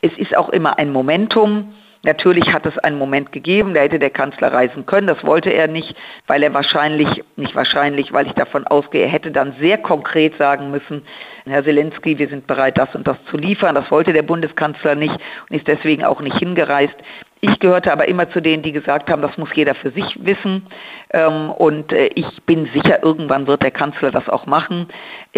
Es 0.00 0.16
ist 0.16 0.36
auch 0.36 0.48
immer 0.48 0.78
ein 0.78 0.90
Momentum. 0.90 1.74
Natürlich 2.04 2.52
hat 2.52 2.64
es 2.64 2.78
einen 2.78 2.98
Moment 2.98 3.32
gegeben, 3.32 3.74
da 3.74 3.80
hätte 3.80 3.98
der 3.98 4.10
Kanzler 4.10 4.52
reisen 4.52 4.86
können. 4.86 5.08
Das 5.08 5.24
wollte 5.24 5.50
er 5.50 5.66
nicht, 5.66 5.96
weil 6.26 6.42
er 6.42 6.54
wahrscheinlich, 6.54 7.24
nicht 7.36 7.54
wahrscheinlich, 7.54 8.12
weil 8.12 8.26
ich 8.26 8.34
davon 8.34 8.66
ausgehe, 8.66 9.02
er 9.02 9.10
hätte 9.10 9.32
dann 9.32 9.54
sehr 9.58 9.78
konkret 9.78 10.36
sagen 10.38 10.70
müssen, 10.70 11.02
Herr 11.44 11.64
Zelensky, 11.64 12.18
wir 12.18 12.28
sind 12.28 12.46
bereit, 12.46 12.78
das 12.78 12.94
und 12.94 13.08
das 13.08 13.16
zu 13.30 13.36
liefern. 13.36 13.74
Das 13.74 13.90
wollte 13.90 14.12
der 14.12 14.22
Bundeskanzler 14.22 14.94
nicht 14.94 15.14
und 15.48 15.56
ist 15.56 15.66
deswegen 15.66 16.04
auch 16.04 16.20
nicht 16.20 16.38
hingereist. 16.38 16.96
Ich 17.40 17.60
gehörte 17.60 17.92
aber 17.92 18.08
immer 18.08 18.28
zu 18.30 18.40
denen, 18.40 18.62
die 18.64 18.72
gesagt 18.72 19.08
haben, 19.08 19.22
das 19.22 19.38
muss 19.38 19.50
jeder 19.54 19.74
für 19.76 19.90
sich 19.90 20.18
wissen. 20.24 20.66
Ähm, 21.10 21.50
und 21.50 21.92
äh, 21.92 22.10
ich 22.14 22.26
bin 22.46 22.68
sicher, 22.74 23.02
irgendwann 23.02 23.46
wird 23.46 23.62
der 23.62 23.70
Kanzler 23.70 24.10
das 24.10 24.28
auch 24.28 24.46
machen. 24.46 24.88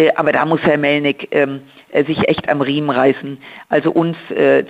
Äh, 0.01 0.11
aber 0.15 0.31
da 0.31 0.45
muss 0.45 0.61
Herr 0.61 0.77
Melnick 0.77 1.27
ähm, 1.31 1.61
äh, 1.91 2.03
sich 2.05 2.27
echt 2.27 2.49
am 2.49 2.61
Riemen 2.61 2.89
reißen. 2.89 3.37
Also 3.69 3.91
uns 3.91 4.17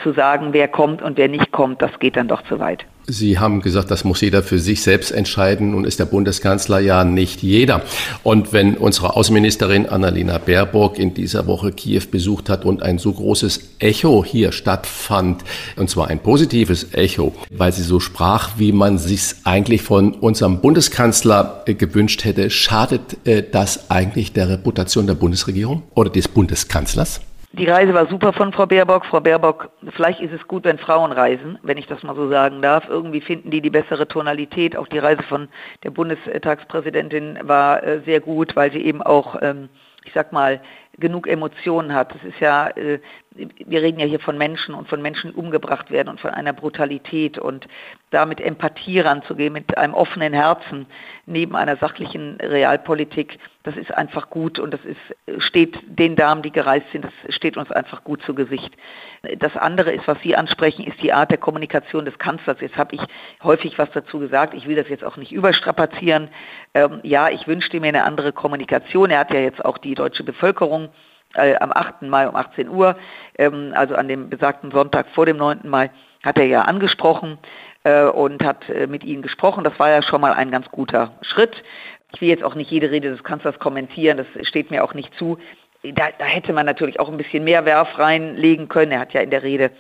zu 0.04 0.14
sagen, 0.14 0.50
wer 0.52 0.68
kommt 0.68 1.02
und 1.02 1.18
wer 1.18 1.28
nicht 1.28 1.52
kommt, 1.52 1.82
das 1.82 1.98
geht 2.00 2.16
dann 2.16 2.28
doch 2.28 2.44
zu 2.44 2.60
weit. 2.60 2.86
Sie 3.08 3.40
haben 3.40 3.62
gesagt, 3.62 3.90
das 3.90 4.04
muss 4.04 4.22
jeder 4.22 4.44
für 4.44 4.60
sich 4.60 4.84
selbst 4.84 5.12
entscheiden 5.12 5.74
und 5.74 5.86
ist 5.86 6.00
der 6.00 6.06
Bundeskanzler 6.06 6.80
ja 6.80 7.04
nicht 7.04 7.42
jeder. 7.42 7.82
Und 8.24 8.54
wenn 8.54 8.76
unsere 8.78 9.16
Außenministerin 9.16 9.88
Annalena 9.88 10.38
Baerbock 10.38 11.00
in 11.00 11.14
dieser 11.14 11.48
Woche 11.48 11.72
Kiew 11.72 12.04
besucht 12.12 12.48
hat 12.48 12.64
und 12.64 12.84
ein 12.84 13.00
so 13.00 13.12
großes 13.12 13.76
Echo 13.80 14.24
hier 14.24 14.52
stattfand, 14.52 15.44
und 15.78 15.90
zwar 15.90 16.08
ein 16.10 16.20
positives 16.20 16.94
Echo, 16.94 17.34
weil 17.50 17.74
sie 17.74 17.84
so 17.84 18.00
sprach, 18.00 18.52
wie 18.58 18.72
man 18.72 18.98
sich 18.98 19.34
eigentlich 19.46 19.82
von 19.82 20.14
unserem 20.14 20.62
Bundeskanzler 20.62 21.64
gewünscht 21.66 22.24
hätte, 22.24 22.50
schadet 22.50 23.26
äh, 23.26 23.44
das 23.50 23.90
eigentlich 23.90 24.32
der 24.32 24.48
Reputation 24.48 25.08
der 25.08 25.16
Bundesregierung 25.22 25.84
oder 25.96 26.10
des 26.10 26.28
Bundeskanzlers? 26.28 27.22
Die 27.54 27.66
Reise 27.66 27.94
war 27.94 28.08
super 28.08 28.34
von 28.34 28.54
Frau 28.54 28.66
Baerbock. 28.66 29.06
Frau 29.06 29.20
Baerbock, 29.20 29.70
vielleicht 29.96 30.22
ist 30.22 30.32
es 30.34 30.48
gut, 30.48 30.64
wenn 30.64 30.78
Frauen 30.78 31.12
reisen, 31.12 31.60
wenn 31.64 31.78
ich 31.78 31.86
das 31.86 32.02
mal 32.02 32.16
so 32.16 32.30
sagen 32.30 32.62
darf. 32.62 32.88
Irgendwie 32.88 33.22
finden 33.22 33.52
die 33.52 33.62
die 33.62 33.70
bessere 33.70 34.08
Tonalität. 34.08 34.76
Auch 34.76 34.88
die 34.88 35.00
Reise 35.00 35.22
von 35.24 35.50
der 35.84 35.92
Bundestagspräsidentin 35.92 37.40
war 37.44 37.84
äh, 37.84 38.02
sehr 38.06 38.22
gut, 38.22 38.56
weil 38.56 38.72
sie 38.72 38.80
eben 38.80 39.02
auch, 39.02 39.36
ähm, 39.42 39.68
ich 40.06 40.14
sag 40.14 40.32
mal, 40.32 40.62
genug 40.98 41.28
Emotionen 41.28 41.94
hat. 41.94 42.16
Das 42.16 42.24
ist 42.24 42.40
ja, 42.40 42.70
äh, 42.70 43.00
wir 43.34 43.82
reden 43.82 44.00
ja 44.00 44.06
hier 44.06 44.20
von 44.20 44.38
Menschen 44.38 44.76
und 44.76 44.90
von 44.90 45.02
Menschen, 45.02 45.32
umgebracht 45.32 45.90
werden 45.90 46.10
und 46.10 46.20
von 46.20 46.32
einer 46.32 46.52
Brutalität 46.52 47.38
und 47.38 47.68
damit 48.10 48.42
Empathie 48.42 49.00
ranzugehen, 49.00 49.54
mit 49.54 49.78
einem 49.78 49.94
offenen 49.94 50.34
Herzen 50.34 50.86
neben 51.26 51.56
einer 51.56 51.78
sachlichen 51.78 52.38
Realpolitik, 52.42 53.40
das 53.64 53.78
ist 53.78 53.94
einfach 53.94 54.30
gut 54.30 54.60
und 54.60 54.74
das 54.74 54.82
ist, 54.84 55.44
steht 55.44 55.80
den 55.86 56.16
Damen, 56.16 56.42
die 56.42 56.52
gereist 56.52 56.88
sind, 56.92 57.06
das 57.06 57.14
steht 57.34 57.56
uns 57.56 57.72
einfach 57.72 58.04
gut 58.04 58.22
zu 58.24 58.34
Gesicht. 58.34 58.76
Das 59.38 59.56
andere 59.56 59.94
ist, 59.94 60.08
was 60.08 60.20
Sie 60.22 60.36
ansprechen, 60.36 60.84
ist 60.84 61.02
die 61.02 61.14
Art 61.14 61.32
der 61.32 61.38
Kommunikation 61.38 62.04
des 62.04 62.18
Kanzlers. 62.18 62.60
Jetzt 62.60 62.76
habe 62.76 62.96
ich 62.96 63.02
häufig 63.44 63.78
was 63.78 63.92
dazu 63.92 64.20
gesagt. 64.20 64.56
Ich 64.56 64.68
will 64.68 64.76
das 64.76 64.90
jetzt 64.90 65.04
auch 65.04 65.16
nicht 65.16 65.32
überstrapazieren. 65.32 66.30
Ähm, 66.74 67.00
ja, 67.04 67.30
ich 67.30 67.48
wünschte 67.48 67.80
mir 67.80 67.90
eine 67.90 68.04
andere 68.04 68.34
Kommunikation. 68.34 69.10
Er 69.10 69.20
hat 69.20 69.32
ja 69.32 69.40
jetzt 69.40 69.64
auch 69.64 69.78
die 69.78 69.94
deutsche 69.94 70.24
Bevölkerung 70.24 70.90
äh, 71.36 71.56
am 71.56 71.72
8. 71.72 72.04
Mai 72.04 72.28
um 72.28 72.36
18 72.36 72.70
Uhr, 72.70 72.96
ähm, 73.38 73.74
also 73.76 73.96
an 73.96 74.08
dem 74.08 74.30
besagten 74.30 74.72
Sonntag 74.72 75.08
vor 75.14 75.26
dem 75.26 75.38
9. 75.38 75.62
Mai, 75.64 75.90
hat 76.24 76.38
er 76.38 76.46
ja 76.46 76.62
angesprochen 76.64 77.38
äh, 77.84 78.04
und 78.04 78.44
hat 78.44 78.70
äh, 78.70 78.88
mit 78.88 79.04
ihnen 79.04 79.22
gesprochen. 79.22 79.64
Das 79.64 79.78
war 79.80 79.90
ja 79.90 80.02
schon 80.02 80.22
mal 80.22 80.34
ein 80.34 80.52
ganz 80.52 80.70
guter 80.70 81.14
Schritt. 81.22 81.64
Ich 82.14 82.22
will 82.22 82.30
jetzt 82.30 82.44
auch 82.44 82.56
nicht 82.56 82.70
jede 82.70 82.92
Rede 82.92 83.10
des 83.10 83.24
Kanzlers 83.24 83.58
kommentieren, 83.60 84.18
das 84.18 84.48
steht 84.48 84.70
mir 84.70 84.84
auch 84.84 84.94
nicht 84.94 85.14
zu. 85.16 85.38
Da, 85.84 86.10
da 86.18 86.26
hätte 86.26 86.54
man 86.54 86.66
natürlich 86.66 87.00
auch 87.00 87.10
ein 87.10 87.18
bisschen 87.18 87.44
mehr 87.44 87.66
Werf 87.66 87.98
reinlegen 87.98 88.68
können. 88.68 88.92
Er 88.92 89.00
hat 89.00 89.14
ja 89.14 89.22
in 89.22 89.32
der 89.32 89.42
Rede 89.42 89.72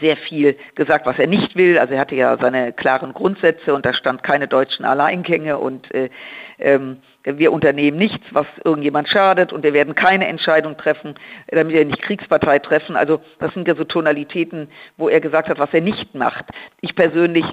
sehr 0.00 0.16
viel 0.16 0.56
gesagt, 0.74 1.06
was 1.06 1.18
er 1.18 1.26
nicht 1.26 1.56
will. 1.56 1.78
Also 1.78 1.94
er 1.94 2.00
hatte 2.00 2.16
ja 2.16 2.36
seine 2.38 2.72
klaren 2.72 3.12
Grundsätze 3.12 3.74
und 3.74 3.86
da 3.86 3.92
stand 3.92 4.22
keine 4.22 4.48
deutschen 4.48 4.84
Alleingänge 4.84 5.58
und 5.58 5.92
äh, 5.94 6.10
ähm, 6.58 6.98
wir 7.24 7.52
unternehmen 7.52 7.96
nichts, 7.96 8.26
was 8.32 8.46
irgendjemand 8.64 9.08
schadet 9.08 9.52
und 9.52 9.62
wir 9.62 9.72
werden 9.72 9.94
keine 9.94 10.26
Entscheidung 10.26 10.76
treffen, 10.76 11.14
damit 11.48 11.74
wir 11.74 11.84
nicht 11.84 12.02
Kriegspartei 12.02 12.58
treffen. 12.58 12.96
Also 12.96 13.20
das 13.38 13.52
sind 13.54 13.66
ja 13.66 13.74
so 13.74 13.84
Tonalitäten, 13.84 14.68
wo 14.96 15.08
er 15.08 15.20
gesagt 15.20 15.48
hat, 15.48 15.58
was 15.58 15.72
er 15.72 15.80
nicht 15.80 16.14
macht. 16.14 16.44
Ich 16.80 16.94
persönlich 16.94 17.46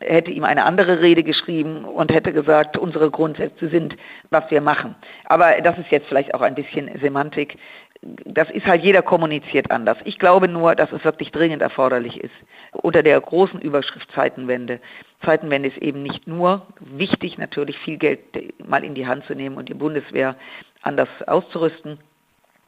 hätte 0.00 0.30
ihm 0.30 0.44
eine 0.44 0.64
andere 0.64 1.00
Rede 1.00 1.22
geschrieben 1.22 1.84
und 1.84 2.12
hätte 2.12 2.32
gesagt, 2.32 2.76
unsere 2.78 3.10
Grundsätze 3.10 3.68
sind, 3.68 3.96
was 4.30 4.48
wir 4.50 4.60
machen. 4.60 4.94
Aber 5.24 5.60
das 5.62 5.78
ist 5.78 5.90
jetzt 5.90 6.06
vielleicht 6.06 6.34
auch 6.34 6.40
ein 6.40 6.54
bisschen 6.54 6.90
Semantik 7.00 7.58
das 8.02 8.48
ist 8.50 8.66
halt, 8.66 8.82
jeder 8.82 9.02
kommuniziert 9.02 9.70
anders. 9.70 9.98
Ich 10.04 10.18
glaube 10.18 10.48
nur, 10.48 10.74
dass 10.74 10.92
es 10.92 11.04
wirklich 11.04 11.32
dringend 11.32 11.62
erforderlich 11.62 12.20
ist. 12.20 12.34
Unter 12.72 13.02
der 13.02 13.20
großen 13.20 13.60
Überschrift 13.60 14.10
Zeitenwende. 14.12 14.80
Zeitenwende 15.24 15.68
ist 15.68 15.78
eben 15.78 16.02
nicht 16.02 16.26
nur 16.26 16.66
wichtig, 16.78 17.38
natürlich 17.38 17.76
viel 17.78 17.98
Geld 17.98 18.20
mal 18.68 18.84
in 18.84 18.94
die 18.94 19.06
Hand 19.06 19.24
zu 19.24 19.34
nehmen 19.34 19.56
und 19.56 19.68
die 19.68 19.74
Bundeswehr 19.74 20.36
anders 20.82 21.08
auszurüsten. 21.26 21.98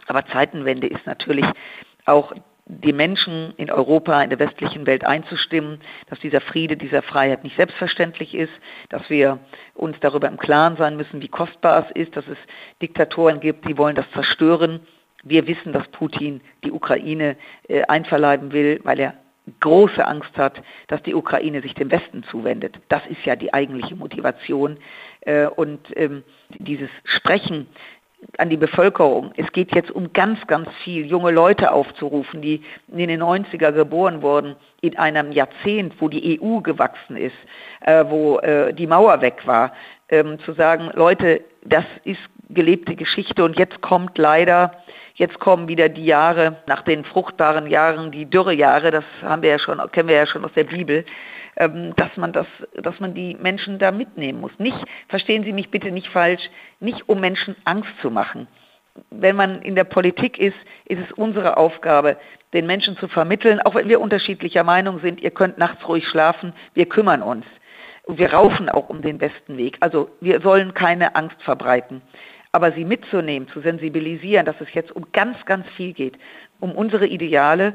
Aber 0.08 0.26
Zeitenwende 0.26 0.88
ist 0.88 1.06
natürlich 1.06 1.46
auch 2.06 2.32
die 2.66 2.92
Menschen 2.92 3.52
in 3.56 3.70
Europa, 3.70 4.20
in 4.22 4.30
der 4.30 4.38
westlichen 4.38 4.86
Welt 4.86 5.04
einzustimmen, 5.04 5.80
dass 6.08 6.20
dieser 6.20 6.40
Friede, 6.40 6.76
dieser 6.76 7.02
Freiheit 7.02 7.44
nicht 7.44 7.56
selbstverständlich 7.56 8.34
ist, 8.34 8.52
dass 8.90 9.08
wir 9.10 9.38
uns 9.74 9.96
darüber 10.00 10.28
im 10.28 10.38
Klaren 10.38 10.76
sein 10.76 10.96
müssen, 10.96 11.20
wie 11.22 11.28
kostbar 11.28 11.86
es 11.86 11.96
ist, 11.96 12.16
dass 12.16 12.26
es 12.28 12.38
Diktatoren 12.80 13.40
gibt, 13.40 13.68
die 13.68 13.76
wollen 13.76 13.96
das 13.96 14.10
zerstören 14.12 14.80
wir 15.22 15.46
wissen, 15.46 15.72
dass 15.72 15.86
Putin 15.88 16.40
die 16.64 16.72
Ukraine 16.72 17.36
äh, 17.68 17.82
einverleiben 17.82 18.52
will, 18.52 18.80
weil 18.84 19.00
er 19.00 19.14
große 19.60 20.06
Angst 20.06 20.36
hat, 20.36 20.62
dass 20.88 21.02
die 21.02 21.14
Ukraine 21.14 21.60
sich 21.62 21.74
dem 21.74 21.90
Westen 21.90 22.22
zuwendet. 22.24 22.78
Das 22.88 23.02
ist 23.06 23.24
ja 23.24 23.36
die 23.36 23.52
eigentliche 23.52 23.96
Motivation. 23.96 24.78
Äh, 25.22 25.46
und 25.46 25.80
ähm, 25.96 26.22
dieses 26.58 26.90
Sprechen 27.04 27.66
an 28.38 28.50
die 28.50 28.56
Bevölkerung. 28.56 29.32
Es 29.36 29.50
geht 29.52 29.74
jetzt 29.74 29.90
um 29.90 30.12
ganz, 30.12 30.46
ganz 30.46 30.68
viel 30.84 31.06
junge 31.06 31.30
Leute 31.30 31.72
aufzurufen, 31.72 32.42
die 32.42 32.62
in 32.88 33.08
den 33.08 33.22
90er 33.22 33.72
geboren 33.72 34.22
wurden, 34.22 34.56
in 34.82 34.98
einem 34.98 35.32
Jahrzehnt, 35.32 35.94
wo 36.00 36.08
die 36.08 36.40
EU 36.40 36.60
gewachsen 36.60 37.16
ist, 37.16 37.36
äh, 37.80 38.04
wo 38.06 38.38
äh, 38.38 38.74
die 38.74 38.86
Mauer 38.86 39.20
weg 39.20 39.46
war, 39.46 39.72
ähm, 40.10 40.38
zu 40.40 40.52
sagen, 40.52 40.90
Leute, 40.94 41.42
das 41.62 41.84
ist 42.04 42.20
gelebte 42.48 42.96
Geschichte 42.96 43.44
und 43.44 43.58
jetzt 43.58 43.80
kommt 43.80 44.18
leider 44.18 44.72
Jetzt 45.20 45.38
kommen 45.38 45.68
wieder 45.68 45.90
die 45.90 46.06
Jahre, 46.06 46.56
nach 46.66 46.80
den 46.80 47.04
fruchtbaren 47.04 47.66
Jahren, 47.66 48.10
die 48.10 48.24
Dürrejahre, 48.24 48.90
das 48.90 49.04
haben 49.20 49.42
wir 49.42 49.50
ja 49.50 49.58
schon, 49.58 49.78
kennen 49.92 50.08
wir 50.08 50.16
ja 50.16 50.26
schon 50.26 50.46
aus 50.46 50.52
der 50.54 50.64
Bibel, 50.64 51.04
ähm, 51.58 51.94
dass 51.96 52.16
man 52.16 52.32
das, 52.32 52.46
dass 52.72 52.98
man 53.00 53.12
die 53.12 53.34
Menschen 53.34 53.78
da 53.78 53.90
mitnehmen 53.90 54.40
muss. 54.40 54.52
Nicht, 54.56 54.78
verstehen 55.08 55.44
Sie 55.44 55.52
mich 55.52 55.70
bitte 55.70 55.90
nicht 55.90 56.08
falsch, 56.08 56.48
nicht 56.80 57.06
um 57.06 57.20
Menschen 57.20 57.54
Angst 57.64 57.90
zu 58.00 58.10
machen. 58.10 58.48
Wenn 59.10 59.36
man 59.36 59.60
in 59.60 59.74
der 59.74 59.84
Politik 59.84 60.38
ist, 60.38 60.56
ist 60.86 61.00
es 61.06 61.12
unsere 61.12 61.58
Aufgabe, 61.58 62.16
den 62.54 62.66
Menschen 62.66 62.96
zu 62.96 63.06
vermitteln, 63.06 63.60
auch 63.60 63.74
wenn 63.74 63.90
wir 63.90 64.00
unterschiedlicher 64.00 64.64
Meinung 64.64 65.00
sind, 65.00 65.20
ihr 65.20 65.32
könnt 65.32 65.58
nachts 65.58 65.86
ruhig 65.86 66.08
schlafen, 66.08 66.54
wir 66.72 66.86
kümmern 66.86 67.20
uns. 67.20 67.44
Und 68.10 68.18
wir 68.18 68.32
raufen 68.32 68.68
auch 68.68 68.88
um 68.88 69.02
den 69.02 69.18
besten 69.18 69.56
Weg. 69.56 69.76
Also 69.78 70.10
wir 70.20 70.40
sollen 70.40 70.74
keine 70.74 71.14
Angst 71.14 71.40
verbreiten. 71.44 72.02
Aber 72.50 72.72
sie 72.72 72.84
mitzunehmen, 72.84 73.46
zu 73.46 73.60
sensibilisieren, 73.60 74.46
dass 74.46 74.60
es 74.60 74.74
jetzt 74.74 74.90
um 74.90 75.06
ganz, 75.12 75.36
ganz 75.46 75.64
viel 75.76 75.92
geht, 75.92 76.18
um 76.58 76.72
unsere 76.72 77.06
Ideale, 77.06 77.74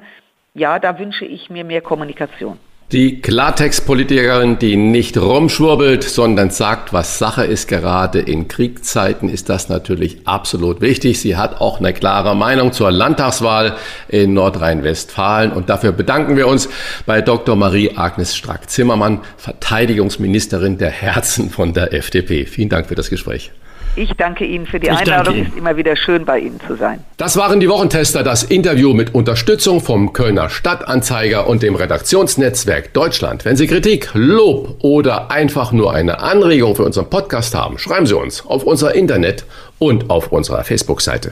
ja, 0.54 0.78
da 0.78 1.00
wünsche 1.00 1.24
ich 1.24 1.50
mir 1.50 1.64
mehr 1.64 1.80
Kommunikation. 1.80 2.60
Die 2.92 3.20
Klartextpolitikerin, 3.20 4.60
die 4.60 4.76
nicht 4.76 5.18
rumschwurbelt, 5.18 6.04
sondern 6.04 6.52
sagt, 6.52 6.94
was 6.94 7.18
Sache 7.18 7.44
ist. 7.44 7.68
Gerade 7.68 8.20
in 8.20 8.48
Kriegszeiten 8.48 9.28
ist 9.28 9.50
das 9.50 9.70
natürlich 9.70 10.20
absolut 10.26 10.82
wichtig. 10.82 11.20
Sie 11.20 11.36
hat 11.36 11.62
auch 11.62 11.80
eine 11.80 11.94
klare 11.94 12.36
Meinung 12.36 12.74
zur 12.74 12.92
Landtagswahl 12.92 13.76
in 14.08 14.36
Nordrhein-Westfalen. 14.36 15.52
Und 15.52 15.70
dafür 15.70 15.94
bedanken 15.94 16.38
wir 16.38 16.48
uns 16.48 16.70
bei 17.08 17.24
Dr. 17.24 17.56
Marie-Agnes 17.56 18.36
Strack-Zimmermann, 18.36 19.22
Verteidigungsministerin 19.38 20.78
der 20.78 20.92
Herzen 20.92 21.50
von 21.50 21.74
der 21.74 21.92
FDP. 21.92 22.46
Vielen 22.46 22.70
Dank 22.70 22.86
für 22.86 22.96
das 22.96 23.10
Gespräch. 23.10 23.52
Ich 23.98 24.12
danke 24.18 24.46
Ihnen 24.46 24.66
für 24.66 24.80
die 24.80 24.88
ich 24.88 24.94
Einladung. 24.94 25.40
Es 25.40 25.48
ist 25.48 25.58
immer 25.58 25.78
wieder 25.78 25.96
schön, 25.96 26.26
bei 26.26 26.40
Ihnen 26.40 26.60
zu 26.68 26.76
sein. 26.76 27.04
Das 27.18 27.38
waren 27.38 27.60
die 27.60 27.70
Wochentester, 27.70 28.24
das 28.24 28.44
Interview 28.44 28.94
mit 28.94 29.16
Unterstützung 29.16 29.80
vom 29.80 30.12
Kölner 30.12 30.50
Stadtanzeiger 30.50 31.48
und 31.48 31.64
dem 31.64 31.76
Redaktionsnetzwerk 31.76 32.94
Deutschland. 32.94 33.46
Wenn 33.46 33.56
Sie 33.56 33.68
Kritik, 33.68 34.10
Lob 34.14 34.78
oder 34.84 35.32
einfach 35.32 35.72
nur 35.72 35.94
eine 35.94 36.20
Anregung 36.20 36.76
für 36.76 36.84
unseren 36.84 37.10
Podcast 37.10 37.56
haben, 37.56 37.78
schreiben 37.78 38.06
Sie 38.06 38.18
uns 38.18 38.46
auf 38.46 38.64
unser 38.64 38.94
Internet 38.96 39.46
und 39.80 40.10
auf 40.10 40.32
unserer 40.32 40.64
Facebook-Seite. 40.64 41.32